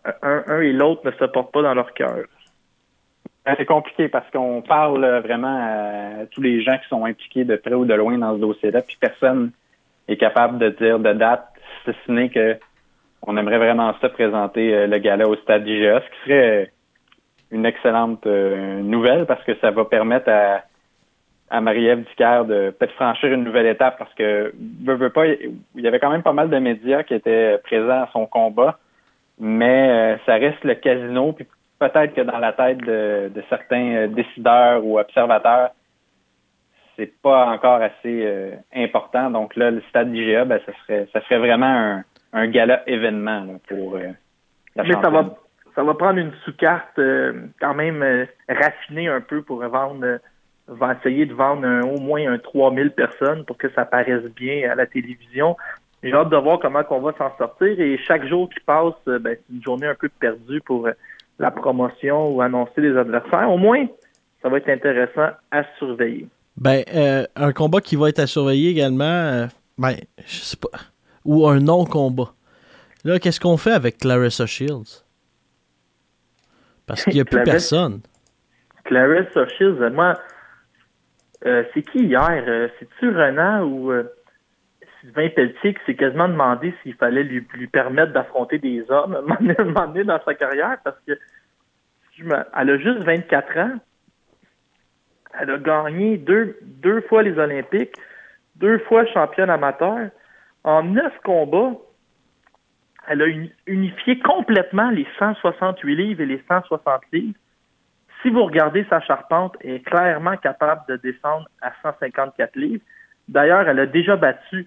euh, 0.05 0.11
un, 0.21 0.43
un 0.47 0.61
et 0.61 0.71
l'autre, 0.71 1.01
ne 1.05 1.11
se 1.11 1.25
portent 1.25 1.51
pas 1.51 1.63
dans 1.63 1.73
leur 1.73 1.93
cœur. 1.95 2.23
C'est 3.57 3.65
compliqué 3.65 4.09
parce 4.09 4.29
qu'on 4.29 4.61
parle 4.61 5.05
vraiment 5.19 6.21
à 6.21 6.25
tous 6.27 6.41
les 6.41 6.61
gens 6.61 6.77
qui 6.77 6.87
sont 6.87 7.03
impliqués 7.03 7.45
de 7.45 7.55
près 7.55 7.73
ou 7.73 7.85
de 7.85 7.93
loin 7.93 8.17
dans 8.17 8.35
ce 8.35 8.41
dossier-là, 8.41 8.81
puis 8.81 8.97
personne 8.99 9.51
est 10.07 10.17
capable 10.17 10.57
de 10.57 10.69
dire 10.69 10.99
de 10.99 11.13
date, 11.13 11.47
si 11.85 11.91
ce 12.05 12.11
n'est 12.11 12.29
que 12.29 12.57
on 13.23 13.35
aimerait 13.35 13.57
vraiment 13.57 13.93
ça 13.99 14.09
présenter 14.09 14.73
euh, 14.73 14.87
le 14.87 14.97
gala 14.99 15.27
au 15.27 15.35
stade 15.37 15.63
d'IGA, 15.63 16.01
ce 16.01 16.05
qui 16.05 16.29
serait 16.29 16.71
une 17.51 17.65
excellente 17.65 18.25
euh, 18.27 18.81
nouvelle 18.81 19.25
parce 19.25 19.43
que 19.43 19.55
ça 19.59 19.71
va 19.71 19.85
permettre 19.85 20.29
à, 20.29 20.61
à 21.49 21.61
Marie-Ève 21.61 22.03
Dicker 22.09 22.43
de 22.45 22.69
peut-être 22.71 22.93
franchir 22.93 23.31
une 23.31 23.43
nouvelle 23.43 23.67
étape 23.67 23.97
parce 23.97 24.13
que 24.13 24.53
pas, 25.09 25.25
il 25.27 25.55
y 25.75 25.87
avait 25.87 25.99
quand 25.99 26.11
même 26.11 26.23
pas 26.23 26.33
mal 26.33 26.49
de 26.49 26.57
médias 26.57 27.03
qui 27.03 27.13
étaient 27.13 27.57
présents 27.63 28.03
à 28.03 28.09
son 28.11 28.25
combat, 28.25 28.77
mais 29.39 29.89
euh, 29.89 30.17
ça 30.25 30.35
reste 30.35 30.63
le 30.63 30.75
casino, 30.75 31.33
puis 31.33 31.47
peut-être 31.79 32.13
que 32.13 32.21
dans 32.21 32.39
la 32.39 32.53
tête 32.53 32.79
de, 32.79 33.31
de 33.33 33.43
certains 33.49 33.95
euh, 33.95 34.07
décideurs 34.07 34.85
ou 34.85 34.99
observateurs, 34.99 35.69
c'est 36.97 37.13
pas 37.21 37.47
encore 37.47 37.81
assez 37.81 38.25
euh, 38.25 38.51
important. 38.75 39.29
Donc 39.29 39.55
là, 39.55 39.71
le 39.71 39.81
stade 39.89 40.11
d'IGA, 40.11 40.45
ben, 40.45 40.59
ça 40.65 40.71
serait 40.83 41.07
ça 41.13 41.21
serait 41.21 41.37
vraiment 41.37 41.65
un, 41.67 42.03
un 42.33 42.47
gala 42.47 42.81
événement 42.89 43.41
là, 43.41 43.53
pour 43.69 43.95
euh, 43.95 44.07
la 44.75 44.83
Mais 44.83 44.93
ça 44.93 45.09
va, 45.09 45.35
ça 45.75 45.83
va 45.83 45.93
prendre 45.93 46.17
une 46.19 46.33
sous-carte 46.43 46.97
euh, 46.99 47.33
quand 47.59 47.73
même 47.75 48.03
raffinée 48.49 49.07
un 49.07 49.21
peu 49.21 49.41
pour 49.43 49.59
vendre, 49.63 50.19
va 50.67 50.95
essayer 50.99 51.25
de 51.25 51.33
vendre 51.33 51.65
un- 51.65 51.83
au 51.83 51.99
moins 51.99 52.27
un 52.31 52.39
3000 52.39 52.91
personnes 52.91 53.45
pour 53.45 53.57
que 53.57 53.69
ça 53.69 53.85
paraisse 53.85 54.25
bien 54.35 54.69
à 54.69 54.75
la 54.75 54.87
télévision. 54.87 55.55
J'ai 56.03 56.13
hâte 56.13 56.29
de 56.29 56.37
voir 56.37 56.59
comment 56.59 56.81
on 56.89 56.99
va 56.99 57.13
s'en 57.17 57.35
sortir 57.37 57.79
et 57.79 57.97
chaque 57.99 58.25
jour 58.27 58.49
qui 58.49 58.59
passe, 58.65 58.93
ben, 59.05 59.35
c'est 59.35 59.53
une 59.55 59.63
journée 59.63 59.87
un 59.87 59.95
peu 59.95 60.09
perdue 60.09 60.61
pour 60.61 60.87
la 61.39 61.51
promotion 61.51 62.29
ou 62.29 62.41
annoncer 62.41 62.81
les 62.81 62.97
adversaires. 62.97 63.49
Au 63.51 63.57
moins, 63.57 63.85
ça 64.41 64.49
va 64.49 64.57
être 64.57 64.69
intéressant 64.69 65.29
à 65.51 65.63
surveiller. 65.77 66.27
Ben, 66.57 66.83
euh, 66.93 67.25
un 67.35 67.53
combat 67.53 67.81
qui 67.81 67.95
va 67.95 68.09
être 68.09 68.19
à 68.19 68.27
surveiller 68.27 68.71
également, 68.71 69.03
euh, 69.03 69.45
ben, 69.77 69.95
je 70.25 70.39
sais 70.39 70.57
pas, 70.57 70.77
ou 71.23 71.47
un 71.47 71.59
non-combat. 71.59 72.33
Là, 73.03 73.19
qu'est-ce 73.19 73.39
qu'on 73.39 73.57
fait 73.57 73.73
avec 73.73 73.99
Clarissa 73.99 74.45
Shields? 74.45 75.05
Parce 76.87 77.03
qu'il 77.03 77.13
n'y 77.13 77.21
a 77.21 77.25
plus 77.25 77.43
personne. 77.43 78.01
Clarissa 78.85 79.47
Shields, 79.57 79.89
moi, 79.91 80.15
euh, 81.45 81.63
c'est 81.73 81.83
qui 81.83 81.99
hier? 81.99 82.69
C'est-tu 82.79 83.09
Renan 83.09 83.63
ou... 83.63 83.91
Sylvain 85.01 85.29
Pelletier 85.29 85.73
qui 85.73 85.79
s'est 85.85 85.95
quasiment 85.95 86.27
demandé 86.27 86.73
s'il 86.81 86.95
fallait 86.95 87.23
lui, 87.23 87.45
lui 87.53 87.67
permettre 87.67 88.13
d'affronter 88.13 88.57
des 88.57 88.83
hommes 88.89 89.15
à 89.29 89.61
un 89.61 89.63
moment 89.63 89.87
donné 89.87 90.03
dans 90.03 90.19
sa 90.25 90.33
carrière? 90.33 90.77
Parce 90.83 90.97
que 91.07 91.13
elle 92.19 92.69
a 92.69 92.77
juste 92.79 93.03
24 93.03 93.57
ans. 93.57 93.79
Elle 95.39 95.51
a 95.51 95.57
gagné 95.57 96.17
deux, 96.17 96.57
deux 96.61 97.01
fois 97.01 97.23
les 97.23 97.37
Olympiques, 97.37 97.95
deux 98.55 98.79
fois 98.79 99.05
championne 99.05 99.49
amateur. 99.49 100.09
En 100.63 100.83
neuf 100.83 101.13
combats, 101.23 101.77
elle 103.07 103.21
a 103.21 103.27
unifié 103.67 104.19
complètement 104.19 104.89
les 104.89 105.07
168 105.19 105.95
livres 105.95 106.21
et 106.21 106.25
les 106.25 106.43
160 106.47 107.01
livres. 107.13 107.37
Si 108.21 108.29
vous 108.29 108.43
regardez 108.43 108.85
sa 108.89 108.99
charpente, 108.99 109.55
elle 109.61 109.75
est 109.75 109.85
clairement 109.85 110.35
capable 110.37 110.81
de 110.89 110.97
descendre 110.97 111.47
à 111.61 111.71
154 111.83 112.55
livres. 112.55 112.83
D'ailleurs, 113.29 113.67
elle 113.69 113.79
a 113.79 113.85
déjà 113.85 114.15
battu 114.15 114.65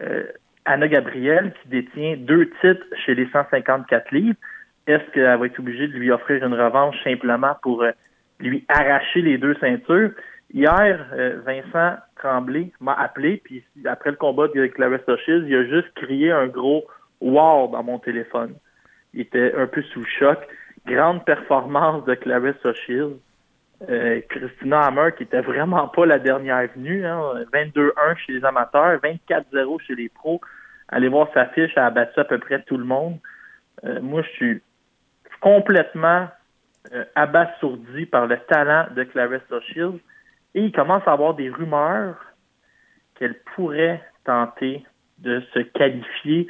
euh, 0.00 0.24
Anna 0.64 0.88
Gabriel, 0.88 1.52
qui 1.60 1.68
détient 1.68 2.16
deux 2.16 2.48
titres 2.60 2.86
chez 3.04 3.14
les 3.14 3.28
154 3.30 4.12
livres. 4.12 4.38
Est-ce 4.86 5.10
qu'elle 5.10 5.38
va 5.38 5.46
être 5.46 5.58
obligée 5.58 5.88
de 5.88 5.92
lui 5.92 6.10
offrir 6.10 6.44
une 6.44 6.54
revanche 6.54 6.96
simplement 7.02 7.56
pour 7.62 7.82
euh, 7.82 7.90
lui 8.40 8.64
arracher 8.68 9.22
les 9.22 9.38
deux 9.38 9.54
ceintures? 9.54 10.10
Hier, 10.52 11.06
euh, 11.12 11.40
Vincent 11.44 11.96
Tremblay 12.16 12.70
m'a 12.80 12.94
appelé, 12.94 13.40
puis 13.44 13.64
après 13.86 14.10
le 14.10 14.16
combat 14.16 14.48
de 14.48 14.66
Clarissa 14.66 15.16
Shields, 15.24 15.46
il 15.48 15.54
a 15.56 15.64
juste 15.64 15.92
crié 15.94 16.30
un 16.30 16.46
gros 16.46 16.84
wow 17.20 17.68
dans 17.68 17.82
mon 17.82 17.98
téléphone. 17.98 18.54
Il 19.14 19.22
était 19.22 19.54
un 19.54 19.66
peu 19.66 19.82
sous 19.82 20.04
choc. 20.04 20.38
Grande 20.86 21.24
performance 21.24 22.04
de 22.04 22.14
Clarissa 22.14 22.72
Shields. 22.74 23.18
Euh, 23.88 24.20
Christina 24.28 24.86
Hammer, 24.86 25.10
qui 25.16 25.24
était 25.24 25.40
vraiment 25.40 25.88
pas 25.88 26.06
la 26.06 26.18
dernière 26.18 26.68
venue, 26.74 27.04
hein, 27.04 27.20
22-1 27.52 28.16
chez 28.16 28.32
les 28.34 28.44
amateurs, 28.44 29.00
24-0 29.00 29.80
chez 29.80 29.94
les 29.94 30.08
pros. 30.08 30.40
Allez 30.88 31.08
voir 31.08 31.28
sa 31.34 31.46
fiche, 31.46 31.72
elle 31.76 31.82
a 31.82 31.90
battu 31.90 32.18
à 32.20 32.24
peu 32.24 32.38
près 32.38 32.62
tout 32.62 32.76
le 32.76 32.84
monde. 32.84 33.18
Euh, 33.84 34.00
moi, 34.00 34.22
je 34.22 34.28
suis 34.30 34.62
complètement 35.40 36.28
euh, 36.92 37.04
abasourdi 37.14 38.06
par 38.06 38.26
le 38.26 38.38
talent 38.48 38.86
de 38.94 39.04
Clarissa 39.04 39.60
Shields 39.68 40.00
et 40.54 40.62
il 40.62 40.72
commence 40.72 41.02
à 41.06 41.12
avoir 41.12 41.34
des 41.34 41.48
rumeurs 41.48 42.16
qu'elle 43.14 43.38
pourrait 43.54 44.02
tenter 44.24 44.84
de 45.18 45.42
se 45.52 45.60
qualifier 45.60 46.48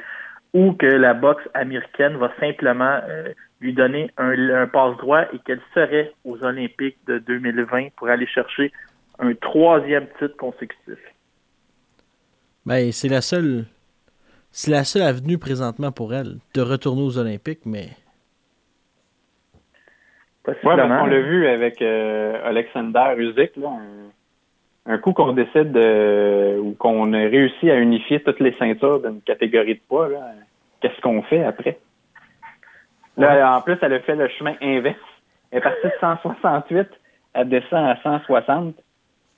ou 0.53 0.73
que 0.73 0.85
la 0.85 1.13
boxe 1.13 1.47
américaine 1.53 2.17
va 2.17 2.31
simplement 2.39 2.99
euh, 3.07 3.33
lui 3.59 3.73
donner 3.73 4.11
un, 4.17 4.67
passe-droit 4.67 5.23
et 5.33 5.39
qu'elle 5.39 5.61
serait 5.73 6.13
aux 6.23 6.41
Olympiques 6.43 6.97
de 7.07 7.19
2020 7.19 7.89
pour 7.95 8.09
aller 8.09 8.27
chercher 8.27 8.71
un 9.19 9.33
troisième 9.35 10.07
titre 10.19 10.35
consécutif. 10.37 10.99
Ben, 12.65 12.91
c'est 12.91 13.09
la 13.09 13.21
seule 13.21 13.65
c'est 14.51 14.71
la 14.71 14.85
seule 14.85 15.01
avenue 15.01 15.37
présentement 15.37 15.91
pour 15.91 16.13
elle 16.13 16.37
de 16.53 16.61
retourner 16.61 17.01
aux 17.01 17.17
Olympiques, 17.17 17.65
mais. 17.65 17.89
Oui, 20.47 20.53
on 20.63 21.05
l'a 21.05 21.19
vu 21.21 21.47
avec 21.47 21.81
euh, 21.81 22.39
Alexander 22.45 23.15
Usyk, 23.17 23.53
un, 24.85 24.97
coup 24.99 25.13
qu'on 25.13 25.33
décide 25.33 25.71
de, 25.71 26.59
ou 26.59 26.75
qu'on 26.77 27.13
a 27.13 27.17
réussi 27.17 27.71
à 27.71 27.77
unifier 27.77 28.21
toutes 28.21 28.39
les 28.39 28.53
ceintures 28.53 29.01
d'une 29.01 29.21
catégorie 29.21 29.75
de 29.75 29.81
poids, 29.87 30.09
qu'est-ce 30.81 31.01
qu'on 31.01 31.23
fait 31.23 31.43
après? 31.43 31.79
Là, 33.17 33.57
en 33.57 33.61
plus, 33.61 33.77
elle 33.81 33.93
a 33.93 33.99
fait 34.01 34.15
le 34.15 34.27
chemin 34.27 34.55
inverse. 34.61 34.97
Elle 35.51 35.59
est 35.59 35.61
partie 35.61 35.87
de 35.87 35.93
168, 35.99 36.87
elle 37.33 37.49
descend 37.49 37.87
à 37.87 37.97
160, 38.03 38.75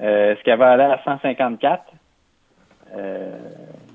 euh, 0.01 0.35
ce 0.35 0.43
qu'elle 0.43 0.59
va 0.59 0.71
aller 0.71 0.83
à 0.83 0.99
154. 1.03 1.83
Euh, 2.95 3.37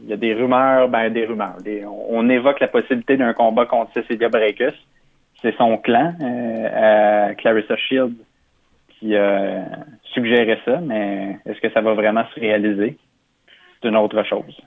il 0.02 0.08
y 0.08 0.12
a 0.12 0.16
des 0.16 0.34
rumeurs, 0.34 0.88
ben 0.88 1.10
des 1.10 1.24
rumeurs. 1.24 1.56
on, 2.08 2.28
évoque 2.28 2.60
la 2.60 2.68
possibilité 2.68 3.16
d'un 3.16 3.32
combat 3.32 3.66
contre 3.66 3.92
Cecilia 3.94 4.28
Breakus. 4.28 4.74
C'est 5.42 5.54
son 5.56 5.76
clan, 5.78 6.14
euh, 6.22 7.34
Clarissa 7.34 7.76
Shield, 7.76 8.14
qui 8.88 9.16
a 9.16 9.64
suggéré 10.04 10.58
ça, 10.64 10.80
mais 10.80 11.38
est-ce 11.46 11.60
que 11.60 11.70
ça 11.70 11.80
va 11.80 11.94
vraiment 11.94 12.24
se 12.32 12.40
réaliser? 12.40 12.96
C'est 13.80 13.88
une 13.88 13.96
autre 13.96 14.22
chose. 14.22 14.60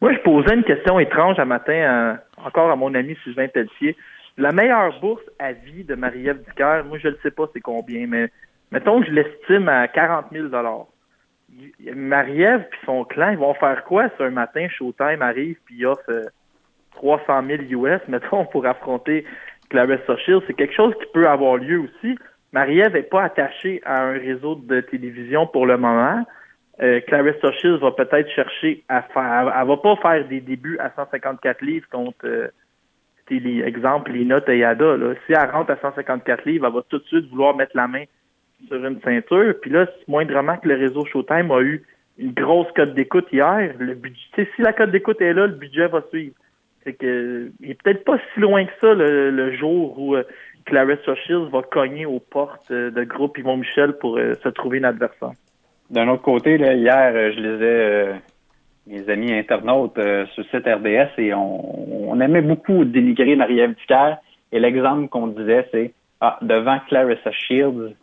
Moi, 0.00 0.14
je 0.14 0.18
posais 0.20 0.54
une 0.54 0.62
question 0.62 0.98
étrange 1.00 1.38
un 1.38 1.44
matin, 1.44 2.18
encore 2.44 2.70
à 2.70 2.76
mon 2.76 2.94
ami 2.94 3.16
Sylvain 3.24 3.48
Pelletier. 3.48 3.96
La 4.38 4.52
meilleure 4.52 4.98
bourse 5.00 5.24
à 5.38 5.52
vie 5.52 5.84
de 5.84 5.94
Marie-Ève 5.94 6.42
Dicker, 6.48 6.84
moi, 6.86 6.98
je 6.98 7.08
ne 7.08 7.16
sais 7.22 7.30
pas 7.30 7.44
c'est 7.52 7.60
combien, 7.60 8.06
mais 8.06 8.30
mettons 8.70 9.00
que 9.00 9.06
je 9.06 9.12
l'estime 9.12 9.68
à 9.68 9.88
40 9.88 10.26
000 10.32 10.48
Marie-Ève 11.94 12.60
et 12.60 12.86
son 12.86 13.04
clan, 13.04 13.30
ils 13.30 13.38
vont 13.38 13.54
faire 13.54 13.84
quoi 13.84 14.08
si 14.16 14.22
un 14.22 14.30
matin 14.30 14.68
Showtime 14.68 15.20
arrive 15.20 15.56
puis 15.66 15.84
offre 15.84 16.30
300 16.92 17.42
000 17.46 17.62
US, 17.84 18.00
mettons, 18.08 18.44
pour 18.46 18.66
affronter 18.66 19.24
Clarissa 19.70 20.16
Shields? 20.18 20.42
C'est 20.46 20.54
quelque 20.54 20.74
chose 20.74 20.94
qui 21.00 21.06
peut 21.12 21.26
avoir 21.26 21.56
lieu 21.56 21.80
aussi. 21.80 22.16
Marie-Ève 22.52 22.92
n'est 22.92 23.02
pas 23.02 23.22
attachée 23.22 23.80
à 23.84 24.02
un 24.02 24.12
réseau 24.12 24.56
de 24.56 24.80
télévision 24.80 25.46
pour 25.46 25.66
le 25.66 25.78
moment. 25.78 26.24
Euh, 26.82 27.00
Clarissa 27.00 27.48
va 27.80 27.90
peut-être 27.92 28.30
chercher 28.30 28.84
à 28.88 29.02
faire, 29.02 29.52
elle 29.54 29.68
va 29.68 29.76
pas 29.76 29.96
faire 29.96 30.26
des 30.28 30.40
débuts 30.40 30.78
à 30.78 30.90
154 30.96 31.62
livres 31.62 31.86
contre, 31.90 32.26
euh, 32.26 32.48
les 33.30 33.62
exemples, 33.62 34.12
Lina 34.12 34.40
Teyada. 34.40 34.96
Si 35.26 35.32
elle 35.32 35.50
rentre 35.50 35.70
à 35.70 35.76
154 35.76 36.44
livres, 36.46 36.66
elle 36.66 36.72
va 36.74 36.82
tout 36.88 36.98
de 36.98 37.04
suite 37.04 37.30
vouloir 37.30 37.54
mettre 37.54 37.76
la 37.76 37.86
main 37.86 38.04
sur 38.66 38.84
une 38.84 39.00
ceinture. 39.02 39.54
Puis 39.60 39.70
là, 39.70 39.86
moindrement 40.08 40.56
que 40.56 40.68
le 40.68 40.74
réseau 40.74 41.04
Showtime 41.04 41.50
a 41.52 41.60
eu 41.60 41.84
une 42.18 42.32
grosse 42.32 42.70
cote 42.72 42.94
d'écoute 42.94 43.28
hier, 43.32 43.72
le 43.78 43.94
budget, 43.94 44.48
si 44.56 44.62
la 44.62 44.72
cote 44.72 44.90
d'écoute 44.90 45.20
est 45.20 45.32
là, 45.32 45.46
le 45.46 45.54
budget 45.54 45.86
va 45.86 46.02
suivre. 46.10 46.34
C'est 46.84 46.94
que 46.94 47.50
il 47.60 47.70
est 47.70 47.82
peut-être 47.82 48.04
pas 48.04 48.18
si 48.32 48.40
loin 48.40 48.64
que 48.64 48.72
ça 48.80 48.94
le, 48.94 49.52
jour 49.56 49.98
où 49.98 50.16
euh, 50.16 50.22
Clarissa 50.64 51.14
Shields 51.14 51.50
va 51.50 51.62
cogner 51.62 52.06
aux 52.06 52.20
portes 52.20 52.70
euh, 52.70 52.90
de 52.90 53.04
groupe 53.04 53.36
Yvon 53.38 53.58
Michel 53.58 53.94
pour 53.98 54.16
euh, 54.16 54.34
se 54.42 54.48
trouver 54.48 54.78
un 54.78 54.84
adversaire. 54.84 55.32
D'un 55.90 56.08
autre 56.08 56.22
côté, 56.22 56.56
là, 56.56 56.74
hier, 56.74 57.32
je 57.32 57.40
lisais 57.40 58.20
mes 58.86 59.10
amis 59.10 59.32
internautes 59.32 59.96
sur 59.96 60.44
le 60.44 60.44
site 60.44 60.66
RDS 60.66 61.18
et 61.18 61.34
on, 61.34 62.20
aimait 62.20 62.42
beaucoup 62.42 62.84
dénigrer 62.84 63.34
Marie-Ève 63.34 63.74
Et 64.52 64.60
l'exemple 64.60 65.08
qu'on 65.08 65.26
disait, 65.26 65.66
c'est 65.72 65.92
ah, 66.20 66.38
devant 66.42 66.78
Clarissa 66.86 67.32
Shields, 67.32 67.94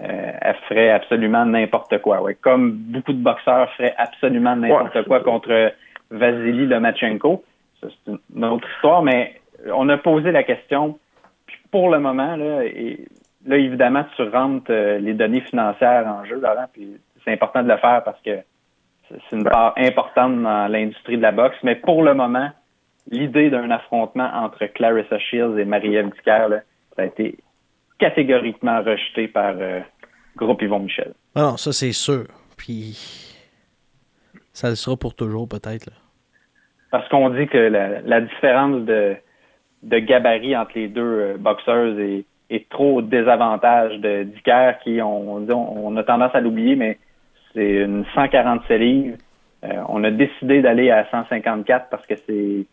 euh, 0.00 0.32
elle 0.40 0.56
ferait 0.68 0.90
absolument 0.90 1.44
n'importe 1.44 1.98
quoi. 1.98 2.22
Ouais. 2.22 2.34
Comme 2.34 2.72
beaucoup 2.72 3.12
de 3.12 3.22
boxeurs 3.22 3.70
feraient 3.74 3.94
absolument 3.98 4.56
n'importe 4.56 5.04
quoi 5.06 5.20
contre 5.20 5.72
Vasily 6.10 6.66
Lomachenko. 6.66 7.44
C'est 7.82 8.12
une 8.34 8.44
autre 8.44 8.66
histoire, 8.74 9.02
mais 9.02 9.40
on 9.72 9.88
a 9.88 9.96
posé 9.98 10.32
la 10.32 10.42
question. 10.42 10.98
Puis 11.46 11.58
pour 11.70 11.90
le 11.90 11.98
moment, 11.98 12.36
là, 12.36 12.64
et, 12.64 13.06
là 13.46 13.56
évidemment, 13.56 14.04
tu 14.16 14.22
rentres 14.22 14.70
euh, 14.70 14.98
les 14.98 15.14
données 15.14 15.40
financières 15.42 16.06
en 16.06 16.24
jeu, 16.24 16.36
Laurent, 16.36 16.66
puis 16.72 16.96
c'est 17.24 17.32
important 17.32 17.62
de 17.62 17.68
le 17.68 17.76
faire 17.78 18.02
parce 18.04 18.20
que 18.22 18.38
c'est 19.08 19.36
une 19.36 19.44
part 19.44 19.74
importante 19.76 20.42
dans 20.42 20.68
l'industrie 20.68 21.16
de 21.16 21.22
la 21.22 21.32
boxe. 21.32 21.56
Mais 21.62 21.74
pour 21.74 22.02
le 22.02 22.14
moment, 22.14 22.50
l'idée 23.10 23.50
d'un 23.50 23.70
affrontement 23.70 24.30
entre 24.34 24.66
Clarissa 24.66 25.18
Shields 25.18 25.58
et 25.58 25.64
Marie-Ève 25.64 26.10
ça 26.24 27.02
a 27.02 27.04
été 27.04 27.38
catégoriquement 27.98 28.82
rejeté 28.82 29.28
par 29.28 29.54
euh, 29.58 29.80
Groupe 30.36 30.62
Yvon 30.62 30.80
Michel. 30.80 31.12
Ah 31.34 31.42
non, 31.42 31.56
ça 31.56 31.72
c'est 31.72 31.92
sûr. 31.92 32.26
Puis 32.56 33.36
ça 34.52 34.68
le 34.68 34.74
sera 34.74 34.96
pour 34.96 35.14
toujours 35.14 35.48
peut-être. 35.48 35.90
Parce 36.90 37.08
qu'on 37.08 37.30
dit 37.30 37.46
que 37.46 37.58
la, 37.58 38.20
différence 38.20 38.84
de, 38.84 39.14
de, 39.82 39.98
gabarit 39.98 40.56
entre 40.56 40.72
les 40.74 40.88
deux 40.88 41.02
euh, 41.02 41.36
boxeurs 41.38 41.98
est, 41.98 42.24
trop 42.68 42.96
au 42.96 43.02
désavantage 43.02 43.98
de 43.98 44.24
Dicker 44.24 44.72
qui, 44.82 45.00
on, 45.00 45.46
on, 45.48 45.96
a 45.96 46.02
tendance 46.02 46.34
à 46.34 46.40
l'oublier, 46.40 46.74
mais 46.74 46.98
c'est 47.54 47.82
une 47.82 48.04
147 48.14 48.80
livres. 48.80 49.16
Euh, 49.64 49.68
on 49.88 50.02
a 50.02 50.10
décidé 50.10 50.60
d'aller 50.60 50.90
à 50.90 51.06
154 51.10 51.86
parce 51.90 52.04
que 52.06 52.14
c'est 52.26 52.66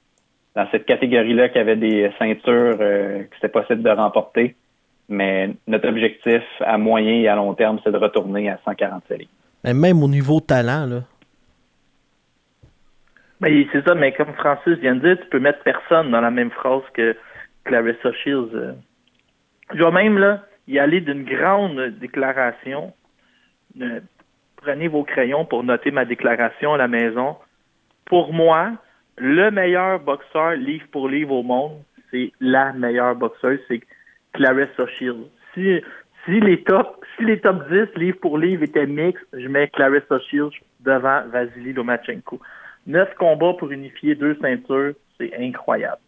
dans 0.55 0.68
cette 0.72 0.86
catégorie-là 0.86 1.49
qu'il 1.49 1.57
y 1.57 1.61
avait 1.61 1.76
des 1.76 2.11
ceintures 2.18 2.78
que 2.80 3.28
c'était 3.36 3.49
possible 3.49 3.84
de 3.84 3.89
remporter. 3.91 4.55
Mais 5.09 5.51
notre 5.68 5.88
objectif 5.89 6.41
à 6.59 6.78
moyen 6.80 7.13
et 7.13 7.28
à 7.28 7.36
long 7.36 7.53
terme, 7.53 7.80
c'est 7.84 7.91
de 7.91 7.97
retourner 7.97 8.49
à 8.49 8.59
147 8.65 9.20
livres. 9.20 9.32
même 9.63 10.01
au 10.01 10.07
niveau 10.07 10.39
talent, 10.39 10.88
là. 10.88 11.01
Ben, 13.39 13.65
c'est 13.71 13.85
ça, 13.85 13.93
mais 13.93 14.13
comme 14.13 14.33
Francis 14.33 14.79
vient 14.79 14.95
de 14.95 15.01
dire, 15.01 15.19
tu 15.21 15.29
peux 15.29 15.39
mettre 15.39 15.61
personne 15.63 16.09
dans 16.09 16.21
la 16.21 16.31
même 16.31 16.49
phrase 16.49 16.81
que 16.93 17.15
Clarissa 17.65 18.11
Shields. 18.13 18.55
Euh. 18.55 18.73
Je 19.73 19.83
vais 19.83 19.91
même 19.91 20.17
là, 20.17 20.43
y 20.67 20.79
aller 20.79 21.01
d'une 21.01 21.23
grande 21.23 21.79
déclaration. 21.99 22.93
Euh, 23.79 23.99
prenez 24.55 24.88
vos 24.88 25.03
crayons 25.03 25.45
pour 25.45 25.63
noter 25.63 25.91
ma 25.91 26.05
déclaration 26.05 26.73
à 26.73 26.77
la 26.77 26.88
maison. 26.88 27.35
Pour 28.05 28.33
moi, 28.33 28.71
le 29.17 29.51
meilleur 29.51 29.99
boxeur 29.99 30.53
livre 30.53 30.88
pour 30.91 31.07
livre 31.07 31.33
au 31.33 31.43
monde, 31.43 31.81
c'est 32.09 32.31
la 32.39 32.73
meilleure 32.73 33.15
boxeuse. 33.15 33.59
C'est 33.67 33.81
Clarissa 34.33 34.88
Shields. 34.97 35.29
Si, 35.53 35.79
si, 36.25 36.39
les 36.39 36.63
top, 36.63 37.05
si 37.17 37.25
les 37.25 37.39
top 37.39 37.69
10 37.69 37.99
livre 37.99 38.17
pour 38.19 38.38
livre 38.39 38.63
étaient 38.63 38.88
mixtes, 38.88 39.25
je 39.33 39.47
mets 39.47 39.67
Clarissa 39.67 40.19
Shields 40.29 40.55
devant 40.79 41.21
Vasily 41.27 41.73
Lomachenko. 41.73 42.39
Neuf 42.88 43.13
combats 43.15 43.53
pour 43.59 43.69
unifier 43.69 44.15
deux 44.15 44.38
ceintures, 44.41 44.93
c'est 45.19 45.31
incroyable. 45.38 46.01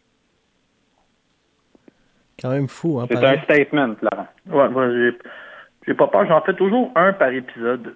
Quand 2.41 2.51
même 2.51 2.69
fou, 2.69 2.99
hein? 2.99 3.07
C'est 3.11 3.23
un 3.23 3.41
statement, 3.43 3.95
Laurent. 4.01 4.27
Ouais, 4.47 4.73
ouais 4.73 5.11
j'ai 5.85 5.93
pas 5.93 6.07
peur. 6.07 6.25
J'en 6.27 6.41
fais 6.41 6.53
toujours 6.53 6.91
un 6.95 7.11
par 7.13 7.33
épisode. 7.33 7.93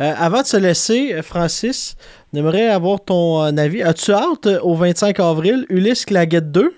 Euh, 0.00 0.12
avant 0.16 0.40
de 0.40 0.46
se 0.46 0.56
laisser, 0.56 1.12
euh, 1.12 1.22
Francis, 1.22 1.96
j'aimerais 2.32 2.68
avoir 2.68 3.04
ton 3.04 3.42
euh, 3.42 3.56
avis. 3.58 3.82
As-tu 3.82 4.12
hâte 4.12 4.48
au 4.62 4.74
25 4.74 5.20
avril, 5.20 5.66
Ulysse 5.68 6.06
Claguette 6.06 6.50
2? 6.50 6.72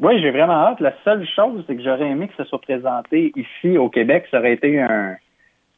Oui, 0.00 0.20
j'ai 0.20 0.30
vraiment 0.30 0.66
hâte. 0.66 0.80
La 0.80 0.92
seule 1.04 1.26
chose, 1.34 1.64
c'est 1.66 1.74
que 1.74 1.82
j'aurais 1.82 2.08
aimé 2.08 2.28
que 2.28 2.34
ce 2.36 2.44
soit 2.44 2.60
présenté 2.60 3.32
ici 3.34 3.78
au 3.78 3.88
Québec. 3.88 4.26
Ça 4.30 4.38
aurait 4.38 4.52
été 4.52 4.80
un, 4.80 5.16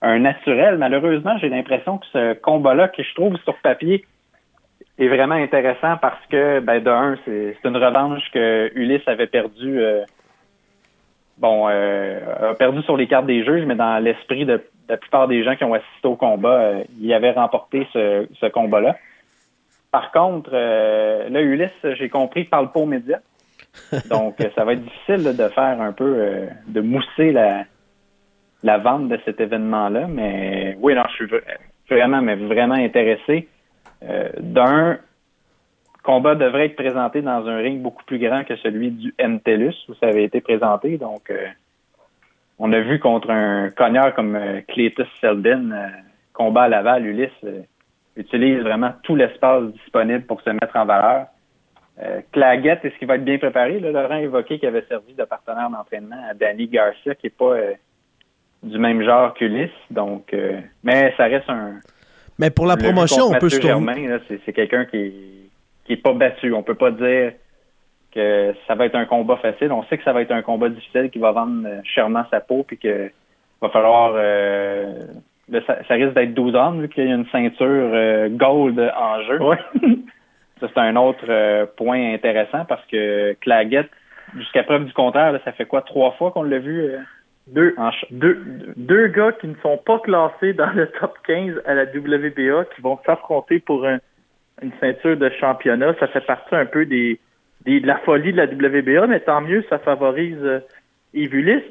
un 0.03 0.19
naturel. 0.19 0.79
Malheureusement, 0.79 1.39
j'ai 1.39 1.49
l'impression 1.49 1.99
que 1.99 2.07
ce 2.13 2.35
combat-là, 2.35 2.89
que 2.89 3.03
je 3.03 3.15
trouve 3.15 3.37
sur 3.45 3.57
papier, 3.59 4.05
est 4.99 5.09
vraiment 5.09 5.35
intéressant 5.35 5.97
parce 6.01 6.25
que, 6.31 6.61
ben, 6.61 6.83
de 6.83 6.91
un, 6.91 7.17
c'est 7.25 7.57
une 7.65 7.77
revanche 7.77 8.23
que 8.33 8.71
Ulysse 8.75 9.07
avait 9.07 9.27
perdu, 9.27 9.79
euh, 9.79 10.03
bon, 11.39 11.69
euh, 11.69 12.51
a 12.53 12.55
perdu 12.55 12.83
sur 12.83 12.97
les 12.97 13.07
cartes 13.07 13.27
des 13.27 13.45
juges, 13.45 13.65
mais 13.67 13.75
dans 13.75 14.03
l'esprit 14.03 14.47
de, 14.47 14.63
la 14.89 14.97
plupart 14.97 15.29
des 15.29 15.45
gens 15.45 15.57
qui 15.57 15.65
ont 15.65 15.75
assisté 15.75 16.09
au 16.09 16.17
combat, 16.17 16.61
euh, 16.61 16.85
il 17.01 17.13
avait 17.13 17.33
remporté 17.33 17.87
ce, 17.93 18.27
ce 18.41 18.47
combat-là. 18.47 18.97
Par 19.91 20.13
contre, 20.13 20.51
là, 20.53 21.41
Ulysse, 21.41 21.71
j'ai 21.99 22.09
compris, 22.09 22.45
parle 22.45 22.71
pas 22.71 22.81
aux 22.81 22.87
médias. 22.87 23.21
Donc, 24.11 24.37
ça 24.55 24.65
va 24.65 24.75
être 24.75 24.83
difficile 24.83 25.37
de 25.37 25.49
faire 25.49 25.81
un 25.81 25.93
peu, 25.93 26.49
de 26.67 26.81
mousser 26.81 27.33
la, 27.33 27.65
la 28.63 28.79
vente 28.79 29.09
de 29.09 29.19
cet 29.25 29.41
événement-là. 29.41 30.07
Mais 30.09 30.77
oui, 30.81 30.95
non, 30.95 31.05
je 31.11 31.25
suis 31.25 31.35
vraiment, 31.89 32.23
mais 32.23 32.37
vraiment 32.37 32.75
intéressé. 32.75 33.49
Euh, 34.03 34.29
d'un, 34.39 34.99
combat 36.03 36.35
devrait 36.35 36.67
être 36.67 36.77
présenté 36.77 37.23
dans 37.23 37.47
un 37.47 37.57
ring 37.57 37.81
beaucoup 37.81 38.05
plus 38.05 38.19
grand 38.19 38.45
que 38.45 38.57
celui 38.57 38.91
du 38.91 39.15
MTELUS 39.19 39.75
où 39.89 39.95
ça 39.95 40.07
avait 40.07 40.25
été 40.25 40.41
présenté. 40.41 40.99
Donc, 40.99 41.31
euh, 41.31 41.47
on 42.59 42.73
a 42.73 42.81
vu 42.81 42.99
contre 43.01 43.31
un 43.31 43.71
cogneur 43.71 44.15
comme 44.15 44.37
euh, 44.37 44.61
Cletus 44.69 45.09
Selden, 45.21 45.75
combat 46.33 46.65
à 46.65 46.69
Laval, 46.69 47.07
Ulysse 47.07 47.45
utilise 48.17 48.61
vraiment 48.61 48.93
tout 49.03 49.17
l'espace 49.17 49.65
disponible 49.73 50.25
pour 50.25 50.41
se 50.43 50.51
mettre 50.51 50.77
en 50.77 50.87
valeur. 50.87 51.27
Claguette, 52.31 52.85
est-ce 52.85 52.95
qu'il 52.99 53.09
va 53.09 53.17
être 53.17 53.25
bien 53.25 53.39
préparé? 53.39 53.81
Laurent 53.81 54.11
a 54.11 54.21
évoqué 54.21 54.59
qu'il 54.59 54.69
avait 54.69 54.85
servi 54.87 55.15
de 55.15 55.25
partenaire 55.25 55.71
d'entraînement 55.71 56.23
à 56.29 56.35
Danny 56.35 56.67
Garcia, 56.67 57.15
qui 57.15 57.27
n'est 57.27 57.31
pas 57.31 57.57
du 58.67 58.79
même 58.79 59.03
genre 59.03 59.35
qu'Ulysse. 59.35 59.71
Donc, 59.91 60.33
euh, 60.33 60.61
mais 60.83 61.15
ça 61.17 61.25
reste 61.25 61.49
un. 61.49 61.75
Mais 62.39 62.51
pour 62.51 62.67
la 62.67 62.77
promotion, 62.77 63.27
on 63.31 63.39
peut 63.39 63.49
se 63.49 63.61
tourner. 63.61 64.09
C'est 64.45 64.53
quelqu'un 64.53 64.85
qui, 64.85 65.13
qui 65.85 65.93
est 65.95 66.03
pas 66.03 66.13
battu. 66.13 66.53
On 66.53 66.63
peut 66.63 66.75
pas 66.75 66.91
dire 66.91 67.33
que 68.13 68.55
ça 68.67 68.75
va 68.75 68.87
être 68.87 68.95
un 68.95 69.07
combat 69.07 69.37
facile. 69.37 69.73
On 69.73 69.85
sait 69.85 69.97
que 69.97 70.05
ça 70.05 70.13
va 70.13 70.23
être 70.23 70.33
un 70.33 70.43
combat 70.43 70.69
difficile 70.69 71.11
qui 71.11 71.19
va 71.19 71.33
vendre 71.33 71.67
euh, 71.67 71.81
chèrement 71.85 72.25
sa 72.31 72.41
peau 72.41 72.65
puis 72.67 72.79
que 72.79 73.11
va 73.63 73.71
falloir 73.71 74.13
euh, 74.17 74.93
ça, 75.67 75.95
risque 75.95 76.13
d'être 76.13 76.35
12 76.35 76.57
ans 76.57 76.73
vu 76.73 76.89
qu'il 76.89 77.07
y 77.07 77.11
a 77.11 77.15
une 77.15 77.27
ceinture 77.29 78.29
gold 78.31 78.79
en 78.95 79.23
jeu. 79.23 79.39
ça 80.61 80.69
c'est 80.75 80.81
un 80.81 80.97
autre 80.97 81.65
point 81.77 82.13
intéressant 82.13 82.67
parce 82.67 82.85
que 82.87 83.33
Claggett, 83.41 83.89
jusqu'à 84.37 84.63
preuve 84.63 84.85
du 84.85 84.93
contraire, 84.93 85.39
ça 85.45 85.53
fait 85.53 85.65
quoi 85.65 85.81
trois 85.81 86.13
fois 86.13 86.33
qu'on 86.33 86.43
l'a 86.43 86.59
vu 86.59 86.93
deux, 87.47 87.75
deux, 88.11 88.39
deux 88.77 89.07
gars 89.09 89.33
qui 89.33 89.49
ne 89.49 89.55
sont 89.63 89.79
pas 89.79 89.99
classés 90.01 90.53
dans 90.53 90.73
le 90.73 90.89
top 91.01 91.17
15 91.27 91.63
à 91.65 91.75
la 91.75 91.85
WBA 91.85 92.65
qui 92.75 92.83
vont 92.83 92.99
s'affronter 93.07 93.61
pour 93.61 93.87
une 93.87 94.73
ceinture 94.81 95.17
de 95.17 95.31
championnat. 95.41 95.95
Ça 96.01 96.09
fait 96.09 96.27
partie 96.27 96.55
un 96.55 96.67
peu 96.67 96.87
des, 96.87 97.21
de 97.65 97.87
la 97.87 97.99
folie 97.99 98.33
de 98.33 98.37
la 98.37 98.47
WBA, 98.47 99.07
mais 99.07 99.21
tant 99.21 99.41
mieux, 99.41 99.65
ça 99.69 99.79
favorise 99.79 100.39
euh, 100.43 100.61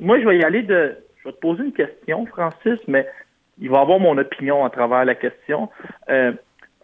Moi, 0.02 0.20
je 0.20 0.28
vais 0.28 0.38
y 0.38 0.44
aller 0.44 0.62
de. 0.62 0.96
Je 1.20 1.30
vais 1.30 1.34
te 1.34 1.40
poser 1.40 1.64
une 1.64 1.74
question, 1.74 2.26
Francis, 2.28 2.80
mais 2.88 3.08
il 3.60 3.70
va 3.70 3.80
avoir 3.80 4.00
mon 4.00 4.18
opinion 4.18 4.64
à 4.64 4.70
travers 4.70 5.06
la 5.06 5.16
question. 5.16 5.70
Euh, 6.10 6.34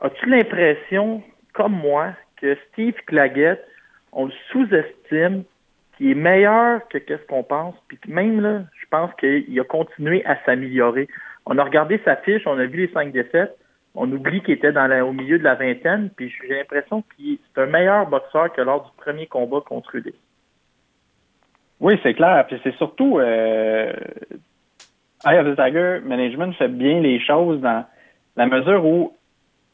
as-tu 0.01 0.29
l'impression, 0.29 1.21
comme 1.53 1.73
moi, 1.73 2.13
que 2.37 2.57
Steve 2.71 2.95
Claggett, 3.05 3.63
on 4.11 4.25
le 4.25 4.31
sous-estime 4.51 5.43
il 6.01 6.11
est 6.11 6.15
meilleur 6.15 6.87
que 6.87 6.97
qu'est-ce 6.97 7.25
qu'on 7.27 7.43
pense. 7.43 7.75
Puis 7.87 7.99
même 8.07 8.41
là, 8.41 8.63
je 8.73 8.85
pense 8.89 9.13
qu'il 9.19 9.59
a 9.59 9.63
continué 9.63 10.25
à 10.25 10.35
s'améliorer. 10.45 11.07
On 11.45 11.59
a 11.59 11.63
regardé 11.63 12.01
sa 12.03 12.15
fiche, 12.15 12.41
on 12.47 12.57
a 12.57 12.65
vu 12.65 12.87
les 12.87 12.91
cinq 12.91 13.11
défaites. 13.11 13.55
On 13.93 14.11
oublie 14.11 14.41
qu'il 14.41 14.55
était 14.55 14.71
dans 14.71 14.89
au 15.07 15.13
milieu 15.13 15.37
de 15.37 15.43
la 15.43 15.53
vingtaine, 15.53 16.09
puis 16.15 16.33
j'ai 16.41 16.55
l'impression 16.55 17.03
qu'il 17.15 17.37
c'est 17.53 17.61
un 17.61 17.67
meilleur 17.67 18.07
boxeur 18.07 18.51
que 18.51 18.61
lors 18.61 18.83
du 18.85 18.91
premier 18.97 19.27
combat 19.27 19.59
contre 19.61 19.97
lui. 19.97 20.15
Oui, 21.79 21.99
c'est 22.01 22.15
clair. 22.15 22.45
Puis 22.47 22.59
c'est 22.63 22.75
surtout 22.77 23.19
euh, 23.19 23.93
Eye 25.25 25.37
of 25.37 25.45
the 25.45 25.55
Tiger 25.55 25.99
Management 26.03 26.53
fait 26.53 26.69
bien 26.69 26.99
les 26.99 27.19
choses 27.19 27.61
dans 27.61 27.85
la 28.37 28.47
mesure 28.47 28.83
où 28.83 29.13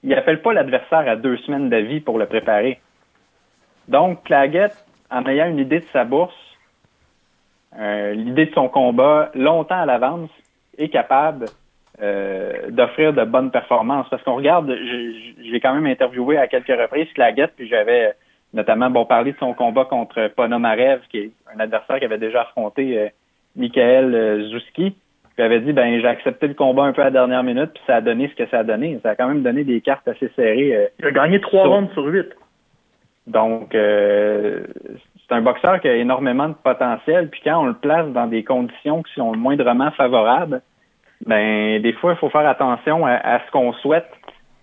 il 0.03 0.09
n'appelle 0.09 0.41
pas 0.41 0.51
l'adversaire 0.51 1.07
à 1.07 1.15
deux 1.15 1.37
semaines 1.37 1.69
d'avis 1.69 2.01
pour 2.01 2.17
le 2.17 2.25
préparer. 2.25 2.81
Donc, 3.87 4.23
Claggett 4.25 4.73
en 5.11 5.25
ayant 5.25 5.47
une 5.47 5.59
idée 5.59 5.79
de 5.79 5.85
sa 5.93 6.03
bourse, 6.03 6.35
euh, 7.77 8.13
l'idée 8.13 8.47
de 8.47 8.53
son 8.53 8.69
combat 8.69 9.31
longtemps 9.35 9.79
à 9.79 9.85
l'avance, 9.85 10.29
est 10.77 10.89
capable 10.89 11.45
euh, 12.01 12.69
d'offrir 12.69 13.11
de 13.13 13.23
bonnes 13.23 13.49
performances. 13.51 14.07
Parce 14.09 14.21
qu'on 14.23 14.35
regarde, 14.35 14.71
j'ai 14.71 15.59
quand 15.59 15.73
même 15.73 15.87
interviewé 15.87 16.37
à 16.37 16.47
quelques 16.47 16.67
reprises 16.67 17.11
Claguette, 17.13 17.53
puis 17.55 17.67
j'avais 17.67 18.13
notamment 18.53 18.89
bon 18.89 19.05
parlé 19.05 19.31
de 19.31 19.37
son 19.39 19.53
combat 19.53 19.85
contre 19.85 20.27
Ponomarev, 20.35 21.01
qui 21.09 21.17
est 21.17 21.31
un 21.53 21.59
adversaire 21.59 21.97
qui 21.99 22.05
avait 22.05 22.19
déjà 22.19 22.41
affronté 22.41 22.99
euh, 22.99 23.07
Michael 23.55 24.13
euh, 24.13 24.49
Zouski. 24.49 24.95
Puis 25.35 25.43
avait 25.43 25.59
dit 25.59 25.73
ben 25.73 25.99
j'ai 25.99 26.07
accepté 26.07 26.47
le 26.47 26.53
combat 26.53 26.83
un 26.83 26.93
peu 26.93 27.01
à 27.01 27.05
la 27.05 27.11
dernière 27.11 27.43
minute, 27.43 27.71
puis 27.73 27.83
ça 27.87 27.95
a 27.95 28.01
donné 28.01 28.27
ce 28.27 28.35
que 28.35 28.49
ça 28.49 28.59
a 28.59 28.63
donné. 28.63 28.99
Ça 29.01 29.11
a 29.11 29.15
quand 29.15 29.27
même 29.27 29.43
donné 29.43 29.63
des 29.63 29.81
cartes 29.81 30.07
assez 30.07 30.29
serrées. 30.35 30.89
Il 30.99 31.05
a 31.05 31.11
gagné 31.11 31.41
trois 31.41 31.67
rounds 31.67 31.91
sur 31.93 32.05
huit. 32.05 32.27
Donc, 33.27 33.75
euh, 33.75 34.63
c'est 35.27 35.35
un 35.35 35.41
boxeur 35.41 35.81
qui 35.81 35.89
a 35.89 35.95
énormément 35.95 36.47
de 36.47 36.53
potentiel. 36.53 37.29
Puis 37.29 37.41
quand 37.43 37.61
on 37.61 37.65
le 37.65 37.73
place 37.73 38.07
dans 38.07 38.25
des 38.25 38.43
conditions 38.43 39.03
qui 39.03 39.13
sont 39.13 39.35
moindrement 39.35 39.91
favorables, 39.91 40.61
ben 41.25 41.81
des 41.81 41.93
fois, 41.93 42.13
il 42.13 42.17
faut 42.17 42.29
faire 42.29 42.47
attention 42.47 43.05
à, 43.05 43.39
ce 43.45 43.51
qu'on 43.51 43.73
souhaite. 43.73 44.09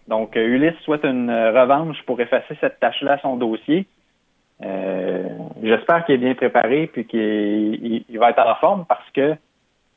Donc, 0.08 0.36
euh, 0.36 0.46
Ulysse 0.46 0.78
souhaite 0.84 1.04
une 1.04 1.30
revanche 1.30 2.00
pour 2.06 2.20
effacer 2.20 2.56
cette 2.60 2.80
tâche-là 2.80 3.12
à 3.12 3.18
son 3.18 3.36
dossier. 3.36 3.86
Euh, 4.62 5.28
j'espère 5.62 6.06
qu'il 6.06 6.14
est 6.14 6.18
bien 6.18 6.34
préparé 6.34 6.86
puis 6.86 7.06
qu'il 7.06 8.18
va 8.18 8.30
être 8.30 8.46
en 8.46 8.54
forme 8.56 8.84
parce 8.88 9.10
que 9.10 9.36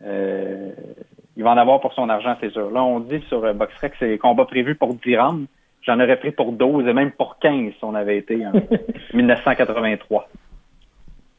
il 0.02 1.44
va 1.44 1.52
en 1.52 1.58
avoir 1.58 1.80
pour 1.80 1.94
son 1.94 2.10
argent, 2.10 2.36
c'est 2.42 2.52
sûr. 2.52 2.72
Là, 2.72 2.84
on 2.84 3.00
dit 3.00 3.22
sur 3.30 3.54
Boxrec 3.54 3.94
que 3.94 3.98
c'est 4.00 4.18
combat 4.18 4.46
prévu 4.46 4.76
pour 4.76 4.94
10 4.96 5.18
rounds. 5.18 5.48
J'en 5.88 6.02
aurais 6.02 6.20
pris 6.20 6.32
pour 6.32 6.52
12 6.52 6.86
et 6.86 6.94
même 6.94 7.12
pour 7.12 7.40
15 7.40 7.72
si 7.72 7.84
on 7.84 7.96
avait 7.96 8.18
été 8.18 8.46
en 8.46 8.52
1983. 9.14 10.30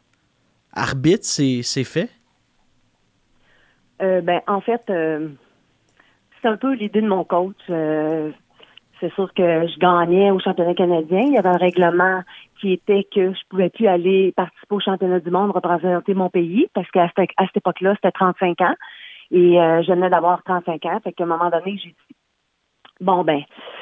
arbitre 0.73 1.25
s'est 1.25 1.83
fait? 1.83 2.09
Euh, 4.01 4.21
ben, 4.21 4.41
en 4.47 4.61
fait, 4.61 4.81
euh, 4.89 5.29
c'est 6.41 6.47
un 6.47 6.57
peu 6.57 6.73
l'idée 6.73 7.01
de 7.01 7.07
mon 7.07 7.23
coach. 7.23 7.55
Euh, 7.69 8.31
c'est 8.99 9.13
sûr 9.13 9.33
que 9.33 9.67
je 9.67 9.79
gagnais 9.79 10.31
au 10.31 10.39
championnat 10.39 10.73
canadien. 10.73 11.21
Il 11.21 11.33
y 11.33 11.37
avait 11.37 11.49
un 11.49 11.57
règlement 11.57 12.21
qui 12.59 12.73
était 12.73 13.03
que 13.03 13.33
je 13.33 13.39
pouvais 13.49 13.69
plus 13.69 13.87
aller 13.87 14.31
participer 14.35 14.75
au 14.75 14.79
championnat 14.79 15.19
du 15.19 15.31
monde, 15.31 15.51
représenter 15.51 16.13
mon 16.13 16.29
pays, 16.29 16.67
parce 16.73 16.89
qu'à 16.91 17.09
cette, 17.15 17.29
cette 17.37 17.57
époque-là, 17.57 17.95
c'était 17.95 18.11
35 18.11 18.61
ans. 18.61 18.75
Et 19.31 19.53
je 19.55 19.91
venais 19.91 20.09
d'avoir 20.09 20.43
35 20.43 20.85
ans. 20.85 20.99
Fait 21.03 21.13
qu'à 21.13 21.23
un 21.23 21.27
moment 21.27 21.49
donné, 21.49 21.79
j'ai 21.81 21.89
dit, 21.89 22.10
bon, 23.01 23.23
ben, 23.23 23.41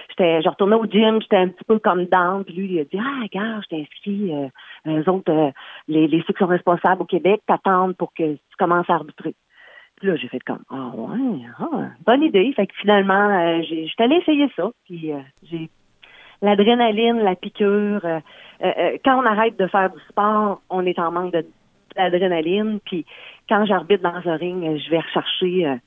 j'étais, 0.10 0.42
je 0.42 0.50
retournais 0.50 0.76
au 0.76 0.86
gym, 0.86 1.22
j'étais 1.22 1.38
un 1.38 1.50
petit 1.50 1.64
peu 1.66 1.80
comme 1.80 2.06
down, 2.06 2.44
puis 2.44 2.56
lui, 2.56 2.74
il 2.74 2.80
a 2.80 2.84
dit, 2.86 2.98
ah, 3.00 3.22
regarde, 3.22 3.64
je 3.70 3.76
t'inscris, 3.76 4.34
euh, 4.34 4.48
eux 4.88 5.10
autres, 5.10 5.52
les, 5.88 6.08
les 6.08 6.24
ceux 6.26 6.34
qui 6.34 6.40
sont 6.40 6.48
responsables 6.48 7.02
au 7.02 7.06
Québec 7.06 7.42
t'attendent 7.46 7.96
pour 7.96 8.14
que 8.14 8.34
tu 8.34 8.56
commences 8.58 8.90
à 8.90 8.96
arbitrer. 8.96 9.36
Puis 10.00 10.08
là, 10.08 10.16
j'ai 10.16 10.30
fait 10.30 10.40
comme, 10.40 10.64
ah 10.70 10.92
ouais, 10.96 11.42
ah, 11.60 11.90
bonne 12.06 12.24
idée. 12.24 12.52
Fait 12.54 12.68
que 12.68 12.76
finalement, 12.76 13.30
euh, 13.30 13.62
j'ai, 13.68 13.88
j'étais 13.88 14.04
allée 14.04 14.16
essayer 14.16 14.50
ça. 14.56 14.72
Puis 14.86 15.12
euh, 15.12 15.20
j'ai 15.44 15.70
l'adrénaline, 16.42 17.20
la 17.20 17.36
piqûre. 17.36 18.06
Euh, 18.06 18.20
euh, 18.64 18.98
quand 19.04 19.22
on 19.22 19.26
arrête 19.26 19.60
de 19.60 19.68
faire 19.68 19.92
du 19.92 20.00
sport, 20.10 20.62
on 20.70 20.86
est 20.86 20.98
en 21.00 21.12
manque 21.12 21.34
de, 21.34 21.46
d'adrénaline. 21.98 22.80
Puis 22.86 23.06
quand 23.50 23.66
j'arbitre 23.66 24.04
dans 24.04 24.32
un 24.32 24.38
ring, 24.38 24.80
je 24.80 24.90
vais 24.90 25.00
rechercher, 25.00 25.80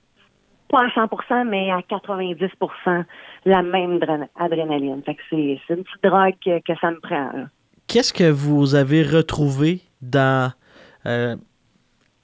pas 0.73 0.85
à 0.85 0.89
100% 0.89 1.49
mais 1.49 1.71
à 1.71 1.81
90% 1.81 3.05
la 3.45 3.63
même 3.63 4.01
adrénaline. 4.37 5.03
Fait 5.05 5.15
que 5.15 5.21
c'est, 5.31 5.61
c'est 5.67 5.75
une 5.75 5.85
petite 5.85 6.03
drogue 6.03 6.35
que, 6.45 6.59
que 6.61 6.79
ça 6.81 6.91
me 6.91 6.99
prend. 6.99 7.31
Qu'est-ce 7.87 8.13
que 8.13 8.31
vous 8.31 8.75
avez 8.75 9.03
retrouvé 9.03 9.83
dans 10.01 10.53
euh, 11.07 11.37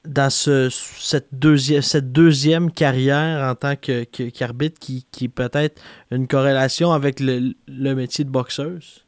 dans 0.05 0.31
ce, 0.31 0.71
cette, 0.71 1.29
deuxième, 1.33 1.83
cette 1.83 2.13
deuxième 2.13 2.71
carrière 2.71 3.47
en 3.47 3.55
tant 3.55 3.75
que, 3.77 4.05
qu'arbitre 4.31 4.79
qui, 4.81 5.05
qui 5.13 5.27
est 5.27 5.35
peut-être 5.35 5.83
une 6.11 6.27
corrélation 6.27 6.93
avec 6.93 7.21
le, 7.21 7.53
le 7.67 7.95
métier 7.95 8.25
de 8.25 8.31
boxeuse? 8.31 9.05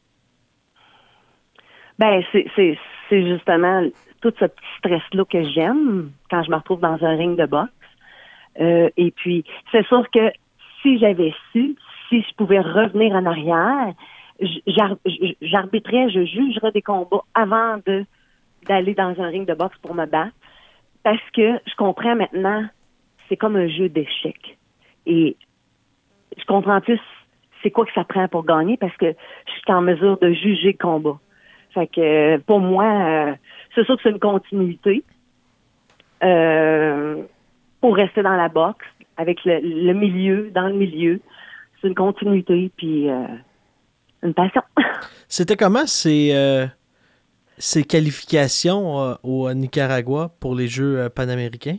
Ben, 1.97 2.21
c'est, 2.31 2.45
c'est, 2.55 2.77
c'est 3.09 3.25
justement 3.27 3.83
tout 4.21 4.33
ce 4.39 4.45
petit 4.45 4.65
stress-là 4.77 5.25
que 5.25 5.43
j'aime 5.51 6.11
quand 6.29 6.43
je 6.43 6.51
me 6.51 6.55
retrouve 6.57 6.81
dans 6.81 7.03
un 7.03 7.15
ring 7.17 7.37
de 7.37 7.45
boxe. 7.45 7.71
Euh, 8.59 8.89
et 8.97 9.11
puis, 9.11 9.43
c'est 9.71 9.85
sûr 9.87 10.09
que 10.11 10.31
si 10.81 10.97
j'avais 10.99 11.33
su, 11.51 11.75
si 12.09 12.21
je 12.21 12.35
pouvais 12.35 12.59
revenir 12.59 13.13
en 13.13 13.25
arrière, 13.25 13.93
j'arbitrais, 15.41 16.09
je 16.09 16.25
jugerais 16.25 16.71
des 16.71 16.81
combats 16.81 17.23
avant 17.33 17.77
de 17.85 18.05
d'aller 18.67 18.93
dans 18.93 19.19
un 19.19 19.27
ring 19.27 19.47
de 19.47 19.55
boxe 19.55 19.77
pour 19.81 19.95
me 19.95 20.05
battre 20.05 20.35
parce 21.03 21.21
que 21.33 21.59
je 21.65 21.75
comprends 21.75 22.15
maintenant, 22.15 22.63
c'est 23.27 23.37
comme 23.37 23.55
un 23.55 23.67
jeu 23.67 23.89
d'échecs. 23.89 24.57
Et 25.07 25.35
je 26.37 26.45
comprends 26.45 26.79
plus 26.79 26.99
c'est 27.63 27.71
quoi 27.71 27.85
que 27.85 27.93
ça 27.93 28.03
prend 28.03 28.27
pour 28.27 28.45
gagner 28.45 28.77
parce 28.77 28.95
que 28.97 29.13
je 29.47 29.51
suis 29.51 29.71
en 29.71 29.81
mesure 29.81 30.17
de 30.19 30.31
juger 30.31 30.73
le 30.73 30.77
combat. 30.77 31.19
Fait 31.73 31.87
que 31.87 32.37
pour 32.37 32.59
moi, 32.59 32.85
euh, 32.85 33.33
c'est 33.73 33.83
sûr 33.85 33.95
que 33.95 34.03
c'est 34.03 34.09
une 34.09 34.19
continuité 34.19 35.03
euh, 36.23 37.23
pour 37.81 37.95
rester 37.95 38.23
dans 38.23 38.35
la 38.35 38.47
boxe 38.47 38.85
avec 39.17 39.43
le, 39.45 39.93
milieu, 39.93 40.51
dans 40.51 40.67
le 40.67 40.75
milieu. 40.75 41.19
C'est 41.81 41.87
une 41.87 41.95
continuité 41.95 42.71
puis 42.77 43.09
euh, 43.09 43.25
une 44.23 44.33
passion. 44.33 44.61
C'était 45.27 45.57
comment 45.57 45.85
ces 45.85 46.31
ces 47.61 47.83
qualifications 47.83 48.99
euh, 48.99 49.13
au 49.23 49.53
Nicaragua 49.53 50.31
pour 50.39 50.55
les 50.55 50.67
Jeux 50.67 50.99
euh, 50.99 51.09
panaméricains? 51.09 51.77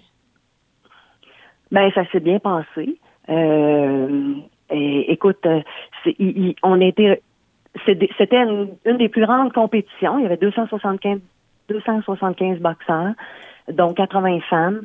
Ben, 1.72 1.90
ça 1.92 2.04
s'est 2.12 2.20
bien 2.20 2.38
passé. 2.38 2.98
Euh, 3.28 4.34
écoute, 4.70 5.44
on 6.62 6.80
était, 6.80 7.20
c'était 7.84 8.36
une, 8.36 8.96
des 8.98 9.08
plus 9.08 9.24
grandes 9.26 9.52
compétitions. 9.52 10.18
Il 10.18 10.22
y 10.22 10.26
avait 10.26 10.36
275, 10.36 11.18
275 11.68 12.58
boxeurs, 12.58 13.12
dont 13.68 13.92
80 13.92 14.40
femmes. 14.48 14.82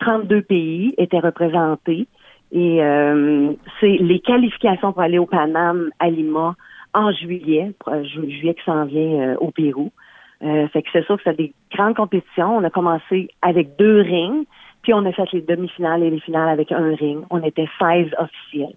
32 0.00 0.42
pays 0.42 0.94
étaient 0.98 1.20
représentés. 1.20 2.06
Et 2.50 2.80
c'est 3.80 3.96
les 3.98 4.20
qualifications 4.20 4.92
pour 4.92 5.02
aller 5.02 5.18
au 5.18 5.26
Paname 5.26 5.90
à 5.98 6.10
Lima 6.10 6.54
en 6.94 7.12
juillet, 7.12 7.72
juillet 8.04 8.54
qui 8.54 8.64
s'en 8.64 8.86
vient 8.86 9.36
au 9.40 9.50
Pérou. 9.50 9.90
Euh, 10.42 10.68
fait 10.68 10.82
que 10.82 10.88
c'est 10.92 11.04
sûr 11.04 11.16
que 11.16 11.22
c'est 11.24 11.36
des 11.36 11.52
grandes 11.72 11.96
compétitions. 11.96 12.56
On 12.56 12.64
a 12.64 12.70
commencé 12.70 13.28
avec 13.42 13.76
deux 13.76 14.00
rings, 14.00 14.44
puis 14.82 14.94
on 14.94 15.04
a 15.04 15.12
fait 15.12 15.30
les 15.32 15.42
demi-finales 15.42 16.02
et 16.02 16.10
les 16.10 16.20
finales 16.20 16.48
avec 16.48 16.70
un 16.70 16.94
ring. 16.94 17.24
On 17.30 17.42
était 17.42 17.68
16 17.78 18.10
officiels. 18.18 18.76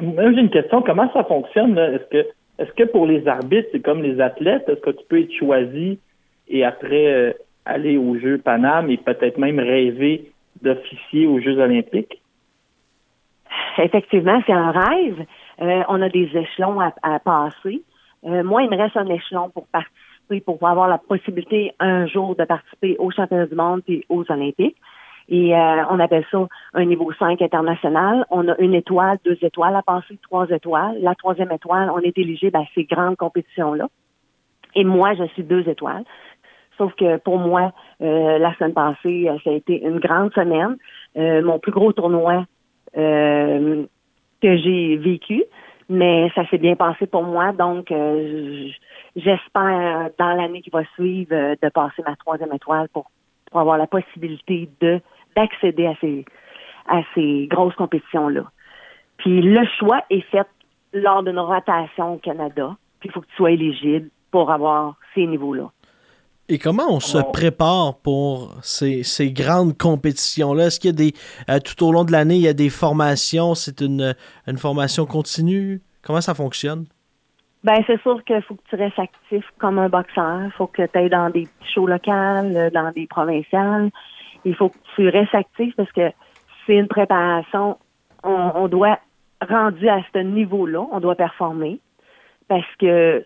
Moi, 0.00 0.32
j'ai 0.32 0.40
une 0.40 0.50
question. 0.50 0.82
Comment 0.82 1.12
ça 1.12 1.24
fonctionne? 1.24 1.76
Est-ce 1.78 2.08
que 2.10 2.28
est-ce 2.56 2.70
que 2.72 2.84
pour 2.84 3.06
les 3.06 3.26
arbitres, 3.26 3.68
c'est 3.72 3.82
comme 3.82 4.02
les 4.02 4.20
athlètes? 4.20 4.68
Est-ce 4.68 4.80
que 4.80 4.90
tu 4.90 5.04
peux 5.08 5.20
être 5.20 5.32
choisi 5.32 5.98
et 6.46 6.64
après 6.64 7.06
euh, 7.06 7.32
aller 7.64 7.96
aux 7.96 8.18
Jeux 8.18 8.38
Paname 8.38 8.90
et 8.90 8.96
peut-être 8.96 9.38
même 9.38 9.58
rêver 9.58 10.30
d'officier 10.62 11.26
aux 11.26 11.40
Jeux 11.40 11.58
olympiques? 11.58 12.20
Effectivement, 13.78 14.40
c'est 14.46 14.52
un 14.52 14.70
rêve. 14.70 15.24
Euh, 15.60 15.82
on 15.88 16.00
a 16.02 16.08
des 16.08 16.30
échelons 16.36 16.80
à, 16.80 17.18
passer. 17.20 17.82
moi, 18.22 18.62
il 18.62 18.70
me 18.70 18.76
reste 18.76 18.96
un 18.96 19.08
échelon 19.08 19.50
pour 19.50 19.66
participer 19.66 20.04
pour 20.44 20.66
avoir 20.66 20.88
la 20.88 20.98
possibilité 20.98 21.72
un 21.80 22.06
jour 22.06 22.34
de 22.34 22.44
participer 22.44 22.96
aux 22.98 23.10
championnats 23.10 23.46
du 23.46 23.54
monde 23.54 23.82
et 23.88 24.04
aux 24.08 24.24
Olympiques. 24.30 24.76
Et 25.28 25.54
euh, 25.54 25.84
on 25.90 25.98
appelle 26.00 26.24
ça 26.30 26.46
un 26.74 26.84
niveau 26.84 27.10
5 27.12 27.40
international. 27.40 28.26
On 28.30 28.48
a 28.48 28.56
une 28.58 28.74
étoile, 28.74 29.18
deux 29.24 29.38
étoiles 29.40 29.74
à 29.74 29.82
passer, 29.82 30.18
trois 30.22 30.48
étoiles. 30.50 30.98
La 31.00 31.14
troisième 31.14 31.50
étoile, 31.52 31.90
on 31.90 31.98
est 32.00 32.16
éligible 32.18 32.56
à 32.56 32.64
ces 32.74 32.84
grandes 32.84 33.16
compétitions-là. 33.16 33.88
Et 34.74 34.84
moi, 34.84 35.14
je 35.14 35.24
suis 35.28 35.42
deux 35.42 35.66
étoiles. 35.68 36.04
Sauf 36.78 36.94
que 36.94 37.18
pour 37.18 37.38
moi, 37.38 37.72
euh, 38.02 38.38
la 38.38 38.54
semaine 38.54 38.74
passée, 38.74 39.28
euh, 39.28 39.38
ça 39.44 39.50
a 39.50 39.52
été 39.52 39.82
une 39.82 39.98
grande 39.98 40.32
semaine. 40.34 40.76
mon 41.16 41.58
plus 41.58 41.72
gros 41.72 41.92
tournoi 41.92 42.44
que 42.94 43.86
j'ai 44.42 44.96
vécu, 44.96 45.44
mais 45.88 46.30
ça 46.34 46.46
s'est 46.48 46.58
bien 46.58 46.76
passé 46.76 47.06
pour 47.06 47.24
moi. 47.24 47.52
Donc, 47.52 47.92
j'espère 49.16 50.10
dans 50.18 50.34
l'année 50.34 50.62
qui 50.62 50.70
va 50.70 50.84
suivre 50.94 51.32
euh, 51.32 51.54
de 51.60 51.68
passer 51.68 52.02
ma 52.06 52.16
troisième 52.16 52.52
étoile 52.52 52.88
pour, 52.92 53.10
pour 53.50 53.60
avoir 53.60 53.78
la 53.78 53.86
possibilité 53.86 54.68
de 54.80 55.00
d'accéder 55.36 55.86
à 55.86 55.94
ces 56.00 56.24
à 56.86 57.00
ces 57.14 57.48
grosses 57.50 57.74
compétitions 57.74 58.28
là. 58.28 58.44
Puis 59.16 59.40
le 59.42 59.64
choix 59.78 60.02
est 60.10 60.20
fait 60.20 60.46
lors 60.92 61.22
d'une 61.22 61.38
rotation 61.38 62.14
au 62.14 62.18
Canada. 62.18 62.76
Puis 63.00 63.08
il 63.08 63.12
faut 63.12 63.20
que 63.20 63.26
tu 63.26 63.36
sois 63.36 63.52
éligible 63.52 64.10
pour 64.30 64.50
avoir 64.50 64.94
ces 65.14 65.26
niveaux-là. 65.26 65.70
Et 66.48 66.58
comment 66.58 66.84
on 66.90 67.00
se 67.00 67.18
prépare 67.32 67.96
pour 68.02 68.54
ces, 68.62 69.02
ces 69.02 69.32
grandes 69.32 69.78
compétitions-là? 69.78 70.66
Est-ce 70.66 70.78
qu'il 70.78 70.90
y 70.90 70.92
a 70.92 70.96
des. 70.96 71.12
Euh, 71.48 71.58
tout 71.58 71.82
au 71.86 71.90
long 71.90 72.04
de 72.04 72.12
l'année, 72.12 72.34
il 72.34 72.42
y 72.42 72.48
a 72.48 72.52
des 72.52 72.68
formations? 72.68 73.54
C'est 73.54 73.80
une, 73.80 74.14
une 74.46 74.58
formation 74.58 75.06
continue? 75.06 75.80
Comment 76.02 76.20
ça 76.20 76.34
fonctionne? 76.34 76.84
Ben, 77.64 77.82
c'est 77.86 78.00
sûr 78.02 78.22
qu'il 78.24 78.42
faut 78.42 78.56
que 78.56 78.68
tu 78.68 78.76
restes 78.76 78.98
actif 78.98 79.42
comme 79.58 79.78
un 79.78 79.88
boxeur. 79.88 80.42
Il 80.44 80.50
faut 80.50 80.66
que 80.66 80.82
tu 80.82 80.98
ailles 80.98 81.08
dans 81.08 81.30
des 81.30 81.48
shows 81.74 81.86
locales, 81.86 82.70
dans 82.74 82.92
des 82.92 83.06
provinciales. 83.06 83.90
Il 84.44 84.54
faut 84.54 84.68
que 84.68 84.76
tu 84.96 85.08
restes 85.08 85.34
actif 85.34 85.74
parce 85.76 85.90
que 85.92 86.12
c'est 86.66 86.76
une 86.76 86.88
préparation. 86.88 87.78
On, 88.22 88.68
doit, 88.68 88.98
rendu 89.40 89.88
à 89.88 90.00
ce 90.12 90.18
niveau-là, 90.18 90.86
on 90.92 91.00
doit 91.00 91.14
performer 91.14 91.80
parce 92.48 92.66
que 92.78 93.24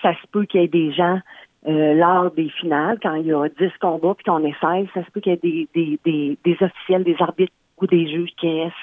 ça 0.00 0.12
se 0.14 0.26
peut 0.30 0.44
qu'il 0.44 0.60
y 0.60 0.64
ait 0.64 0.68
des 0.68 0.92
gens 0.92 1.18
euh, 1.66 1.94
lors 1.94 2.30
des 2.32 2.48
finales, 2.48 2.98
quand 3.02 3.14
il 3.14 3.26
y 3.26 3.32
a 3.32 3.48
10 3.48 3.70
combats 3.80 4.14
puis 4.14 4.24
qu'on 4.24 4.44
est 4.44 4.58
16, 4.60 4.88
ça 4.94 5.04
se 5.04 5.10
peut 5.10 5.20
qu'il 5.20 5.32
y 5.32 5.34
ait 5.34 5.38
des, 5.38 5.68
des, 5.74 5.98
des, 6.04 6.38
des 6.44 6.56
officiels, 6.64 7.04
des 7.04 7.16
arbitres 7.20 7.52
ou 7.80 7.86
des 7.86 8.08
juges 8.08 8.32
qui 8.36 8.62
restent 8.62 8.76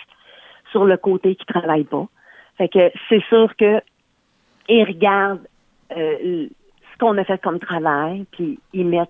sur 0.72 0.86
le 0.86 0.98
côté 0.98 1.36
qui 1.36 1.46
travaillent 1.46 1.84
pas. 1.84 2.08
Fait 2.58 2.70
que 2.70 2.92
c'est 3.10 3.24
sûr 3.26 3.56
que 3.56 3.82
ils 4.70 4.84
regardent 4.84 5.48
euh, 5.96 6.48
ce 6.94 6.98
qu'on 7.00 7.18
a 7.18 7.24
fait 7.24 7.42
comme 7.42 7.60
travail, 7.60 8.26
puis 8.32 8.60
ils 8.74 8.86
mettent 8.86 9.10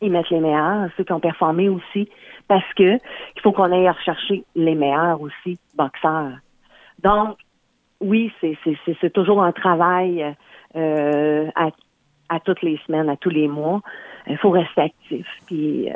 ils 0.00 0.12
mettent 0.12 0.30
les 0.30 0.40
meilleurs, 0.40 0.88
ceux 0.96 1.04
qui 1.04 1.12
ont 1.12 1.20
performé 1.20 1.68
aussi, 1.68 2.08
parce 2.46 2.72
que 2.74 2.94
il 2.94 3.42
faut 3.42 3.52
qu'on 3.52 3.72
aille 3.72 3.88
rechercher 3.88 4.44
les 4.54 4.74
meilleurs 4.74 5.20
aussi, 5.20 5.58
boxeurs. 5.74 6.38
Donc, 7.02 7.36
oui, 8.00 8.32
c'est, 8.40 9.12
toujours 9.12 9.42
un 9.42 9.52
travail 9.52 10.36
euh, 10.76 11.50
à, 11.56 11.70
toutes 12.44 12.62
les 12.62 12.78
semaines, 12.86 13.08
à 13.08 13.16
tous 13.16 13.30
les 13.30 13.48
mois. 13.48 13.80
Il 14.26 14.36
faut 14.36 14.50
rester 14.50 14.82
actif. 14.82 15.26
Puis, 15.46 15.90
euh, 15.90 15.94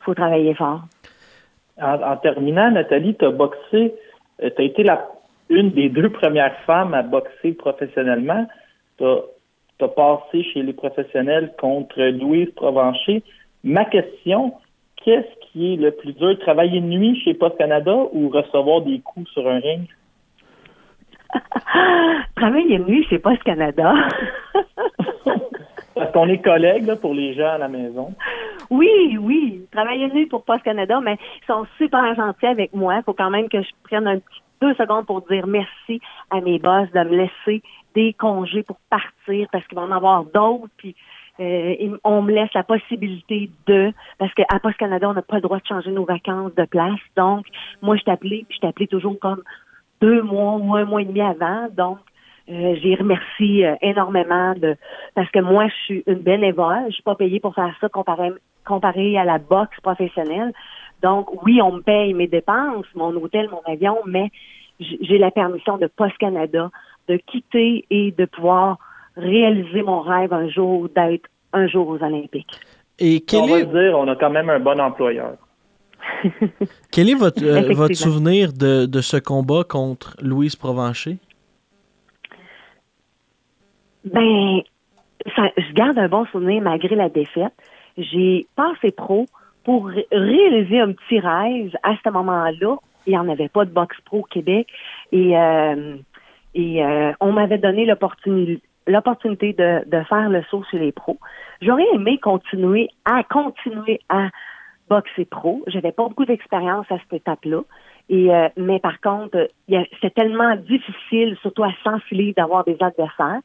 faut 0.00 0.14
travailler 0.14 0.54
fort. 0.54 0.82
En, 1.80 2.16
terminant, 2.16 2.70
Nathalie, 2.70 3.16
tu 3.16 3.24
as 3.26 3.30
boxé, 3.30 3.94
tu 4.40 4.46
as 4.46 4.62
été 4.62 4.82
la, 4.82 5.06
une 5.50 5.70
des 5.70 5.88
deux 5.88 6.08
premières 6.08 6.56
femmes 6.60 6.94
à 6.94 7.02
boxer 7.02 7.52
professionnellement. 7.52 8.46
Tu 8.98 9.04
as, 9.04 9.88
passé 9.88 10.42
chez 10.42 10.62
les 10.62 10.72
professionnels 10.72 11.52
contre 11.60 12.00
Louise 12.02 12.50
Provencher. 12.56 13.22
Ma 13.62 13.84
question, 13.84 14.54
qu'est-ce 15.04 15.50
qui 15.52 15.74
est 15.74 15.76
le 15.76 15.90
plus 15.90 16.14
dur, 16.14 16.38
travailler 16.38 16.80
de 16.80 16.86
nuit 16.86 17.20
chez 17.20 17.34
Post 17.34 17.58
Canada 17.58 17.94
ou 18.12 18.30
recevoir 18.30 18.80
des 18.82 19.00
coups 19.00 19.28
sur 19.32 19.46
un 19.46 19.58
ring? 19.58 19.86
travailler 22.36 22.78
de 22.78 22.84
nuit 22.84 23.04
chez 23.10 23.18
Post 23.18 23.42
Canada. 23.42 23.92
Parce 25.96 26.12
qu'on 26.12 26.28
est 26.28 26.38
collègues 26.38 26.94
pour 27.00 27.14
les 27.14 27.34
gens 27.34 27.54
à 27.54 27.58
la 27.58 27.68
maison. 27.68 28.14
Oui, 28.70 29.16
oui. 29.18 29.66
Travailler 29.72 30.08
nuit 30.12 30.26
pour 30.26 30.44
Post 30.44 30.62
Canada, 30.62 31.00
mais 31.02 31.16
ils 31.42 31.46
sont 31.46 31.66
super 31.78 32.14
gentils 32.14 32.46
avec 32.46 32.74
moi. 32.74 32.96
Il 32.98 33.02
faut 33.02 33.14
quand 33.14 33.30
même 33.30 33.48
que 33.48 33.62
je 33.62 33.70
prenne 33.82 34.06
un 34.06 34.18
petit 34.18 34.42
deux 34.60 34.74
secondes 34.74 35.06
pour 35.06 35.22
dire 35.22 35.46
merci 35.46 36.00
à 36.30 36.40
mes 36.40 36.58
boss 36.58 36.90
de 36.92 37.00
me 37.00 37.16
laisser 37.16 37.62
des 37.94 38.12
congés 38.14 38.62
pour 38.62 38.78
partir 38.90 39.48
parce 39.52 39.66
qu'il 39.66 39.76
va 39.76 39.84
en 39.84 39.90
avoir 39.90 40.24
d'autres. 40.24 40.68
Puis 40.76 40.94
euh, 41.40 41.96
on 42.04 42.22
me 42.22 42.32
laisse 42.32 42.52
la 42.54 42.62
possibilité 42.62 43.50
de 43.66 43.92
parce 44.18 44.32
qu'à 44.34 44.58
Post 44.62 44.76
Canada, 44.78 45.08
on 45.08 45.14
n'a 45.14 45.22
pas 45.22 45.36
le 45.36 45.42
droit 45.42 45.58
de 45.58 45.66
changer 45.66 45.90
nos 45.90 46.04
vacances 46.04 46.54
de 46.54 46.64
place. 46.64 47.00
Donc, 47.16 47.46
moi, 47.82 47.96
je 47.96 48.04
t'appelais, 48.04 48.44
puis 48.48 48.56
je 48.56 48.66
t'appelais 48.66 48.86
toujours 48.86 49.18
comme 49.18 49.42
deux 50.00 50.22
mois 50.22 50.54
ou 50.54 50.74
un 50.74 50.84
mois 50.84 51.02
et 51.02 51.04
demi 51.04 51.20
avant. 51.20 51.68
Donc, 51.76 51.98
euh, 52.48 52.76
j'ai 52.80 52.94
remercié 52.94 53.66
euh, 53.66 53.74
énormément 53.82 54.54
de 54.54 54.76
parce 55.14 55.30
que 55.30 55.40
moi, 55.40 55.66
je 55.68 55.74
suis 55.84 56.04
une 56.06 56.20
bénévole. 56.20 56.84
Je 56.88 56.94
suis 56.94 57.02
pas 57.02 57.16
payée 57.16 57.40
pour 57.40 57.54
faire 57.54 57.74
ça 57.80 57.88
comparé, 57.88 58.30
comparé 58.64 59.18
à 59.18 59.24
la 59.24 59.38
boxe 59.38 59.78
professionnelle. 59.82 60.52
Donc, 61.02 61.44
oui, 61.44 61.60
on 61.60 61.72
me 61.72 61.80
paye 61.80 62.14
mes 62.14 62.28
dépenses, 62.28 62.86
mon 62.94 63.14
hôtel, 63.16 63.48
mon 63.50 63.60
avion, 63.70 63.98
mais 64.06 64.30
j'ai 64.78 65.18
la 65.18 65.30
permission 65.30 65.78
de 65.78 65.86
Post 65.86 66.16
Canada 66.18 66.70
de 67.08 67.16
quitter 67.16 67.84
et 67.90 68.12
de 68.12 68.24
pouvoir 68.26 68.78
réaliser 69.16 69.82
mon 69.82 70.00
rêve 70.00 70.32
un 70.32 70.48
jour 70.48 70.88
d'être 70.94 71.28
un 71.52 71.66
jour 71.66 71.88
aux 71.88 72.02
Olympiques. 72.02 72.60
Et 72.98 73.20
quel 73.20 73.42
on 73.42 73.46
va 73.46 73.62
dire, 73.62 73.98
on 73.98 74.08
a 74.08 74.16
quand 74.16 74.30
même 74.30 74.50
un 74.50 74.60
bon 74.60 74.80
employeur. 74.80 75.36
quel 76.92 77.10
est 77.10 77.14
votre, 77.14 77.42
euh, 77.42 77.72
votre 77.74 77.94
souvenir 77.94 78.52
de, 78.52 78.86
de, 78.86 79.00
ce 79.00 79.16
combat 79.16 79.64
contre 79.64 80.16
Louise 80.20 80.56
Provencher? 80.56 81.18
Ben, 84.06 84.62
je 85.26 85.72
garde 85.72 85.98
un 85.98 86.08
bon 86.08 86.24
souvenir 86.26 86.62
malgré 86.62 86.94
la 86.94 87.08
défaite. 87.08 87.52
J'ai 87.98 88.46
passé 88.54 88.92
pro 88.92 89.26
pour 89.64 89.90
réaliser 90.12 90.80
un 90.80 90.92
petit 90.92 91.18
rêve 91.18 91.74
à 91.82 91.94
ce 92.04 92.10
moment-là. 92.10 92.76
Il 93.06 93.10
n'y 93.10 93.18
en 93.18 93.28
avait 93.28 93.48
pas 93.48 93.64
de 93.64 93.70
boxe 93.70 93.96
pro 94.04 94.20
au 94.20 94.22
Québec 94.22 94.68
et, 95.12 95.36
euh, 95.36 95.96
et 96.54 96.84
euh, 96.84 97.12
on 97.20 97.32
m'avait 97.32 97.58
donné 97.58 97.84
l'opportunité 97.84 99.52
de, 99.52 100.02
faire 100.08 100.28
le 100.28 100.42
saut 100.50 100.62
sur 100.70 100.78
les 100.78 100.92
pros. 100.92 101.18
J'aurais 101.60 101.86
aimé 101.94 102.18
continuer 102.18 102.88
à 103.04 103.24
continuer 103.24 104.00
à 104.08 104.28
boxer 104.88 105.24
pro. 105.24 105.64
J'avais 105.66 105.92
pas 105.92 106.04
beaucoup 106.04 106.24
d'expérience 106.24 106.86
à 106.90 106.98
cette 106.98 107.20
étape-là. 107.20 107.62
Et 108.08 108.32
euh, 108.32 108.48
mais 108.56 108.78
par 108.78 109.00
contre, 109.00 109.48
c'est 110.00 110.14
tellement 110.14 110.54
difficile, 110.54 111.36
surtout 111.42 111.64
à 111.64 111.72
s'enfiler, 111.82 112.32
d'avoir 112.34 112.62
des 112.64 112.76
adversaires. 112.80 113.40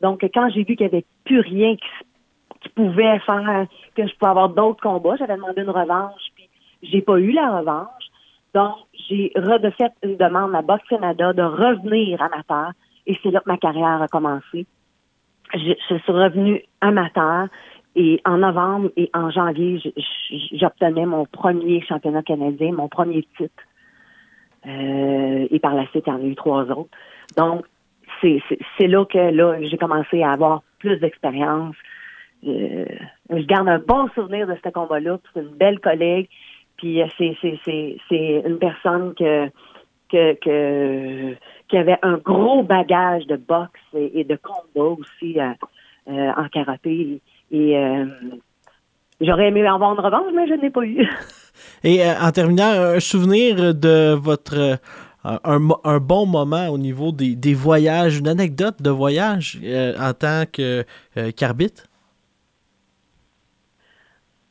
Donc, 0.00 0.24
quand 0.34 0.48
j'ai 0.50 0.64
vu 0.64 0.76
qu'il 0.76 0.86
n'y 0.86 0.94
avait 0.94 1.04
plus 1.24 1.40
rien 1.40 1.76
qui, 1.76 2.68
pouvait 2.74 3.20
faire 3.20 3.66
que 3.94 4.06
je 4.06 4.14
pouvais 4.16 4.30
avoir 4.30 4.48
d'autres 4.48 4.82
combats, 4.82 5.14
j'avais 5.16 5.36
demandé 5.36 5.62
une 5.62 5.70
revanche, 5.70 6.20
puis 6.34 6.48
j'ai 6.82 7.00
pas 7.00 7.16
eu 7.18 7.30
la 7.30 7.60
revanche. 7.60 8.04
Donc, 8.54 8.74
j'ai 9.08 9.30
redefait 9.36 9.90
une 10.02 10.16
demande 10.16 10.52
à 10.54 10.62
Box 10.62 10.82
Canada 10.88 11.32
de 11.32 11.42
revenir 11.42 12.20
amateur, 12.20 12.72
et 13.06 13.16
c'est 13.22 13.30
là 13.30 13.40
que 13.40 13.48
ma 13.48 13.56
carrière 13.56 14.02
a 14.02 14.08
commencé. 14.08 14.66
Je, 15.54 15.74
je 15.88 15.96
suis 15.96 16.12
revenue 16.12 16.62
amateur, 16.80 17.46
et 17.96 18.20
en 18.26 18.36
novembre 18.36 18.90
et 18.96 19.10
en 19.14 19.30
janvier, 19.30 19.80
j'obtenais 20.52 21.06
mon 21.06 21.24
premier 21.24 21.80
championnat 21.80 22.22
canadien, 22.22 22.72
mon 22.72 22.88
premier 22.88 23.26
titre. 23.38 23.62
Euh, 24.66 25.48
et 25.50 25.58
par 25.60 25.74
la 25.74 25.86
suite, 25.88 26.04
il 26.06 26.10
y 26.10 26.12
en 26.12 26.20
a 26.20 26.24
eu 26.26 26.34
trois 26.34 26.64
autres. 26.64 26.90
Donc, 27.38 27.64
c'est 28.20 28.86
là 28.86 29.04
que 29.04 29.18
là 29.18 29.56
j'ai 29.62 29.76
commencé 29.76 30.22
à 30.22 30.32
avoir 30.32 30.62
plus 30.78 30.96
d'expérience. 30.98 31.76
Euh, 32.46 32.84
je 33.30 33.44
garde 33.46 33.68
un 33.68 33.78
bon 33.78 34.08
souvenir 34.14 34.46
de 34.46 34.56
ce 34.62 34.70
combat-là. 34.70 35.18
C'est 35.34 35.40
une 35.40 35.56
belle 35.56 35.80
collègue. 35.80 36.28
Puis 36.76 37.02
euh, 37.02 37.06
c'est 37.18 38.42
une 38.46 38.58
personne 38.58 39.14
que, 39.14 39.48
que, 40.10 40.34
que, 40.34 41.34
qui 41.68 41.76
avait 41.76 41.98
un 42.02 42.18
gros 42.18 42.62
bagage 42.62 43.26
de 43.26 43.36
boxe 43.36 43.80
et, 43.94 44.24
de 44.24 44.36
combat 44.36 44.96
aussi 44.98 45.38
euh, 45.40 46.32
en 46.36 46.48
karaté. 46.48 47.20
Et 47.50 47.76
j'aurais 49.20 49.48
aimé 49.48 49.66
avoir 49.66 49.94
une 49.94 50.00
revanche, 50.00 50.32
mais 50.34 50.46
je 50.46 50.54
n'ai 50.54 50.70
pas 50.70 50.84
eu. 50.84 51.08
Et 51.84 52.00
en 52.04 52.30
terminant, 52.32 52.68
un 52.68 53.00
souvenir 53.00 53.74
de 53.74 54.14
votre 54.14 54.78
un, 55.44 55.98
bon 55.98 56.26
moment 56.26 56.68
au 56.68 56.78
niveau 56.78 57.12
des, 57.12 57.54
voyages, 57.54 58.18
une 58.18 58.28
anecdote 58.28 58.80
de 58.80 58.90
voyage 58.90 59.58
euh, 59.64 59.94
en 59.98 60.12
tant 60.12 60.44
euh, 60.58 60.82
qu'arbitre? 61.36 61.84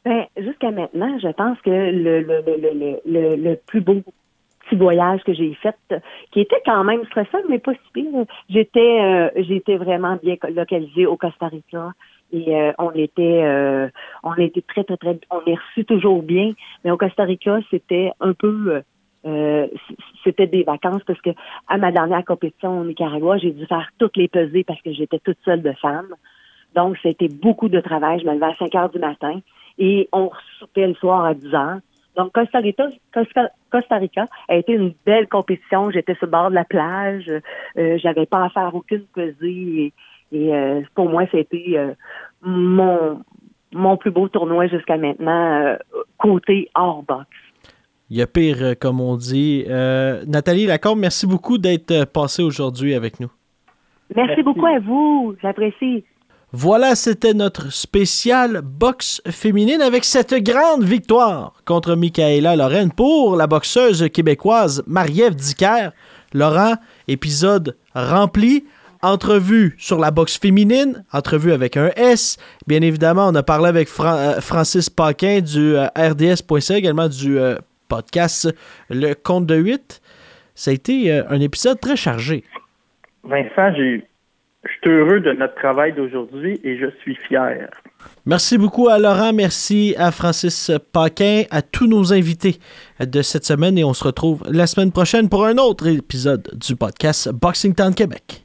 Ben, 0.03 0.25
jusqu'à 0.37 0.71
maintenant, 0.71 1.17
je 1.19 1.29
pense 1.29 1.59
que 1.61 1.69
le, 1.69 2.21
le, 3.05 3.55
plus 3.65 3.81
beau 3.81 4.01
petit 4.69 4.75
voyage 4.75 5.23
que 5.23 5.33
j'ai 5.33 5.53
fait, 5.55 5.75
qui 6.31 6.41
était 6.41 6.61
quand 6.65 6.83
même 6.83 7.03
stressant, 7.05 7.39
mais 7.49 7.59
pas 7.59 7.73
si 7.73 7.91
pire. 7.93 8.25
J'étais, 8.49 8.79
euh, 9.01 9.29
j'étais 9.35 9.77
vraiment 9.77 10.17
bien 10.21 10.35
localisé 10.49 11.05
au 11.05 11.17
Costa 11.17 11.47
Rica 11.47 11.91
et 12.31 12.71
on 12.79 12.91
était, 12.91 13.89
on 14.23 14.33
était 14.35 14.61
très 14.61 14.83
très 14.83 14.97
très, 14.97 15.19
on 15.29 15.41
est 15.45 15.55
reçu 15.55 15.85
toujours 15.85 16.23
bien, 16.23 16.53
mais 16.83 16.91
au 16.91 16.97
Costa 16.97 17.23
Rica 17.23 17.59
c'était 17.69 18.11
un 18.19 18.33
peu 18.33 18.81
euh, 19.25 19.67
c'était 20.23 20.47
des 20.47 20.63
vacances 20.63 21.03
parce 21.05 21.19
que 21.21 21.31
à 21.67 21.77
ma 21.77 21.91
dernière 21.91 22.23
compétition 22.23 22.79
au 22.79 22.85
Nicaragua, 22.85 23.37
j'ai 23.37 23.51
dû 23.51 23.65
faire 23.65 23.89
toutes 23.97 24.17
les 24.17 24.27
pesées 24.27 24.63
parce 24.63 24.81
que 24.81 24.93
j'étais 24.93 25.19
toute 25.19 25.37
seule 25.43 25.61
de 25.61 25.71
femme. 25.73 26.13
Donc, 26.75 26.97
c'était 27.01 27.29
beaucoup 27.29 27.69
de 27.69 27.79
travail. 27.79 28.19
Je 28.19 28.25
me 28.25 28.33
levais 28.33 28.47
à 28.47 28.55
5 28.55 28.75
heures 28.75 28.89
du 28.89 28.99
matin 28.99 29.39
et 29.79 30.09
on 30.11 30.29
soupait 30.59 30.87
le 30.87 30.93
soir 30.95 31.25
à 31.25 31.33
10 31.33 31.55
heures. 31.55 31.79
Donc, 32.15 32.31
Costa 32.33 32.59
Rica, 32.59 32.87
Costa, 33.11 33.97
Rica 33.97 34.25
a 34.47 34.55
été 34.55 34.73
une 34.73 34.93
belle 35.05 35.27
compétition. 35.27 35.89
J'étais 35.89 36.15
sur 36.15 36.27
le 36.27 36.31
bord 36.31 36.49
de 36.49 36.55
la 36.55 36.63
plage. 36.63 37.29
Euh, 37.77 37.97
J'avais 37.97 38.25
pas 38.25 38.45
à 38.45 38.49
faire 38.49 38.73
aucune 38.73 39.05
pesée. 39.13 39.93
Et, 40.31 40.53
euh, 40.53 40.81
pour 40.93 41.09
moi, 41.09 41.23
c'était 41.31 41.73
euh, 41.75 41.93
mon, 42.41 43.21
mon 43.73 43.97
plus 43.97 44.11
beau 44.11 44.27
tournoi 44.27 44.67
jusqu'à 44.67 44.97
maintenant, 44.97 45.77
côté 46.17 46.69
hors 46.75 47.03
box. 47.03 47.27
Il 48.15 48.19
y 48.19 48.21
a 48.21 48.27
pire, 48.27 48.59
euh, 48.61 48.73
comme 48.79 49.01
on 49.01 49.17
dit. 49.17 49.65
Euh, 49.67 50.23
Nathalie 50.25 50.67
Lacombe, 50.67 50.99
merci 50.99 51.27
beaucoup 51.27 51.57
d'être 51.57 51.91
euh, 51.91 52.05
passée 52.05 52.43
aujourd'hui 52.43 52.93
avec 52.93 53.19
nous. 53.19 53.29
Merci, 54.15 54.41
beaucoup 54.41 54.65
à 54.65 54.79
vous. 54.79 55.35
J'apprécie. 55.41 56.05
Voilà, 56.53 56.95
c'était 56.95 57.33
notre 57.33 57.73
spécial 57.73 58.61
boxe 58.63 59.21
féminine 59.29 59.81
avec 59.81 60.05
cette 60.05 60.33
grande 60.33 60.85
victoire 60.85 61.55
contre 61.65 61.97
Michaela 61.97 62.55
Lorraine 62.55 62.93
pour 62.93 63.35
la 63.35 63.47
boxeuse 63.47 64.07
québécoise 64.13 64.81
Marie-Ève 64.87 65.35
Dicker. 65.35 65.89
Laurent, 66.33 66.75
épisode 67.09 67.75
rempli. 67.93 68.63
Entrevue 69.01 69.75
sur 69.77 69.99
la 69.99 70.09
boxe 70.09 70.39
féminine, 70.39 71.03
entrevue 71.11 71.51
avec 71.51 71.77
un 71.77 71.91
S. 71.95 72.37
Bien 72.65 72.81
évidemment, 72.81 73.27
on 73.27 73.35
a 73.35 73.43
parlé 73.43 73.67
avec 73.67 73.87
Francis 73.87 74.89
Paquin 74.89 75.41
du 75.41 75.75
RDS.ca, 75.77 76.77
également 76.77 77.07
du 77.07 77.37
podcast 77.87 78.53
Le 78.89 79.13
Compte 79.13 79.45
de 79.45 79.55
8. 79.55 80.01
Ça 80.53 80.71
a 80.71 80.73
été 80.73 81.11
euh, 81.11 81.23
un 81.29 81.39
épisode 81.39 81.79
très 81.79 81.95
chargé. 81.95 82.43
Vincent, 83.23 83.73
je 83.75 84.01
suis 84.81 84.89
heureux 84.89 85.19
de 85.19 85.31
notre 85.33 85.55
travail 85.55 85.93
d'aujourd'hui 85.93 86.59
et 86.63 86.77
je 86.77 86.87
suis 87.01 87.15
fier. 87.15 87.69
Merci 88.25 88.57
beaucoup 88.57 88.87
à 88.87 88.99
Laurent, 88.99 89.33
merci 89.33 89.95
à 89.97 90.11
Francis 90.11 90.71
Paquin, 90.91 91.43
à 91.51 91.61
tous 91.61 91.87
nos 91.87 92.13
invités 92.13 92.57
de 92.99 93.21
cette 93.21 93.45
semaine 93.45 93.77
et 93.77 93.83
on 93.83 93.93
se 93.93 94.03
retrouve 94.03 94.43
la 94.51 94.67
semaine 94.67 94.91
prochaine 94.91 95.29
pour 95.29 95.45
un 95.45 95.57
autre 95.57 95.87
épisode 95.87 96.49
du 96.53 96.75
podcast 96.75 97.29
Boxing 97.31 97.73
Town 97.73 97.93
Québec. 97.93 98.44